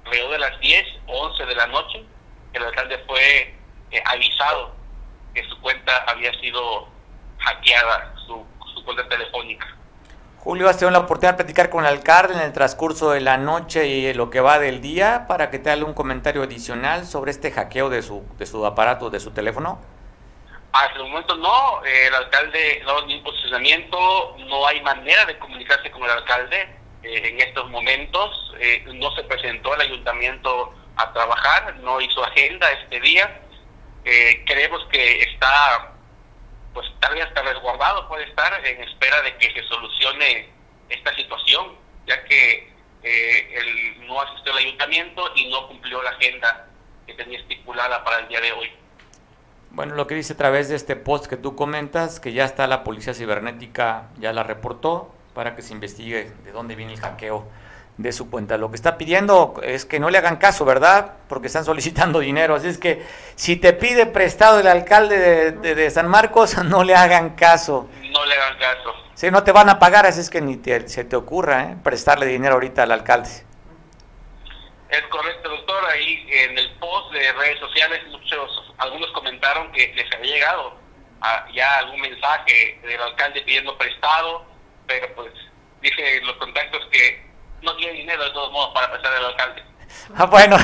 alrededor 0.06 0.32
de 0.32 0.40
las 0.40 0.60
10 0.60 0.86
o 1.08 1.28
11 1.28 1.46
de 1.46 1.56
la 1.56 1.68
noche, 1.68 2.04
el 2.54 2.64
alcalde 2.64 2.98
fue 3.08 3.56
eh, 3.92 4.04
avisado 4.06 4.72
que 5.34 5.44
su 5.48 5.60
cuenta 5.62 6.04
había 6.08 6.34
sido 6.40 6.88
hackeada, 7.40 8.14
su, 8.28 8.46
su 8.74 8.84
cuenta 8.84 9.08
telefónica. 9.08 9.68
Julio, 10.40 10.70
¿has 10.70 10.78
tenido 10.78 10.92
la 10.92 11.00
oportunidad 11.00 11.34
de 11.34 11.44
platicar 11.44 11.70
con 11.70 11.86
el 11.86 11.92
alcalde 11.92 12.34
en 12.34 12.40
el 12.40 12.54
transcurso 12.54 13.12
de 13.12 13.20
la 13.20 13.38
noche 13.38 13.88
y 13.88 14.14
lo 14.14 14.30
que 14.30 14.40
va 14.40 14.58
del 14.58 14.82
día 14.82 15.26
para 15.28 15.52
que 15.52 15.60
te 15.60 15.70
haga 15.70 15.84
un 15.84 15.94
comentario 15.94 16.44
adicional 16.44 17.06
sobre 17.06 17.32
este 17.32 17.52
hackeo 17.52 17.90
de 17.90 18.02
su, 18.02 18.24
de 18.38 18.46
su 18.46 18.66
aparato, 18.66 19.10
de 19.10 19.20
su 19.20 19.32
teléfono? 19.32 19.82
Hasta 20.72 20.96
el 20.96 21.10
momento 21.10 21.36
no, 21.36 21.84
el 21.84 22.16
alcalde 22.16 22.82
no 22.86 23.06
ningún 23.06 23.26
posicionamiento, 23.26 24.38
no 24.48 24.66
hay 24.66 24.82
manera 24.82 25.26
de 25.26 25.38
comunicarse 25.40 25.92
con 25.92 26.04
el 26.04 26.12
alcalde 26.12 26.79
eh, 27.04 27.30
en 27.30 27.40
estos 27.40 27.70
momentos, 27.70 28.54
eh, 28.60 28.84
no 28.94 29.12
se 29.16 29.24
presentó 29.24 29.74
al 29.74 29.82
ayuntamiento 29.82 30.74
a 30.98 31.14
trabajar, 31.14 31.78
no 31.78 32.02
hizo 32.02 32.24
agenda 32.24 32.70
este 32.72 33.00
día, 33.00 33.42
eh, 34.04 34.44
creemos 34.46 34.86
que 34.92 35.22
está, 35.22 35.94
pues 36.74 36.88
tal 37.00 37.14
vez 37.14 37.26
hasta 37.26 37.42
resguardado 37.42 38.08
puede 38.10 38.26
estar 38.26 38.66
en 38.66 38.84
espera 38.84 39.22
de 39.22 39.36
que 39.38 39.52
se 39.54 39.64
solucione 39.68 40.50
esta 40.90 41.16
situación, 41.16 41.76
ya 42.06 42.24
que 42.26 42.70
él 43.02 44.08
no 44.08 44.20
asistió 44.20 44.52
al 44.52 44.58
ayuntamiento 44.58 45.32
y 45.36 45.50
no 45.50 45.70
cumplió 45.70 46.04
la 46.04 46.10
agenda 46.10 46.68
que 47.08 47.14
tenía 47.14 47.40
estipulada 47.40 48.04
para 48.04 48.20
el 48.20 48.28
día 48.28 48.42
de 48.42 48.52
hoy. 48.52 48.70
Bueno, 49.72 49.96
lo 49.96 50.06
que 50.06 50.16
dice 50.16 50.34
a 50.34 50.38
través 50.38 50.68
de 50.68 50.76
este 50.76 50.98
post 50.98 51.28
que 51.28 51.38
tú 51.38 51.56
comentas, 51.56 52.20
que 52.20 52.34
ya 52.34 52.44
está 52.44 52.68
la 52.68 52.84
policía 52.84 53.14
cibernética, 53.14 54.10
ya 54.18 54.34
la 54.34 54.44
reportó 54.44 55.16
para 55.34 55.56
que 55.56 55.62
se 55.62 55.74
investigue 55.74 56.32
de 56.44 56.52
dónde 56.52 56.76
viene 56.76 56.94
el 56.94 57.00
hackeo 57.00 57.48
de 57.98 58.14
su 58.14 58.30
cuenta. 58.30 58.58
Lo 58.58 58.70
que 58.70 58.76
está 58.76 58.98
pidiendo 58.98 59.60
es 59.62 59.86
que 59.86 60.00
no 60.00 60.10
le 60.10 60.18
hagan 60.18 60.38
caso, 60.38 60.64
¿verdad? 60.64 61.16
Porque 61.28 61.48
están 61.48 61.66
solicitando 61.66 62.20
dinero. 62.30 62.56
Así 62.56 62.68
es 62.68 62.78
que 62.78 63.06
si 63.36 63.58
te 63.58 63.74
pide 63.74 64.06
prestado 64.06 64.60
el 64.60 64.68
alcalde 64.68 65.52
de, 65.52 65.90
San 65.90 66.08
Marcos, 66.08 66.58
no 66.64 66.84
le 66.84 66.96
hagan 66.96 67.36
caso. 67.36 67.90
No 68.12 68.26
le 68.26 68.36
hagan 68.36 68.58
caso. 68.58 68.94
Si 69.14 69.30
no 69.30 69.44
te 69.44 69.52
van 69.52 69.68
a 69.68 69.80
pagar, 69.80 70.06
así 70.06 70.22
es 70.22 70.30
que 70.30 70.40
ni 70.40 70.62
se 70.86 71.04
te 71.04 71.16
ocurra 71.18 71.64
¿eh? 71.64 71.78
prestarle 71.84 72.26
dinero 72.26 72.54
ahorita 72.54 72.84
al 72.84 72.94
alcalde. 72.94 73.30
Es 74.90 75.02
correcto, 75.10 75.50
doctor. 75.50 75.86
Ahí 75.92 76.26
en 76.32 76.58
el 76.58 76.72
post 76.78 77.12
de 77.12 77.32
redes 77.34 77.60
sociales, 77.60 78.02
muchos, 78.10 78.74
algunos 78.78 79.12
comentaron 79.12 79.72
que 79.74 79.94
les 79.94 80.12
había 80.14 80.36
llegado 80.36 80.80
ya 81.54 81.80
algún 81.80 82.02
mensaje 82.02 82.80
del 82.82 83.02
alcalde 83.02 83.42
pidiendo 83.42 83.78
prestado, 83.78 84.46
pero 84.90 85.08
pues 85.16 85.32
dije 85.82 86.20
los 86.26 86.36
contactos 86.38 86.82
que 86.92 87.24
no 87.62 87.76
tiene 87.78 87.94
dinero 87.94 88.24
de 88.24 88.32
todos 88.32 88.52
modos 88.52 88.74
para 88.74 88.90
prestar 88.90 89.14
al 89.14 89.26
alcalde. 89.26 89.64
Ah, 90.16 90.26
bueno, 90.26 90.58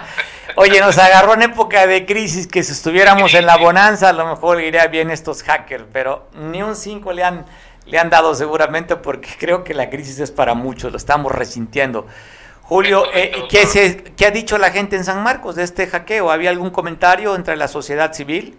oye, 0.56 0.80
nos 0.80 0.98
agarró 0.98 1.34
en 1.34 1.42
época 1.42 1.86
de 1.86 2.04
crisis 2.04 2.46
que 2.48 2.62
si 2.62 2.72
estuviéramos 2.72 3.32
en 3.34 3.46
la 3.46 3.56
bonanza 3.56 4.08
a 4.08 4.12
lo 4.12 4.26
mejor 4.26 4.60
iría 4.60 4.86
bien 4.88 5.10
estos 5.10 5.42
hackers, 5.44 5.84
pero 5.92 6.28
ni 6.34 6.62
un 6.62 6.74
5 6.74 7.12
le 7.12 7.22
han, 7.22 7.46
le 7.86 7.98
han 7.98 8.10
dado 8.10 8.34
seguramente 8.34 8.96
porque 8.96 9.30
creo 9.38 9.62
que 9.62 9.74
la 9.74 9.88
crisis 9.88 10.18
es 10.18 10.32
para 10.32 10.54
muchos, 10.54 10.90
lo 10.90 10.98
estamos 10.98 11.30
resintiendo. 11.32 12.06
Julio, 12.62 13.04
eh, 13.14 13.44
¿qué, 13.48 13.64
se, 13.64 14.04
¿qué 14.14 14.26
ha 14.26 14.30
dicho 14.30 14.58
la 14.58 14.70
gente 14.70 14.96
en 14.96 15.04
San 15.04 15.22
Marcos 15.22 15.54
de 15.54 15.62
este 15.62 15.86
hackeo? 15.86 16.30
¿Había 16.30 16.50
algún 16.50 16.70
comentario 16.70 17.34
entre 17.34 17.56
la 17.56 17.66
sociedad 17.66 18.12
civil? 18.12 18.58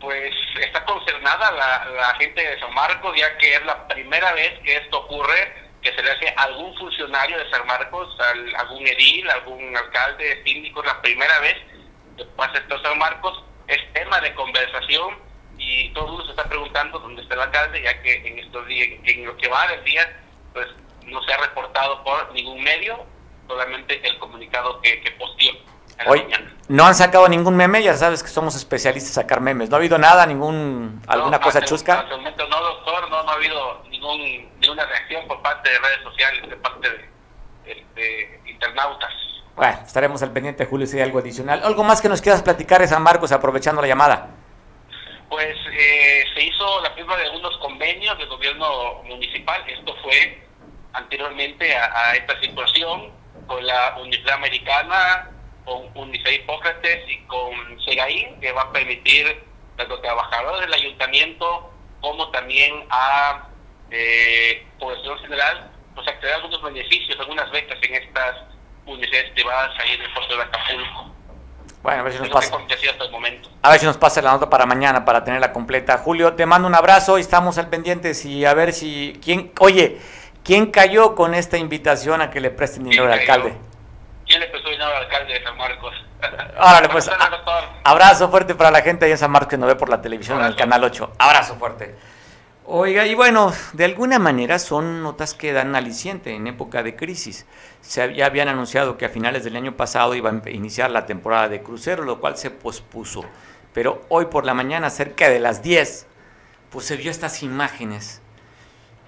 Pues 0.00 0.34
está 0.60 0.84
concernada 0.86 1.50
la, 1.52 1.84
la 1.90 2.14
gente 2.14 2.40
de 2.42 2.58
San 2.58 2.72
Marcos, 2.72 3.14
ya 3.18 3.36
que 3.36 3.54
es 3.54 3.64
la 3.64 3.86
primera 3.86 4.32
vez 4.32 4.58
que 4.60 4.76
esto 4.76 5.00
ocurre, 5.00 5.70
que 5.82 5.94
se 5.94 6.02
le 6.02 6.10
hace 6.10 6.28
a 6.36 6.42
algún 6.44 6.76
funcionario 6.76 7.38
de 7.38 7.50
San 7.50 7.66
Marcos, 7.66 8.16
algún 8.56 8.86
edil, 8.86 9.28
algún 9.30 9.76
alcalde, 9.76 10.42
síndico, 10.44 10.82
la 10.82 11.00
primera 11.02 11.38
vez 11.40 11.56
que 12.16 12.24
pasa 12.36 12.58
esto 12.58 12.76
en 12.76 12.82
San 12.82 12.98
Marcos. 12.98 13.44
Es 13.68 13.78
tema 13.92 14.20
de 14.20 14.34
conversación 14.34 15.18
y 15.56 15.90
todo 15.90 16.06
el 16.06 16.10
mundo 16.12 16.24
se 16.24 16.30
está 16.30 16.48
preguntando 16.48 16.98
dónde 16.98 17.22
está 17.22 17.34
el 17.34 17.42
alcalde, 17.42 17.82
ya 17.82 18.02
que 18.02 18.14
en 18.26 18.38
estos 18.38 18.66
días, 18.66 18.88
en 19.04 19.26
lo 19.26 19.36
que 19.36 19.48
va 19.48 19.68
del 19.68 19.84
día, 19.84 20.20
pues 20.52 20.66
no 21.06 21.22
se 21.22 21.32
ha 21.32 21.36
reportado 21.36 22.02
por 22.02 22.32
ningún 22.32 22.62
medio, 22.62 23.06
solamente 23.46 24.00
el 24.06 24.18
comunicado 24.18 24.80
que, 24.80 25.00
que 25.02 25.10
posteó. 25.12 25.52
Hoy 26.06 26.26
no 26.68 26.86
han 26.86 26.94
sacado 26.94 27.28
ningún 27.28 27.56
meme, 27.56 27.82
ya 27.82 27.94
sabes 27.94 28.22
que 28.22 28.28
somos 28.28 28.54
especialistas 28.54 29.10
en 29.10 29.22
sacar 29.22 29.40
memes. 29.40 29.68
¿No 29.68 29.76
ha 29.76 29.78
habido 29.78 29.98
nada, 29.98 30.24
ningún 30.24 31.02
alguna 31.06 31.40
cosa 31.40 31.62
chusca? 31.62 32.00
Hasta 32.00 32.14
el 32.14 32.18
momento 32.18 32.46
no, 32.48 32.60
doctor, 32.60 33.10
no, 33.10 33.22
no 33.22 33.30
ha 33.30 33.34
habido 33.34 33.82
ningún, 33.90 34.50
ninguna 34.60 34.86
reacción 34.86 35.26
por 35.26 35.42
parte 35.42 35.68
de 35.68 35.78
redes 35.78 36.02
sociales, 36.02 36.48
de 36.48 36.56
parte 36.56 36.88
de, 36.88 37.10
este, 37.66 38.40
internautas. 38.46 39.10
Bueno, 39.56 39.78
estaremos 39.84 40.22
al 40.22 40.32
pendiente, 40.32 40.64
Julio, 40.64 40.86
si 40.86 40.96
hay 40.96 41.02
algo 41.02 41.18
adicional. 41.18 41.60
¿Algo 41.62 41.84
más 41.84 42.00
que 42.00 42.08
nos 42.08 42.22
quieras 42.22 42.42
platicar 42.42 42.80
de 42.80 42.88
San 42.88 43.02
Marcos 43.02 43.32
aprovechando 43.32 43.82
la 43.82 43.88
llamada? 43.88 44.28
Pues 45.28 45.56
eh, 45.72 46.24
se 46.34 46.42
hizo 46.42 46.80
la 46.82 46.90
firma 46.92 47.16
de 47.16 47.24
algunos 47.24 47.56
convenios 47.58 48.16
del 48.16 48.28
gobierno 48.28 49.02
municipal. 49.04 49.62
Esto 49.68 49.94
fue 50.02 50.46
anteriormente 50.92 51.76
a, 51.76 52.10
a 52.10 52.16
esta 52.16 52.40
situación 52.40 53.12
con 53.46 53.66
la 53.66 53.96
Universidad 53.98 54.36
Americana, 54.36 55.28
con 55.70 55.88
UNICEF 55.94 56.32
Hipócrates 56.32 57.08
y 57.08 57.18
con 57.26 57.80
SEGAI, 57.84 58.38
que 58.40 58.50
va 58.50 58.62
a 58.62 58.72
permitir 58.72 59.44
tanto 59.76 60.00
trabajadores 60.00 60.62
del 60.62 60.74
ayuntamiento 60.74 61.70
como 62.00 62.28
también 62.32 62.84
a 62.90 63.48
eh, 63.92 64.66
población 64.80 65.16
general, 65.20 65.70
pues 65.94 66.08
acceder 66.08 66.32
a 66.32 66.36
algunos 66.38 66.60
beneficios, 66.60 67.20
algunas 67.20 67.48
becas 67.52 67.78
en 67.82 67.94
estas 67.94 68.36
universidades 68.84 69.30
privadas 69.30 69.70
ahí 69.78 69.92
en 69.92 70.02
el 70.02 70.12
puerto 70.12 70.36
de 70.36 70.42
Acapulco. 70.42 71.14
Bueno, 71.84 72.00
a 72.00 72.02
ver 72.02 72.12
si 72.14 72.18
nos 72.18 72.28
pasa. 72.30 72.58
A 73.62 73.70
ver 73.70 73.80
si 73.80 73.86
nos 73.86 73.96
pasa 73.96 74.20
la 74.22 74.32
nota 74.32 74.50
para 74.50 74.66
mañana 74.66 75.04
para 75.04 75.22
tenerla 75.22 75.52
completa. 75.52 75.98
Julio, 75.98 76.34
te 76.34 76.46
mando 76.46 76.66
un 76.66 76.74
abrazo 76.74 77.16
y 77.16 77.20
estamos 77.20 77.58
al 77.58 77.68
pendiente 77.68 78.12
y 78.24 78.44
a 78.44 78.54
ver 78.54 78.72
si 78.72 79.18
quién, 79.22 79.52
oye, 79.60 80.00
¿quién 80.42 80.72
cayó 80.72 81.14
con 81.14 81.32
esta 81.32 81.58
invitación 81.58 82.22
a 82.22 82.30
que 82.30 82.40
le 82.40 82.50
presten 82.50 82.84
dinero 82.84 83.04
al 83.04 83.20
alcalde? 83.20 83.69
¿Quién 84.80 84.88
le 84.88 84.94
prestó 84.94 84.96
dinero 84.96 84.96
al 84.96 85.02
alcalde 85.04 85.34
de 85.34 85.44
San 85.44 85.56
Marcos? 85.56 85.94
Órale, 86.58 86.88
pues. 86.88 87.10
abrazo 87.84 88.30
fuerte 88.30 88.54
para 88.54 88.70
la 88.70 88.82
gente 88.82 89.04
ahí 89.04 89.12
en 89.12 89.18
San 89.18 89.30
Marcos 89.30 89.50
que 89.50 89.58
nos 89.58 89.68
ve 89.68 89.76
por 89.76 89.88
la 89.88 90.00
televisión 90.00 90.40
en 90.40 90.46
el 90.46 90.56
canal 90.56 90.82
8. 90.82 91.12
Abrazo 91.18 91.56
fuerte. 91.56 91.94
Oiga, 92.64 93.04
y 93.06 93.14
bueno, 93.14 93.52
de 93.72 93.84
alguna 93.84 94.18
manera 94.18 94.58
son 94.58 95.02
notas 95.02 95.34
que 95.34 95.52
dan 95.52 95.74
aliciente 95.74 96.34
en 96.34 96.46
época 96.46 96.82
de 96.82 96.94
crisis. 96.94 97.46
Se 97.80 98.14
ya 98.14 98.26
habían 98.26 98.48
anunciado 98.48 98.96
que 98.96 99.06
a 99.06 99.08
finales 99.08 99.44
del 99.44 99.56
año 99.56 99.76
pasado 99.76 100.14
iba 100.14 100.30
a 100.30 100.50
iniciar 100.50 100.90
la 100.90 101.04
temporada 101.04 101.48
de 101.48 101.62
cruceros, 101.62 102.06
lo 102.06 102.20
cual 102.20 102.36
se 102.36 102.50
pospuso. 102.50 103.24
Pero 103.74 104.02
hoy 104.08 104.26
por 104.26 104.46
la 104.46 104.54
mañana, 104.54 104.88
cerca 104.90 105.28
de 105.28 105.40
las 105.40 105.62
10, 105.62 106.06
pues 106.70 106.86
se 106.86 106.96
vio 106.96 107.10
estas 107.10 107.42
imágenes. 107.42 108.22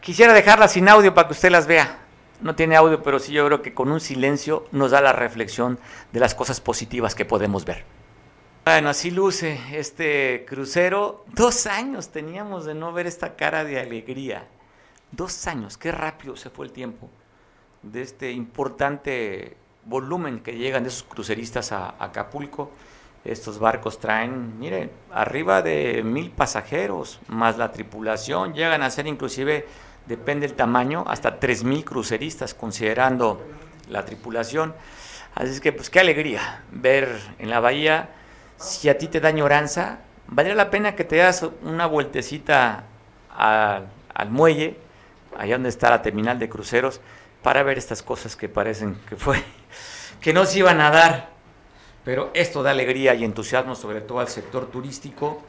Quisiera 0.00 0.32
dejarlas 0.32 0.72
sin 0.72 0.88
audio 0.88 1.14
para 1.14 1.28
que 1.28 1.34
usted 1.34 1.50
las 1.50 1.66
vea 1.66 2.01
no 2.42 2.54
tiene 2.54 2.76
audio, 2.76 3.02
pero 3.02 3.18
sí 3.18 3.32
yo 3.32 3.46
creo 3.46 3.62
que 3.62 3.74
con 3.74 3.90
un 3.90 4.00
silencio 4.00 4.66
nos 4.72 4.90
da 4.90 5.00
la 5.00 5.12
reflexión 5.12 5.78
de 6.12 6.20
las 6.20 6.34
cosas 6.34 6.60
positivas 6.60 7.14
que 7.14 7.24
podemos 7.24 7.64
ver. 7.64 7.84
Bueno, 8.64 8.90
así 8.90 9.10
luce 9.10 9.58
este 9.72 10.44
crucero. 10.48 11.24
Dos 11.34 11.66
años 11.66 12.10
teníamos 12.10 12.64
de 12.64 12.74
no 12.74 12.92
ver 12.92 13.06
esta 13.06 13.34
cara 13.34 13.64
de 13.64 13.80
alegría. 13.80 14.46
Dos 15.10 15.46
años, 15.46 15.76
qué 15.76 15.90
rápido 15.90 16.36
se 16.36 16.48
fue 16.48 16.66
el 16.66 16.72
tiempo 16.72 17.10
de 17.82 18.02
este 18.02 18.30
importante 18.30 19.56
volumen 19.84 20.40
que 20.40 20.56
llegan 20.56 20.84
de 20.84 20.90
esos 20.90 21.02
cruceristas 21.02 21.72
a, 21.72 21.96
Acapulco. 21.98 22.70
Estos 23.24 23.58
barcos 23.58 24.00
traen, 24.00 24.58
miren, 24.58 24.90
arriba 25.12 25.62
de 25.62 26.02
mil 26.04 26.30
pasajeros, 26.30 27.20
más 27.28 27.56
la 27.56 27.70
tripulación, 27.70 28.52
llegan 28.54 28.82
a 28.82 28.90
ser 28.90 29.06
inclusive, 29.06 29.66
depende 30.16 30.46
del 30.46 30.54
tamaño, 30.54 31.04
hasta 31.06 31.40
tres 31.40 31.64
mil 31.64 31.84
cruceristas, 31.84 32.52
considerando 32.52 33.42
la 33.88 34.04
tripulación. 34.04 34.74
Así 35.34 35.52
es 35.52 35.60
que, 35.60 35.72
pues 35.72 35.88
qué 35.88 36.00
alegría 36.00 36.62
ver 36.70 37.18
en 37.38 37.48
la 37.48 37.60
bahía. 37.60 38.10
Si 38.58 38.90
a 38.90 38.98
ti 38.98 39.08
te 39.08 39.20
da 39.20 39.30
añoranza, 39.30 40.00
valdría 40.26 40.54
la 40.54 40.70
pena 40.70 40.94
que 40.94 41.04
te 41.04 41.16
das 41.16 41.46
una 41.62 41.86
vueltecita 41.86 42.84
al 43.34 44.30
muelle, 44.30 44.76
allá 45.38 45.54
donde 45.54 45.70
está 45.70 45.88
la 45.88 46.02
terminal 46.02 46.38
de 46.38 46.50
cruceros, 46.50 47.00
para 47.42 47.62
ver 47.62 47.78
estas 47.78 48.02
cosas 48.02 48.36
que 48.36 48.50
parecen 48.50 48.96
que 49.08 49.16
fue, 49.16 49.42
que 50.20 50.34
no 50.34 50.44
se 50.44 50.58
iban 50.58 50.80
a 50.82 50.90
dar. 50.90 51.30
Pero 52.04 52.30
esto 52.34 52.62
da 52.62 52.72
alegría 52.72 53.14
y 53.14 53.24
entusiasmo 53.24 53.74
sobre 53.74 54.02
todo 54.02 54.20
al 54.20 54.28
sector 54.28 54.66
turístico, 54.70 55.42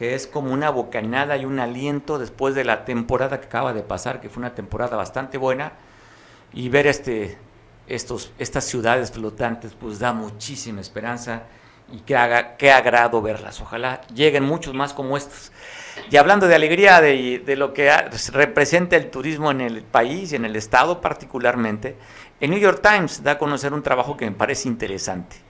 que 0.00 0.14
es 0.14 0.26
como 0.26 0.54
una 0.54 0.70
bocanada 0.70 1.36
y 1.36 1.44
un 1.44 1.60
aliento 1.60 2.18
después 2.18 2.54
de 2.54 2.64
la 2.64 2.86
temporada 2.86 3.38
que 3.38 3.48
acaba 3.48 3.74
de 3.74 3.82
pasar, 3.82 4.18
que 4.22 4.30
fue 4.30 4.40
una 4.40 4.54
temporada 4.54 4.96
bastante 4.96 5.36
buena, 5.36 5.74
y 6.54 6.70
ver 6.70 6.86
este, 6.86 7.36
estos, 7.86 8.32
estas 8.38 8.64
ciudades 8.64 9.12
flotantes, 9.12 9.74
pues 9.78 9.98
da 9.98 10.14
muchísima 10.14 10.80
esperanza 10.80 11.42
y 11.92 11.98
qué, 11.98 12.16
haga, 12.16 12.56
agrado 12.74 13.20
verlas. 13.20 13.60
Ojalá 13.60 14.00
lleguen 14.14 14.42
muchos 14.42 14.72
más 14.72 14.94
como 14.94 15.18
estos. 15.18 15.52
Y 16.10 16.16
hablando 16.16 16.48
de 16.48 16.54
alegría, 16.54 17.02
de, 17.02 17.42
de 17.44 17.56
lo 17.56 17.74
que 17.74 17.92
representa 18.32 18.96
el 18.96 19.10
turismo 19.10 19.50
en 19.50 19.60
el 19.60 19.82
país 19.82 20.32
y 20.32 20.36
en 20.36 20.46
el 20.46 20.56
Estado 20.56 21.02
particularmente, 21.02 21.98
el 22.40 22.48
New 22.48 22.58
York 22.58 22.80
Times 22.80 23.22
da 23.22 23.32
a 23.32 23.38
conocer 23.38 23.74
un 23.74 23.82
trabajo 23.82 24.16
que 24.16 24.24
me 24.24 24.32
parece 24.34 24.66
interesante. 24.66 25.49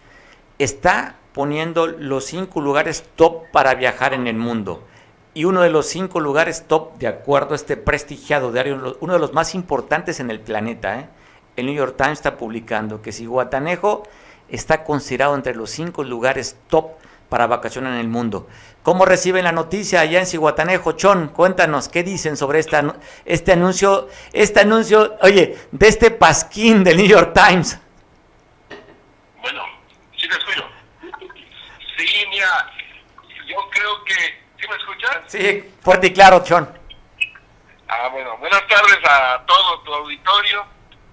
Está 0.61 1.15
poniendo 1.33 1.87
los 1.87 2.27
cinco 2.27 2.61
lugares 2.61 3.05
top 3.17 3.45
para 3.51 3.75
viajar 3.75 4.13
en 4.13 4.27
el 4.27 4.37
mundo. 4.37 4.85
Y 5.33 5.47
uno 5.47 5.63
de 5.63 5.71
los 5.71 5.87
cinco 5.87 6.21
lugares 6.21 6.65
top, 6.69 6.99
de 6.99 7.07
acuerdo 7.07 7.53
a 7.53 7.57
este 7.57 7.79
prestigiado 7.79 8.53
diario, 8.53 8.99
uno 9.01 9.15
de 9.15 9.19
los 9.19 9.33
más 9.33 9.55
importantes 9.55 10.21
en 10.21 10.31
el 10.31 10.39
planeta, 10.39 11.01
¿eh? 11.01 11.09
el 11.57 11.65
New 11.65 11.75
York 11.75 11.95
Times 11.97 12.19
está 12.19 12.37
publicando 12.37 13.01
que 13.01 13.11
si 13.11 13.25
Guatanejo 13.25 14.03
está 14.51 14.85
considerado 14.85 15.35
entre 15.35 15.55
los 15.55 15.71
cinco 15.71 16.05
lugares 16.05 16.57
top 16.69 16.91
para 17.31 17.47
vacacionar 17.47 17.95
en 17.95 18.01
el 18.01 18.09
mundo. 18.09 18.47
¿Cómo 18.83 19.07
reciben 19.07 19.45
la 19.45 19.53
noticia 19.53 20.03
allá 20.03 20.21
en 20.21 20.27
Cihuatanejo? 20.27 20.93
Chon, 20.93 21.29
cuéntanos, 21.29 21.89
¿qué 21.89 22.03
dicen 22.03 22.37
sobre 22.37 22.59
este 22.59 22.77
anuncio, 23.53 24.09
este 24.35 24.61
anuncio, 24.61 25.17
oye, 25.23 25.57
de 25.73 25.89
este 25.89 26.11
pasquín 26.11 26.85
del 26.85 26.99
New 26.99 27.07
York 27.07 27.33
Times? 27.33 27.79
Sí 31.97 32.27
mira, 32.31 32.73
yo 33.47 33.57
creo 33.71 34.05
que, 34.05 34.15
¿sí 34.59 34.69
me 34.69 34.77
escuchas? 34.77 35.19
Sí, 35.27 35.75
fuerte 35.83 36.09
y 36.09 36.13
claro, 36.13 36.43
Chon. 36.43 36.79
Ah, 37.89 38.09
bueno, 38.09 38.37
buenas 38.39 38.67
tardes 38.69 38.99
a 39.05 39.45
todo 39.47 39.81
tu 39.81 39.93
auditorio 39.93 40.65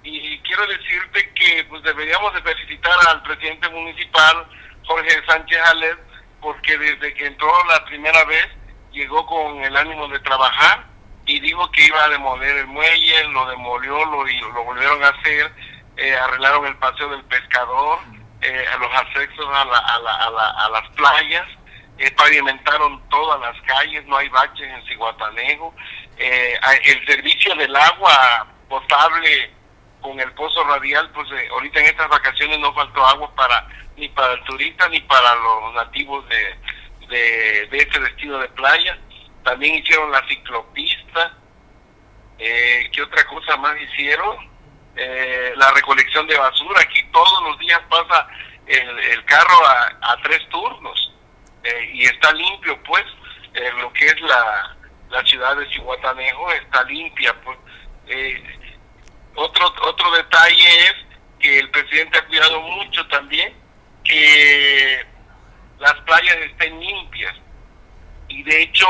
y 0.04 0.40
quiero 0.42 0.66
decirte 0.68 1.34
que 1.34 1.66
pues 1.66 1.82
deberíamos 1.84 2.34
de 2.34 2.42
felicitar 2.42 2.94
al 3.10 3.22
presidente 3.24 3.68
municipal 3.70 4.48
Jorge 4.86 5.26
Sánchez 5.28 5.60
Alet 5.66 5.98
porque 6.40 6.78
desde 6.78 7.14
que 7.16 7.26
entró 7.26 7.52
la 7.66 7.84
primera 7.86 8.24
vez 8.26 8.48
llegó 8.92 9.26
con 9.26 9.64
el 9.64 9.76
ánimo 9.76 10.08
de 10.08 10.20
trabajar 10.20 10.86
y 11.26 11.40
dijo 11.40 11.70
que 11.72 11.86
iba 11.86 12.04
a 12.04 12.10
demoler 12.10 12.58
el 12.58 12.68
muelle, 12.68 13.24
lo 13.26 13.50
demolió, 13.50 14.06
lo, 14.06 14.24
lo 14.24 14.64
volvieron 14.64 15.04
a 15.04 15.10
hacer, 15.10 15.52
eh, 15.98 16.16
arreglaron 16.16 16.66
el 16.68 16.78
paseo 16.78 17.10
del 17.10 17.24
pescador, 17.26 18.00
eh, 18.42 18.66
a 18.74 18.78
los 18.78 18.94
accesos 18.94 19.48
a, 19.52 19.66
la, 19.66 19.78
a, 19.78 20.00
la, 20.00 20.50
a, 20.66 20.70
las 20.70 20.90
playas, 20.90 21.48
eh, 21.98 22.12
pavimentaron 22.12 23.02
todas 23.10 23.40
las 23.42 23.60
calles, 23.64 24.06
no 24.06 24.18
hay 24.18 24.30
baches 24.30 24.68
en 24.68 24.86
Ciguatanejo, 24.88 25.74
el 26.18 27.06
servicio 27.06 27.56
del 27.56 27.76
agua 27.76 28.48
potable 28.68 29.52
con 30.02 30.20
el 30.20 30.32
pozo 30.34 30.64
radial, 30.64 31.10
pues 31.12 31.28
eh, 31.32 31.48
ahorita 31.52 31.80
en 31.80 31.88
estas 31.88 32.10
vacaciones 32.10 32.60
no 32.60 32.74
faltó 32.74 33.06
agua 33.06 33.34
para 33.36 33.68
ni 33.96 34.08
para 34.10 34.34
el 34.34 34.44
turista 34.44 34.88
ni 34.90 35.00
para 35.02 35.36
los 35.36 35.74
nativos 35.74 36.24
de, 36.30 37.68
de, 37.68 37.78
este 37.78 38.00
destino 38.00 38.38
de 38.38 38.48
playa. 38.50 38.98
También 39.44 39.76
hicieron 39.76 40.12
la 40.12 40.26
ciclopista. 40.28 41.38
Eh, 42.38 42.90
¿Qué 42.94 43.02
otra 43.02 43.26
cosa 43.26 43.58
más 43.58 43.76
hicieron? 43.82 44.38
Eh, 44.98 45.54
la 45.56 45.72
recolección 45.72 46.26
de 46.28 46.38
basura. 46.38 46.82
Aquí 46.82 47.04
todos 47.12 47.44
los 47.44 47.60
días 47.60 47.80
pasa 47.88 48.28
el, 48.66 49.00
el 49.00 49.26
carro 49.26 49.66
a, 49.66 50.14
a, 50.14 50.22
tres 50.24 50.42
turnos 50.50 51.14
eh, 51.64 51.92
y 51.94 52.04
está 52.06 52.34
limpio, 52.34 52.82
pues. 52.84 53.06
lo 53.80 53.94
que 53.94 54.08
es 54.08 54.20
la, 54.22 54.76
la 55.10 55.24
ciudad 55.26 55.56
de 55.56 55.70
Cihuatanejo 55.70 56.52
está 56.52 56.84
limpia, 56.86 57.36
pues. 57.44 57.58
Eh, 58.08 58.44
otro, 59.36 59.72
otro 59.84 60.12
detalle 60.12 60.80
es 60.88 60.96
que 61.40 61.60
el 61.60 61.70
presidente 61.70 62.18
ha 62.18 62.26
cuidado 62.26 62.60
mucho 62.62 63.06
también 63.08 63.54
que 64.04 65.06
las 65.78 65.94
playas 66.02 66.38
estén 66.38 66.80
limpias. 66.80 67.36
Y 68.30 68.42
de 68.42 68.64
hecho, 68.64 68.88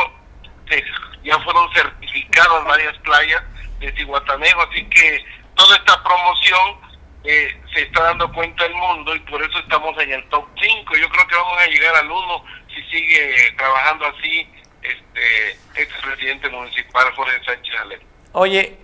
ya 1.24 1.38
fueron 1.40 1.70
certificadas 1.74 2.64
varias 2.64 2.98
playas 3.00 3.44
de 3.80 3.92
Cihuatanejo, 3.92 4.62
así 4.62 4.86
que 4.86 5.26
toda 5.58 5.76
esta 5.76 6.02
promoción 6.04 6.78
eh, 7.24 7.62
se 7.74 7.82
está 7.82 8.04
dando 8.04 8.32
cuenta 8.32 8.66
el 8.66 8.74
mundo 8.76 9.14
y 9.14 9.20
por 9.22 9.42
eso 9.44 9.60
estamos 9.60 9.98
en 10.02 10.14
el 10.14 10.24
top 10.30 10.46
5. 10.62 10.96
Yo 10.96 11.10
creo 11.10 11.28
que 11.28 11.36
vamos 11.36 11.58
a 11.60 11.68
llegar 11.68 11.96
al 11.96 12.10
1 12.10 12.44
si 12.74 12.84
sigue 12.84 13.54
trabajando 13.58 14.06
así 14.06 14.48
este, 14.82 15.52
este 15.76 15.94
presidente 16.02 16.50
municipal 16.50 17.06
Jorge 17.16 17.44
Sánchez 17.44 17.76
Alén. 17.82 18.00
Oye, 18.32 18.78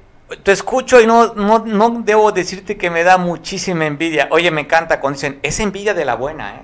te 0.43 0.51
escucho 0.51 0.99
y 0.99 1.07
no, 1.07 1.33
no, 1.35 1.59
no 1.59 2.01
debo 2.03 2.31
decirte 2.31 2.77
que 2.77 2.89
me 2.89 3.03
da 3.03 3.17
muchísima 3.17 3.85
envidia. 3.85 4.27
Oye, 4.31 4.51
me 4.51 4.61
encanta 4.61 4.99
cuando 4.99 5.17
dicen, 5.17 5.39
es 5.43 5.59
envidia 5.59 5.93
de 5.93 6.05
la 6.05 6.15
buena, 6.15 6.55
¿eh? 6.55 6.63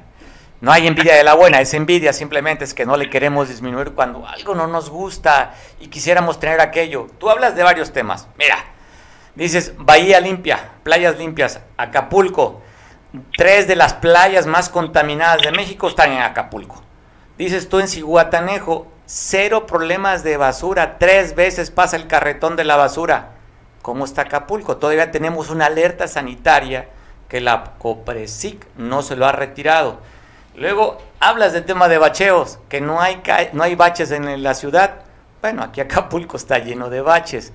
No 0.62 0.74
hay 0.74 0.88
envidia 0.88 1.16
de 1.16 1.24
la 1.24 1.36
buena, 1.36 1.62
es 1.62 1.74
envidia 1.74 2.12
simplemente 2.12 2.66
es 2.66 2.74
que 2.74 2.86
no 2.86 2.97
le 2.97 3.10
queremos 3.10 3.47
disminuir 3.47 3.91
cuando 3.91 4.28
algo 4.28 4.55
no 4.55 4.68
nos 4.68 4.89
gusta 4.89 5.55
y 5.80 5.88
quisiéramos 5.88 6.38
tener 6.38 6.60
aquello. 6.60 7.07
Tú 7.18 7.30
hablas 7.30 7.55
de 7.55 7.64
varios 7.64 7.93
temas. 7.93 8.28
Mira, 8.38 8.57
dices 9.44 9.74
Bahía 9.78 10.20
limpia, 10.20 10.72
playas 10.84 11.18
limpias, 11.18 11.62
Acapulco. 11.78 12.62
Tres 13.36 13.68
de 13.68 13.76
las 13.76 13.96
playas 13.96 14.46
más 14.46 14.70
contaminadas 14.70 15.42
de 15.42 15.52
México 15.52 15.88
están 15.88 16.12
en 16.12 16.22
Acapulco. 16.22 16.84
Dices 17.38 17.68
tú 17.68 17.80
en 17.80 17.88
Ciguatanejo, 17.88 18.88
cero 19.06 19.66
problemas 19.66 20.24
de 20.24 20.38
basura, 20.38 21.00
tres 21.00 21.34
veces 21.34 21.72
pasa 21.72 21.96
el 21.96 22.06
carretón 22.06 22.56
de 22.56 22.66
la 22.66 22.76
basura. 22.76 23.32
¿Cómo 23.82 24.06
está 24.06 24.24
Acapulco? 24.24 24.78
Todavía 24.78 25.10
tenemos 25.10 25.50
una 25.50 25.66
alerta 25.66 26.08
sanitaria 26.08 26.90
que 27.28 27.42
la 27.42 27.76
COPRESIC 27.80 28.68
no 28.78 29.02
se 29.02 29.16
lo 29.16 29.26
ha 29.26 29.32
retirado. 29.32 30.00
Luego 30.56 30.98
hablas 31.20 31.54
del 31.54 31.66
tema 31.66 31.88
de 31.88 31.98
bacheos, 31.98 32.60
que 32.68 32.82
no 32.82 33.02
hay, 33.02 33.24
no 33.54 33.64
hay 33.64 33.76
baches 33.76 34.12
en 34.12 34.44
la 34.44 34.54
ciudad. 34.54 35.04
Bueno, 35.42 35.64
aquí 35.64 35.80
Acapulco 35.80 36.38
está 36.38 36.60
lleno 36.60 36.90
de 36.90 37.02
baches. 37.02 37.54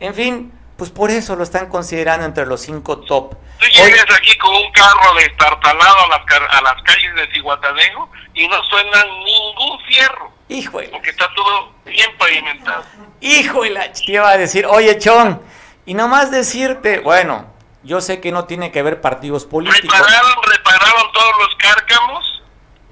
En 0.00 0.14
fin, 0.14 0.52
pues 0.78 0.90
por 0.90 1.10
eso 1.10 1.34
lo 1.34 1.42
están 1.42 1.68
considerando 1.68 2.24
entre 2.24 2.46
los 2.46 2.60
cinco 2.60 3.00
top. 3.00 3.34
Tú 3.58 3.66
llegas 3.66 4.06
aquí 4.16 4.38
con 4.38 4.54
un 4.54 4.70
carro 4.70 5.12
destartalado 5.18 5.96
a 6.04 6.08
las, 6.08 6.20
a 6.50 6.62
las 6.62 6.82
calles 6.84 7.14
de 7.16 7.26
Cihuatanejo 7.32 8.08
y 8.32 8.46
no 8.46 8.62
suena 8.62 9.04
ningún 9.24 9.80
fierro. 9.88 10.32
Híjole. 10.48 10.88
Porque 10.90 11.10
está 11.10 11.28
todo 11.34 11.72
bien 11.84 12.16
pavimentado. 12.16 12.84
Híjole, 13.20 13.88
te 13.88 14.12
iba 14.12 14.30
a 14.30 14.38
decir, 14.38 14.66
oye, 14.66 14.96
Chon, 15.00 15.42
y 15.84 15.94
nomás 15.94 16.30
decirte, 16.30 17.00
bueno, 17.00 17.52
yo 17.82 18.00
sé 18.00 18.20
que 18.20 18.30
no 18.30 18.44
tiene 18.44 18.70
que 18.70 18.80
ver 18.82 19.00
partidos 19.00 19.46
políticos. 19.46 19.98
Repararon, 19.98 20.36
repararon 20.46 21.12
todos 21.12 21.32
los 21.40 21.56
cárcamos, 21.56 22.42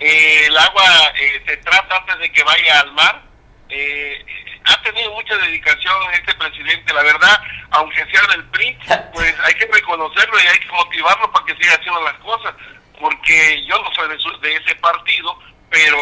eh, 0.01 0.47
el 0.47 0.59
agua 0.59 0.85
eh, 1.21 1.43
se 1.47 1.57
trata 1.59 1.99
antes 1.99 2.19
de 2.19 2.33
que 2.33 2.43
vaya 2.43 2.81
al 2.81 2.93
mar. 2.95 3.23
Eh, 3.69 4.27
ha 4.67 4.83
tenido 4.83 5.13
mucha 5.13 5.37
dedicación 5.37 5.95
este 6.13 6.35
presidente, 6.35 6.93
la 6.93 7.03
verdad, 7.03 7.41
aunque 7.71 8.05
sea 8.07 8.27
del 8.29 8.45
PRI, 8.47 8.79
pues 9.13 9.35
hay 9.45 9.55
que 9.55 9.67
reconocerlo 9.67 10.39
y 10.39 10.47
hay 10.47 10.59
que 10.59 10.69
motivarlo 10.69 11.31
para 11.33 11.45
que 11.47 11.57
siga 11.57 11.75
haciendo 11.75 12.03
las 12.03 12.15
cosas, 12.15 12.55
porque 13.01 13.65
yo 13.67 13.81
no 13.83 13.93
soy 13.95 14.09
de, 14.09 14.49
de 14.49 14.57
ese 14.57 14.75
partido, 14.77 15.39
pero 15.71 15.99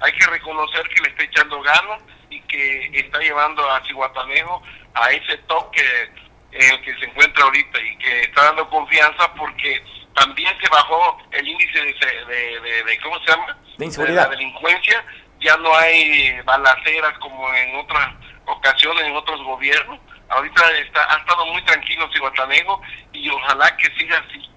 hay 0.00 0.12
que 0.12 0.26
reconocer 0.26 0.88
que 0.88 1.02
le 1.02 1.08
está 1.08 1.22
echando 1.24 1.60
ganas 1.62 2.00
y 2.30 2.40
que 2.42 2.90
está 2.94 3.18
llevando 3.18 3.68
a 3.70 3.82
Cihuatanejo 3.84 4.62
a 4.94 5.10
ese 5.10 5.38
toque 5.46 5.82
el 6.52 6.80
que 6.82 6.96
se 6.98 7.04
encuentra 7.04 7.44
ahorita 7.44 7.80
y 7.80 7.96
que 7.98 8.20
está 8.22 8.44
dando 8.44 8.68
confianza 8.68 9.32
porque 9.34 9.82
también 10.14 10.52
se 10.60 10.68
bajó 10.68 11.18
el 11.30 11.46
índice 11.46 11.78
de, 11.80 12.84
de, 12.84 13.00
¿cómo 13.02 13.18
se 13.20 13.30
llama? 13.30 13.56
De 13.78 13.84
inseguridad. 13.84 14.24
la 14.24 14.36
delincuencia, 14.36 15.04
ya 15.40 15.56
no 15.56 15.74
hay 15.74 16.40
balaceras 16.42 17.18
como 17.18 17.52
en 17.54 17.76
otras 17.76 18.14
ocasiones, 18.46 19.04
en 19.04 19.16
otros 19.16 19.42
gobiernos. 19.42 19.98
Ahorita 20.28 20.62
está, 20.86 21.00
ha 21.14 21.18
estado 21.18 21.46
muy 21.46 21.64
tranquilo 21.64 22.08
Cihuatanejo 22.12 22.80
y 23.12 23.28
ojalá 23.30 23.76
que 23.76 23.86
siga 23.98 24.18
así. 24.18 24.48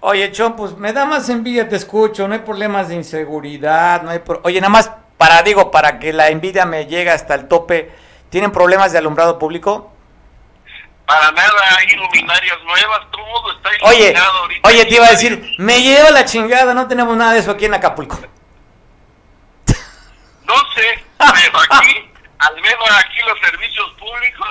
Oye, 0.00 0.32
Chon, 0.32 0.56
pues 0.56 0.76
me 0.76 0.92
da 0.92 1.04
más 1.04 1.28
envidia, 1.28 1.68
te 1.68 1.76
escucho, 1.76 2.26
no 2.26 2.34
hay 2.34 2.40
problemas 2.40 2.88
de 2.88 2.94
inseguridad, 2.94 4.02
no 4.02 4.10
hay... 4.10 4.20
Oye, 4.42 4.60
nada 4.60 4.70
más 4.70 4.90
para, 5.18 5.42
digo, 5.42 5.70
para 5.70 5.98
que 5.98 6.12
la 6.12 6.28
envidia 6.28 6.64
me 6.64 6.86
llegue 6.86 7.10
hasta 7.10 7.34
el 7.34 7.48
tope, 7.48 7.92
¿tienen 8.30 8.50
problemas 8.50 8.92
de 8.92 8.98
alumbrado 8.98 9.38
público? 9.38 9.92
Para 11.06 11.30
nada, 11.32 11.76
hay 11.76 11.94
luminarias 11.96 12.62
nuevas, 12.64 13.00
todo 13.10 13.52
está 13.52 13.68
iluminado 13.76 13.90
oye, 13.90 14.16
ahorita. 14.16 14.68
Oye, 14.68 14.84
te 14.86 14.94
iba 14.94 15.06
a 15.06 15.10
decir, 15.10 15.54
me 15.58 15.82
lleva 15.82 16.10
la 16.10 16.24
chingada, 16.24 16.72
no 16.72 16.88
tenemos 16.88 17.16
nada 17.16 17.34
de 17.34 17.40
eso 17.40 17.50
aquí 17.50 17.66
en 17.66 17.74
Acapulco. 17.74 18.18
No 20.50 20.56
sé, 20.74 21.04
pero 21.16 21.58
aquí, 21.70 22.10
al 22.40 22.60
menos 22.60 22.90
aquí 22.98 23.18
los 23.24 23.38
servicios 23.38 23.92
públicos 24.00 24.48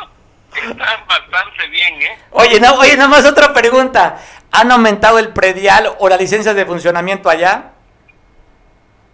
están 0.55 1.07
bastante 1.07 1.67
bien, 1.67 2.01
¿eh? 2.01 2.17
Oye, 2.31 2.59
no, 2.61 2.75
oye, 2.75 2.95
nada 2.95 3.09
más 3.09 3.25
otra 3.25 3.53
pregunta. 3.53 4.17
¿Han 4.53 4.71
aumentado 4.71 5.19
el 5.19 5.33
predial 5.33 5.93
o 5.99 6.07
las 6.07 6.17
licencias 6.17 6.55
de 6.55 6.65
funcionamiento 6.65 7.29
allá? 7.29 7.73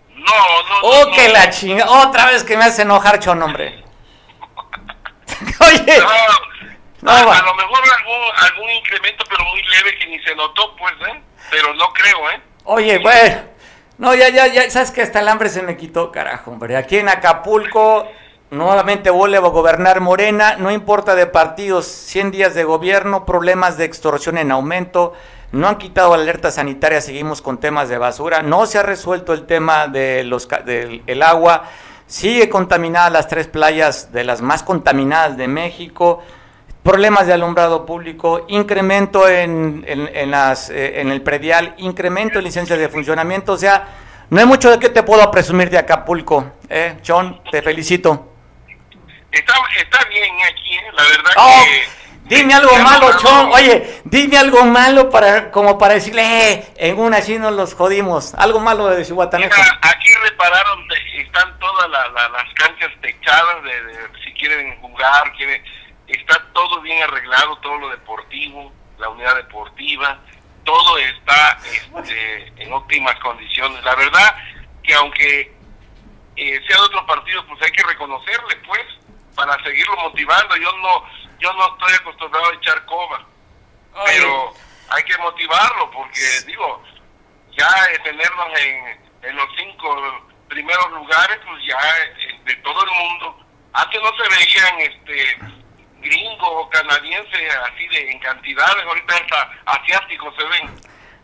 No, 0.10 0.24
no. 0.24 0.80
Oh, 0.84 1.12
que 1.12 1.30
la 1.30 1.50
chinga. 1.50 1.90
Otra 1.90 2.28
vez 2.28 2.44
que 2.44 2.56
me 2.56 2.66
hace 2.66 2.84
enojar, 2.84 3.20
chon, 3.20 3.42
hombre. 3.42 3.84
Oye. 5.60 6.00
No, 7.02 7.12
a, 7.12 7.42
lo 7.42 7.56
mejor 7.56 7.84
algún, 7.98 8.22
algún 8.38 8.70
incremento, 8.70 9.26
pero 9.28 9.44
muy 9.46 9.62
leve 9.64 9.98
que 9.98 10.06
ni 10.06 10.20
se 10.24 10.36
notó, 10.36 10.76
pues, 10.76 10.94
¿eh? 11.08 11.20
Pero 11.50 11.74
no 11.74 11.92
creo, 11.94 12.30
¿eh? 12.30 12.42
Oye, 12.64 13.00
bueno. 13.00 13.55
No, 13.98 14.14
ya, 14.14 14.30
ya, 14.30 14.48
ya, 14.48 14.70
sabes 14.70 14.91
que 14.91 15.02
hasta 15.02 15.22
el 15.22 15.28
hambre 15.30 15.50
se 15.50 15.62
me 15.62 15.78
quitó, 15.78 16.12
carajo, 16.12 16.52
hombre. 16.52 16.76
Aquí 16.76 16.98
en 16.98 17.08
Acapulco 17.08 18.06
nuevamente 18.52 19.10
vuelve 19.10 19.38
a 19.38 19.41
gobernar 19.41 20.02
Morena, 20.02 20.58
no 20.58 20.70
importa 20.70 21.16
de 21.16 21.28
partidos, 21.28 21.86
100 21.86 22.32
días 22.32 22.56
de 22.56 22.66
gobierno, 22.66 23.26
problemas 23.26 23.78
de 23.78 23.86
extorsión 23.86 24.38
en 24.38 24.52
aumento, 24.52 25.14
no 25.54 25.68
han 25.68 25.78
quitado 25.78 26.16
la 26.16 26.24
alerta 26.24 26.52
sanitaria, 26.52 27.00
seguimos 27.00 27.41
con 27.41 27.58
temas 27.58 27.88
de 27.88 27.98
basura, 27.98 28.41
no 28.41 28.66
se 28.66 28.78
ha 28.80 28.84
resuelto 28.84 29.34
el 29.34 29.46
tema 29.46 29.88
de 29.88 30.26
los, 30.26 30.48
del 30.66 31.22
agua, 31.24 31.64
sigue 32.06 32.50
contaminada 32.50 33.10
las 33.10 33.30
tres 33.30 33.48
playas 33.48 34.12
de 34.12 34.26
las 34.26 34.41
más 34.41 34.62
contaminadas 34.62 35.38
de 35.38 35.48
México, 35.48 36.22
problemas 36.86 37.26
de 37.26 37.34
alumbrado 37.34 37.84
público, 37.84 38.46
incremento 38.48 39.28
en, 39.28 39.84
en, 39.88 40.30
las, 40.30 40.70
eh, 40.70 41.02
en 41.02 41.10
el 41.10 41.24
predial, 41.24 41.74
incremento 41.80 42.38
en 42.38 42.46
licencias 42.46 42.78
de 42.78 42.88
funcionamiento, 42.90 43.54
o 43.54 43.58
sea, 43.58 43.88
no 44.30 44.40
hay 44.40 44.46
mucho 44.46 44.70
de 44.70 44.78
qué 44.78 44.90
te 44.90 45.02
puedo 45.02 45.32
presumir 45.32 45.72
de 45.72 45.80
Acapulco, 45.80 46.54
¿eh? 46.70 46.98
John, 47.06 47.42
te 47.50 47.64
felicito. 47.64 48.32
Está, 49.32 49.56
está 49.80 50.08
bien 50.10 50.32
aquí, 50.48 50.76
¿eh? 50.76 50.92
la 50.94 51.04
verdad 51.04 51.32
oh, 51.38 51.64
que... 51.66 52.36
Dime 52.36 52.54
algo 52.54 52.76
malo, 52.78 53.18
Chon. 53.20 53.52
Oye, 53.52 54.02
dime 54.04 54.38
algo 54.38 54.66
malo 54.66 55.10
para 55.10 55.52
como 55.52 55.78
para 55.80 55.96
decirle, 55.96 56.24
eh, 56.54 56.68
en 56.78 57.00
una 57.00 57.18
así 57.18 57.38
nos 57.40 57.54
los 57.54 57.74
jodimos. 57.74 58.36
Algo 58.36 58.60
malo 58.60 58.88
de 58.90 59.06
Cihuatanejo. 59.06 59.60
aquí 59.82 60.14
repararon, 60.24 60.88
están 61.18 61.58
todas 61.60 61.90
las 61.90 62.54
canchas 62.54 62.92
techadas, 63.02 63.64
de, 63.64 63.72
si 64.24 64.34
quieren 64.34 64.76
jugar, 64.82 65.32
quieren, 65.36 65.64
está 66.16 66.43
todo 66.53 66.82
bien 66.82 67.01
arreglado, 67.03 67.57
todo 67.57 67.78
lo 67.78 67.89
deportivo, 67.89 68.72
la 68.97 69.09
unidad 69.09 69.36
deportiva, 69.36 70.20
todo 70.63 70.97
está 70.97 71.59
este, 71.63 72.47
en 72.57 72.74
óptimas 72.74 73.18
condiciones. 73.20 73.84
La 73.84 73.95
verdad 73.95 74.36
que 74.84 74.93
aunque 74.93 75.53
eh, 76.36 76.61
sea 76.68 76.78
de 76.78 76.84
otro 76.84 77.05
partido, 77.05 77.45
pues 77.47 77.61
hay 77.61 77.72
que 77.72 77.84
reconocerle, 77.84 78.55
pues 78.68 78.82
para 79.36 79.61
seguirlo 79.63 79.95
motivando. 79.97 80.55
Yo 80.57 80.72
no 80.78 81.05
yo 81.39 81.53
no 81.53 81.74
estoy 81.74 81.93
acostumbrado 81.93 82.49
a 82.49 82.55
echar 82.55 82.86
coba, 82.86 83.26
pero 84.05 84.53
hay 84.89 85.03
que 85.03 85.18
motivarlo 85.18 85.91
porque 85.91 86.22
digo, 86.47 86.82
ya 87.57 87.70
tenernos 88.03 88.47
en, 88.59 89.01
en 89.24 89.36
los 89.36 89.47
cinco 89.57 90.26
primeros 90.47 90.91
lugares, 90.91 91.39
pues 91.45 91.66
ya 91.68 91.78
eh, 91.78 92.39
de 92.45 92.55
todo 92.57 92.84
el 92.84 92.91
mundo. 92.91 93.45
Antes 93.74 94.01
no 94.01 94.11
se 94.16 94.30
veían 94.30 94.80
este 94.80 95.39
gringos 96.06 96.49
o 96.49 96.70
canadienses 96.70 97.41
así 97.72 97.88
de 97.88 98.12
en 98.12 98.20
cantidades, 98.20 98.86
ahorita 98.86 99.14
hasta 99.16 99.49
asiáticos 99.66 100.34
se 100.38 100.43
ven. 100.43 100.70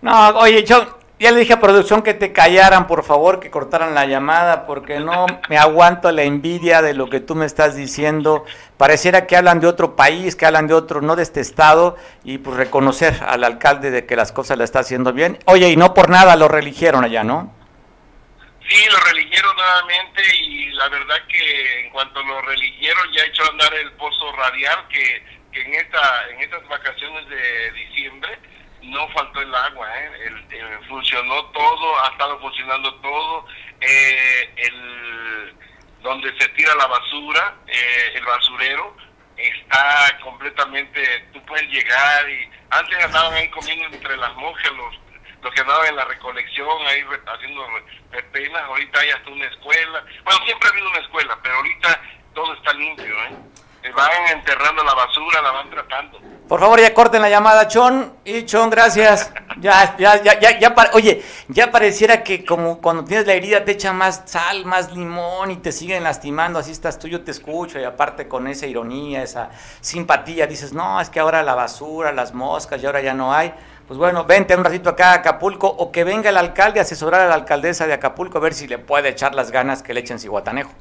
No, 0.02 0.30
oye, 0.40 0.64
yo 0.64 1.00
ya 1.22 1.32
le 1.32 1.40
dije 1.42 1.54
a 1.54 1.60
producción 1.60 2.02
que 2.02 2.16
te 2.16 2.34
callaran, 2.34 2.88
por 2.88 3.04
favor, 3.04 3.40
que 3.40 3.52
cortaran 3.52 3.94
la 3.94 4.08
llamada, 4.08 4.66
porque 4.66 5.00
no 5.00 5.28
me 5.50 5.58
aguanto 5.60 6.12
la 6.12 6.24
envidia 6.24 6.82
de 6.82 6.96
lo 6.96 7.12
que 7.12 7.20
tú 7.20 7.36
me 7.36 7.46
estás 7.46 7.76
diciendo. 7.76 8.44
Pareciera 8.78 9.28
que 9.28 9.38
hablan 9.38 9.60
de 9.60 9.68
otro 9.68 9.96
país, 9.96 10.36
que 10.36 10.48
hablan 10.48 10.66
de 10.66 10.74
otro, 10.74 11.02
no 11.02 11.16
de 11.16 11.22
este 11.22 11.40
estado, 11.40 11.96
y 12.24 12.40
pues 12.40 12.58
reconocer 12.58 13.22
al 13.24 13.44
alcalde 13.44 13.92
de 13.92 14.08
que 14.08 14.16
las 14.16 14.32
cosas 14.32 14.58
la 14.58 14.64
está 14.64 14.80
haciendo 14.80 15.14
bien. 15.14 15.38
Oye, 15.46 15.70
y 15.70 15.78
no 15.78 15.94
por 15.94 16.10
nada 16.10 16.36
lo 16.36 16.48
religieron 16.48 17.04
allá, 17.04 17.24
¿no? 17.24 17.61
Sí, 18.72 18.86
lo 18.90 18.98
religieron 19.00 19.54
nuevamente 19.58 20.24
y 20.38 20.70
la 20.70 20.88
verdad 20.88 21.22
que 21.28 21.82
en 21.82 21.90
cuanto 21.90 22.24
lo 22.24 22.42
religieron 22.42 23.12
ya 23.12 23.26
echó 23.26 23.44
a 23.44 23.50
andar 23.50 23.74
el 23.74 23.92
pozo 23.94 24.32
radial 24.32 24.88
que, 24.88 25.22
que 25.52 25.62
en, 25.62 25.74
esta, 25.74 26.30
en 26.30 26.40
estas 26.40 26.66
vacaciones 26.70 27.28
de 27.28 27.72
diciembre 27.72 28.40
no 28.84 29.10
faltó 29.10 29.42
el 29.42 29.54
agua, 29.54 29.90
¿eh? 30.00 30.12
El, 30.52 30.88
funcionó 30.88 31.44
todo, 31.48 32.02
ha 32.02 32.12
estado 32.12 32.40
funcionando 32.40 32.96
todo. 33.02 33.46
Eh, 33.82 34.54
el, 34.56 35.54
donde 36.02 36.34
se 36.40 36.48
tira 36.50 36.74
la 36.76 36.88
basura, 36.88 37.56
eh, 37.68 38.12
el 38.16 38.24
basurero, 38.24 38.96
está 39.36 40.18
completamente, 40.24 41.28
tú 41.34 41.46
puedes 41.46 41.68
llegar 41.68 42.30
y 42.30 42.50
antes 42.70 43.04
andaban 43.04 43.34
ahí 43.34 43.50
comiendo 43.50 43.88
entre 43.88 44.16
las 44.16 44.34
monjas 44.36 44.72
los, 44.72 44.96
los 45.42 45.54
que 45.54 45.62
andaban 45.62 45.88
en 45.88 45.96
la 45.96 46.06
recolección, 46.06 46.88
ahí 46.88 47.04
haciendo 47.26 47.66
penas, 48.32 48.64
ahorita 48.64 49.00
hay 49.00 49.10
hasta 49.10 49.30
una 49.30 49.46
escuela, 49.46 50.06
bueno, 50.24 50.40
siempre 50.46 50.68
ha 50.68 50.72
habido 50.72 50.90
una 50.90 51.00
escuela, 51.00 51.40
pero 51.42 51.56
ahorita 51.56 52.02
todo 52.34 52.54
está 52.54 52.74
limpio, 52.74 53.24
¿eh? 53.24 53.36
van 53.90 54.38
enterrando 54.38 54.84
la 54.84 54.94
basura, 54.94 55.42
la 55.42 55.52
van 55.52 55.70
tratando. 55.70 56.20
Por 56.48 56.60
favor, 56.60 56.80
ya 56.80 56.94
corten 56.94 57.22
la 57.22 57.30
llamada, 57.30 57.68
Chon. 57.68 58.14
Y 58.26 58.44
Chon, 58.46 58.70
gracias. 58.70 59.34
Ya, 59.58 59.96
ya, 59.98 60.22
ya, 60.22 60.40
ya, 60.40 60.60
ya 60.60 60.76
oye, 60.94 61.24
ya 61.48 61.72
pareciera 61.72 62.24
que 62.24 62.46
como 62.46 62.82
cuando 62.82 63.04
tienes 63.06 63.26
la 63.26 63.34
herida 63.34 63.64
te 63.64 63.72
echan 63.72 63.98
más 63.98 64.24
sal, 64.26 64.66
más 64.66 64.92
limón 64.92 65.52
y 65.52 65.58
te 65.58 65.72
siguen 65.72 66.04
lastimando, 66.04 66.60
así 66.60 66.72
estás 66.72 67.00
tú, 67.00 67.08
yo 67.08 67.24
te 67.24 67.32
escucho 67.32 67.80
y 67.80 67.84
aparte 67.84 68.28
con 68.28 68.48
esa 68.48 68.68
ironía, 68.68 69.24
esa 69.24 69.50
simpatía, 69.82 70.48
dices, 70.48 70.74
no, 70.74 71.00
es 71.00 71.10
que 71.10 71.20
ahora 71.20 71.44
la 71.44 71.56
basura, 71.56 72.12
las 72.12 72.34
moscas 72.34 72.82
y 72.82 72.86
ahora 72.86 73.02
ya 73.02 73.14
no 73.14 73.34
hay. 73.34 73.54
Pues 73.92 74.00
bueno, 74.00 74.24
vente 74.24 74.56
un 74.56 74.64
ratito 74.64 74.90
acá 74.90 75.12
a 75.12 75.16
Acapulco 75.16 75.68
o 75.68 75.92
que 75.92 76.06
venga 76.06 76.30
el 76.30 76.38
alcalde 76.38 76.80
a 76.80 76.84
asesorar 76.84 77.20
a 77.20 77.26
la 77.26 77.36
alcaldesa 77.36 77.88
de 77.88 77.92
Acapulco 77.92 78.38
a 78.38 78.42
ver 78.42 78.54
si 78.54 78.66
le 78.66 78.78
puede 78.78 79.10
echar 79.10 79.36
las 79.36 79.52
ganas 79.52 79.84
que 79.84 79.94
le 79.94 80.00
echen 80.00 80.18
Cihuatanejo. 80.18 80.72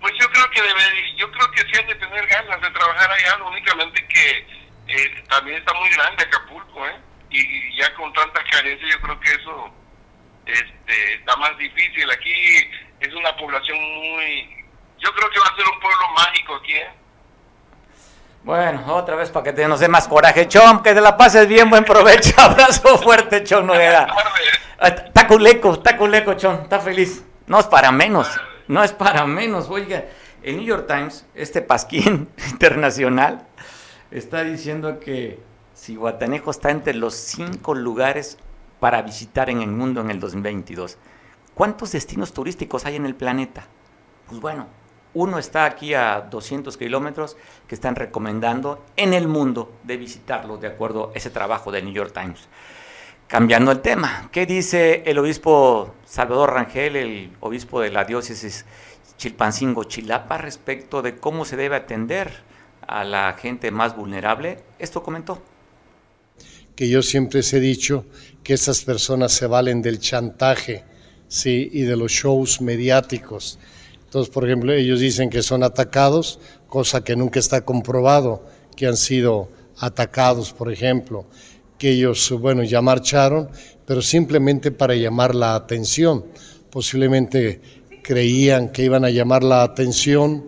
Pues 0.00 0.12
yo 0.20 0.30
creo 0.30 0.48
que 0.50 0.62
debe, 0.62 1.16
yo 1.16 1.28
creo 1.32 1.50
que 1.50 1.62
sí 1.62 1.80
han 1.80 1.88
de 1.88 1.96
tener 1.96 2.24
ganas 2.28 2.60
de 2.60 2.70
trabajar 2.70 3.10
allá, 3.10 3.44
únicamente 3.44 4.06
que 4.06 4.46
eh, 4.86 5.24
también 5.28 5.58
está 5.58 5.74
muy 5.74 5.88
grande 5.90 6.22
Acapulco, 6.22 6.86
¿eh? 6.86 6.96
Y, 7.30 7.76
ya 7.80 7.92
con 7.94 8.12
tantas 8.12 8.44
carencias 8.48 8.92
yo 8.92 9.00
creo 9.00 9.18
que 9.18 9.30
eso 9.32 9.74
este, 10.46 11.14
está 11.14 11.36
más 11.38 11.58
difícil. 11.58 12.08
Aquí 12.12 12.70
es 13.00 13.12
una 13.12 13.36
población 13.38 13.76
muy, 13.76 14.64
yo 14.98 15.12
creo 15.14 15.28
que 15.30 15.40
va 15.40 15.46
a 15.46 15.56
ser 15.56 15.66
un 15.66 15.80
pueblo 15.80 16.10
mágico 16.14 16.54
aquí, 16.54 16.74
¿eh? 16.74 16.90
Bueno, 18.46 18.94
otra 18.94 19.16
vez 19.16 19.28
para 19.30 19.42
que 19.42 19.52
te 19.52 19.66
nos 19.66 19.80
dé 19.80 19.88
más 19.88 20.06
coraje. 20.06 20.46
Chom, 20.46 20.80
que 20.80 20.94
te 20.94 21.00
la 21.00 21.16
pases 21.16 21.48
bien, 21.48 21.68
buen 21.68 21.84
provecho. 21.84 22.32
Abrazo 22.40 22.96
fuerte, 22.96 23.42
Chom 23.42 23.66
Noguera. 23.66 24.06
Está 24.80 25.26
culeco, 25.26 25.72
está 25.72 25.96
culeco, 25.96 26.34
Chom, 26.34 26.60
está 26.62 26.78
feliz. 26.78 27.24
No 27.48 27.58
es 27.58 27.66
para 27.66 27.90
menos. 27.90 28.28
No 28.68 28.84
es 28.84 28.92
para 28.92 29.26
menos, 29.26 29.68
oiga. 29.68 30.04
El 30.44 30.58
New 30.58 30.64
York 30.64 30.86
Times, 30.86 31.26
este 31.34 31.60
pasquín 31.60 32.28
internacional, 32.52 33.48
está 34.12 34.44
diciendo 34.44 35.00
que 35.00 35.40
Guatanejo 35.88 36.52
está 36.52 36.70
entre 36.70 36.94
los 36.94 37.14
cinco 37.14 37.74
lugares 37.74 38.38
para 38.78 39.02
visitar 39.02 39.50
en 39.50 39.60
el 39.60 39.72
mundo 39.72 40.02
en 40.02 40.12
el 40.12 40.20
2022. 40.20 40.98
¿Cuántos 41.52 41.90
destinos 41.90 42.32
turísticos 42.32 42.86
hay 42.86 42.94
en 42.94 43.06
el 43.06 43.16
planeta? 43.16 43.66
Pues 44.28 44.40
bueno, 44.40 44.68
uno 45.16 45.38
está 45.38 45.64
aquí 45.64 45.94
a 45.94 46.28
200 46.30 46.76
kilómetros 46.76 47.38
que 47.66 47.74
están 47.74 47.96
recomendando 47.96 48.84
en 48.96 49.14
el 49.14 49.28
mundo 49.28 49.72
de 49.82 49.96
visitarlo 49.96 50.58
de 50.58 50.66
acuerdo 50.66 51.10
a 51.14 51.16
ese 51.16 51.30
trabajo 51.30 51.72
del 51.72 51.86
New 51.86 51.94
York 51.94 52.12
Times. 52.12 52.40
Cambiando 53.26 53.72
el 53.72 53.80
tema, 53.80 54.28
¿qué 54.30 54.44
dice 54.44 55.04
el 55.06 55.18
obispo 55.18 55.94
Salvador 56.04 56.52
Rangel, 56.52 56.96
el 56.96 57.32
obispo 57.40 57.80
de 57.80 57.90
la 57.90 58.04
diócesis 58.04 58.66
Chilpancingo 59.16 59.84
Chilapa, 59.84 60.36
respecto 60.36 61.00
de 61.00 61.16
cómo 61.16 61.46
se 61.46 61.56
debe 61.56 61.76
atender 61.76 62.30
a 62.86 63.02
la 63.02 63.32
gente 63.40 63.70
más 63.70 63.96
vulnerable? 63.96 64.58
Esto 64.78 65.02
comentó. 65.02 65.40
que 66.76 66.90
yo 66.90 67.00
siempre 67.00 67.40
he 67.40 67.60
dicho 67.60 68.04
que 68.44 68.52
esas 68.52 68.82
personas 68.82 69.32
se 69.32 69.46
valen 69.46 69.80
del 69.80 69.98
chantaje 69.98 70.84
¿sí? 71.26 71.70
y 71.72 71.82
de 71.84 71.96
los 71.96 72.12
shows 72.12 72.60
mediáticos. 72.60 73.58
Entonces, 74.06 74.32
por 74.32 74.44
ejemplo, 74.44 74.72
ellos 74.72 75.00
dicen 75.00 75.28
que 75.28 75.42
son 75.42 75.62
atacados, 75.62 76.40
cosa 76.68 77.04
que 77.04 77.14
nunca 77.14 77.38
está 77.38 77.60
comprobado, 77.60 78.42
que 78.74 78.86
han 78.86 78.96
sido 78.96 79.50
atacados, 79.78 80.52
por 80.52 80.72
ejemplo, 80.72 81.26
que 81.76 81.90
ellos, 81.90 82.30
bueno, 82.40 82.62
ya 82.64 82.80
marcharon, 82.80 83.50
pero 83.84 84.00
simplemente 84.00 84.70
para 84.70 84.94
llamar 84.94 85.34
la 85.34 85.54
atención. 85.54 86.24
Posiblemente 86.70 87.60
creían 88.02 88.70
que 88.70 88.84
iban 88.84 89.04
a 89.04 89.10
llamar 89.10 89.42
la 89.42 89.62
atención 89.62 90.44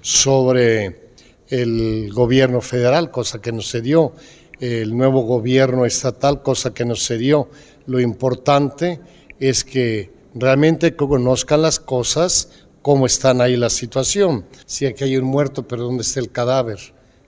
sobre 0.00 1.10
el 1.48 2.12
gobierno 2.12 2.60
federal, 2.60 3.10
cosa 3.10 3.40
que 3.42 3.52
no 3.52 3.60
se 3.60 3.80
dio, 3.80 4.12
el 4.60 4.96
nuevo 4.96 5.22
gobierno 5.22 5.84
estatal, 5.84 6.42
cosa 6.42 6.72
que 6.72 6.84
no 6.84 6.94
se 6.94 7.18
dio. 7.18 7.50
Lo 7.86 7.98
importante 7.98 9.00
es 9.40 9.64
que 9.64 10.12
realmente 10.34 10.94
conozcan 10.94 11.62
las 11.62 11.80
cosas, 11.80 12.59
cómo 12.82 13.06
están 13.06 13.40
ahí 13.40 13.56
la 13.56 13.70
situación. 13.70 14.46
Si 14.66 14.86
aquí 14.86 15.04
hay 15.04 15.16
un 15.16 15.24
muerto, 15.24 15.66
pero 15.66 15.84
¿dónde 15.84 16.02
está 16.02 16.20
el 16.20 16.30
cadáver? 16.30 16.78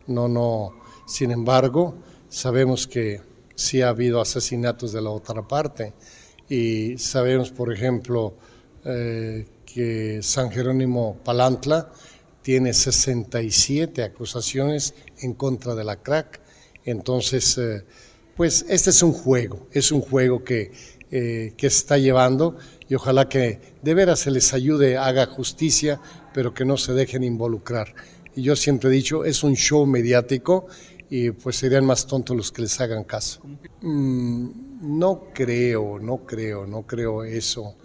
No, 0.07 0.29
no. 0.29 0.75
Sin 1.07 1.31
embargo, 1.31 1.95
sabemos 2.29 2.87
que 2.87 3.21
sí 3.55 3.83
ha 3.83 3.91
habido 3.91 4.21
asesinatos 4.21 4.93
de 4.93 5.03
la 5.03 5.11
otra 5.11 5.47
parte 5.47 5.93
y 6.49 6.97
sabemos, 6.99 7.51
por 7.51 7.73
ejemplo, 7.73 8.35
eh, 8.85 9.47
que 9.67 10.21
San 10.23 10.51
Jerónimo 10.51 11.19
Palantla 11.25 11.93
tiene 12.43 12.75
67 12.75 14.03
acusaciones 14.03 14.95
en 15.21 15.35
contra 15.35 15.75
de 15.75 15.85
la 15.85 15.97
crack. 15.97 16.41
Entonces, 16.85 17.57
eh, 17.59 17.85
pues 18.37 18.67
este 18.69 18.91
es 18.91 19.03
un 19.03 19.13
juego, 19.13 19.69
es 19.73 19.93
un 19.93 20.01
juego 20.01 20.43
que, 20.43 20.73
eh, 21.11 21.53
que 21.57 21.71
se 21.71 21.79
está 21.79 21.99
llevando 21.99 22.57
y 22.93 22.95
ojalá 22.95 23.27
que 23.27 23.59
de 23.81 23.95
veras 23.95 24.19
se 24.19 24.31
les 24.31 24.53
ayude, 24.53 24.99
haga 24.99 25.25
justicia, 25.25 25.99
pero 26.35 26.53
que 26.53 26.67
no 26.67 26.77
se 26.77 26.93
dejen 26.93 27.25
involucrar. 27.25 27.95
Y 28.37 28.43
yo 28.43 28.55
siempre 28.55 28.91
he 28.91 28.93
dicho, 28.93 29.25
es 29.25 29.43
un 29.43 29.55
show 29.55 29.87
mediático 29.87 30.67
y 31.09 31.31
pues 31.31 31.57
serían 31.57 31.87
más 31.87 32.07
tontos 32.07 32.37
los 32.37 32.53
que 32.53 32.61
les 32.61 32.79
hagan 32.83 33.05
caso. 33.05 33.41
Mm, 33.81 34.99
no 34.99 35.29
creo, 35.33 35.99
no 35.99 36.19
creo, 36.27 36.67
no 36.67 36.83
creo 36.83 37.25
eso. 37.25 37.77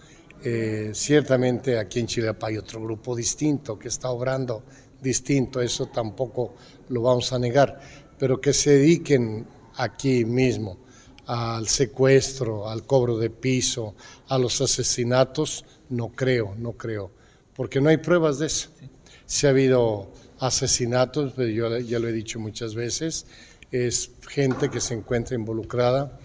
Eh, 0.43 0.91
ciertamente 0.93 1.79
aquí 1.79 2.01
en 2.01 2.07
Chile 2.07 2.35
hay 2.41 2.57
otro 2.57 2.81
grupo 2.81 3.15
distinto 3.15 3.79
que 3.79 3.87
está 3.87 4.09
obrando 4.09 4.63
distinto, 5.01 5.61
eso 5.61 5.85
tampoco 5.85 6.55
lo 6.89 7.03
vamos 7.03 7.31
a 7.31 7.39
negar, 7.39 7.79
pero 8.19 8.41
que 8.41 8.51
se 8.51 8.71
dediquen 8.71 9.47
aquí 9.77 10.25
mismo 10.25 10.79
al 11.27 11.67
secuestro, 11.67 12.69
al 12.69 12.83
cobro 12.85 13.17
de 13.17 13.29
piso, 13.29 13.95
a 14.29 14.37
los 14.37 14.61
asesinatos, 14.61 15.65
no 15.89 16.09
creo, 16.09 16.55
no 16.57 16.73
creo, 16.73 17.11
porque 17.55 17.81
no 17.81 17.89
hay 17.89 17.97
pruebas 17.97 18.39
de 18.39 18.47
eso. 18.47 18.69
Si 19.25 19.45
ha 19.45 19.51
habido 19.51 20.11
asesinatos, 20.39 21.35
yo 21.35 21.77
ya 21.79 21.99
lo 21.99 22.07
he 22.07 22.13
dicho 22.13 22.39
muchas 22.39 22.75
veces, 22.75 23.25
es 23.71 24.11
gente 24.29 24.69
que 24.69 24.79
se 24.79 24.93
encuentra 24.93 25.35
involucrada 25.35 26.17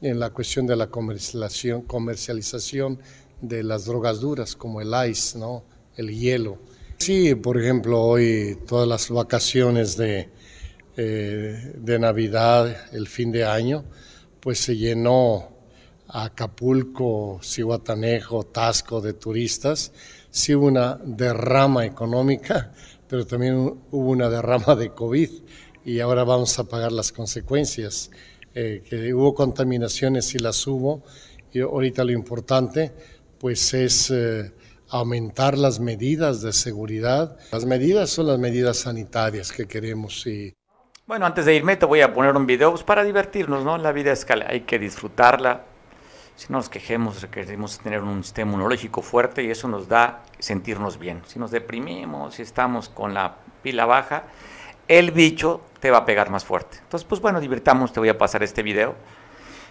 en 0.00 0.18
la 0.18 0.30
cuestión 0.30 0.66
de 0.66 0.76
la 0.76 0.88
comercialización, 0.88 1.82
comercialización 1.82 2.98
de 3.40 3.62
las 3.62 3.84
drogas 3.84 4.20
duras 4.20 4.56
como 4.56 4.80
el 4.80 4.92
ice, 5.08 5.38
¿no? 5.38 5.64
el 5.96 6.10
hielo. 6.10 6.58
Sí, 6.98 7.34
por 7.36 7.60
ejemplo, 7.60 8.00
hoy 8.00 8.58
todas 8.66 8.88
las 8.88 9.08
vacaciones 9.08 9.96
de, 9.96 10.28
eh, 10.96 11.72
de 11.76 11.98
Navidad, 11.98 12.76
el 12.92 13.06
fin 13.06 13.30
de 13.30 13.44
año, 13.44 13.84
pues 14.48 14.60
se 14.60 14.78
llenó 14.78 15.46
Acapulco, 16.08 17.38
Cihuatanejo, 17.42 18.44
Tasco 18.44 19.02
de 19.02 19.12
turistas. 19.12 19.92
Sí 20.30 20.54
hubo 20.54 20.68
una 20.68 20.98
derrama 21.04 21.84
económica, 21.84 22.72
pero 23.06 23.26
también 23.26 23.56
hubo 23.90 24.10
una 24.10 24.30
derrama 24.30 24.74
de 24.74 24.94
COVID 24.94 25.28
y 25.84 26.00
ahora 26.00 26.24
vamos 26.24 26.58
a 26.58 26.64
pagar 26.64 26.92
las 26.92 27.12
consecuencias. 27.12 28.10
Eh, 28.54 28.82
que 28.88 29.12
hubo 29.12 29.34
contaminaciones 29.34 30.34
y 30.34 30.38
las 30.38 30.66
hubo, 30.66 31.02
y 31.52 31.60
ahorita 31.60 32.02
lo 32.04 32.12
importante 32.12 32.94
pues 33.38 33.74
es 33.74 34.10
eh, 34.10 34.50
aumentar 34.88 35.58
las 35.58 35.78
medidas 35.78 36.40
de 36.40 36.54
seguridad. 36.54 37.36
Las 37.52 37.66
medidas 37.66 38.08
son 38.08 38.28
las 38.28 38.38
medidas 38.38 38.78
sanitarias 38.78 39.52
que 39.52 39.66
queremos 39.66 40.26
y 40.26 40.54
bueno, 41.08 41.24
antes 41.24 41.46
de 41.46 41.54
irme 41.54 41.74
te 41.76 41.86
voy 41.86 42.02
a 42.02 42.12
poner 42.12 42.36
un 42.36 42.44
video 42.44 42.70
pues, 42.70 42.82
para 42.82 43.02
divertirnos, 43.02 43.64
¿no? 43.64 43.78
La 43.78 43.92
vida 43.92 44.12
es 44.12 44.26
que 44.26 44.34
hay 44.46 44.60
que 44.60 44.78
disfrutarla. 44.78 45.62
Si 46.36 46.52
no 46.52 46.58
nos 46.58 46.68
quejemos, 46.68 47.22
requerimos 47.22 47.78
tener 47.78 48.02
un 48.02 48.22
sistema 48.22 48.50
inmunológico 48.50 49.00
fuerte 49.00 49.42
y 49.42 49.50
eso 49.50 49.68
nos 49.68 49.88
da 49.88 50.20
sentirnos 50.38 50.98
bien. 50.98 51.22
Si 51.26 51.38
nos 51.38 51.50
deprimimos, 51.50 52.34
si 52.34 52.42
estamos 52.42 52.90
con 52.90 53.14
la 53.14 53.36
pila 53.62 53.86
baja, 53.86 54.24
el 54.86 55.10
bicho 55.10 55.62
te 55.80 55.90
va 55.90 55.98
a 55.98 56.04
pegar 56.04 56.28
más 56.28 56.44
fuerte. 56.44 56.76
Entonces, 56.82 57.08
pues 57.08 57.22
bueno, 57.22 57.40
divirtamos, 57.40 57.90
te 57.90 58.00
voy 58.00 58.10
a 58.10 58.18
pasar 58.18 58.42
este 58.42 58.62
video. 58.62 58.94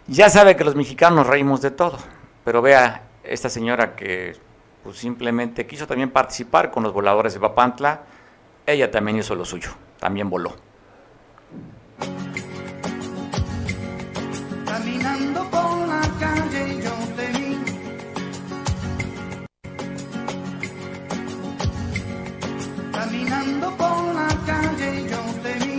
Ya 0.07 0.31
sabe 0.31 0.55
que 0.55 0.63
los 0.63 0.75
mexicanos 0.75 1.17
nos 1.17 1.27
reímos 1.27 1.61
de 1.61 1.69
todo, 1.69 1.99
pero 2.43 2.63
vea 2.63 3.03
esta 3.23 3.49
señora 3.49 3.95
que 3.95 4.35
pues, 4.81 4.97
simplemente 4.97 5.67
quiso 5.67 5.85
también 5.85 6.09
participar 6.09 6.71
con 6.71 6.81
los 6.81 6.93
voladores 6.93 7.35
de 7.35 7.39
Papantla, 7.39 8.01
ella 8.65 8.89
también 8.89 9.19
hizo 9.19 9.35
lo 9.35 9.45
suyo, 9.45 9.69
también 9.99 10.31
voló. 10.31 10.55
Caminando 14.65 15.49
por 15.49 15.87
la 15.87 16.01
calle 16.19 16.63
yo 16.83 16.95
te 17.15 17.27
vi. 17.35 17.57
Caminando 22.91 23.67
por 23.77 23.99
la 24.19 24.29
calle 24.45 24.89
yo 25.09 25.21
te 25.43 25.53
vi. 25.65 25.76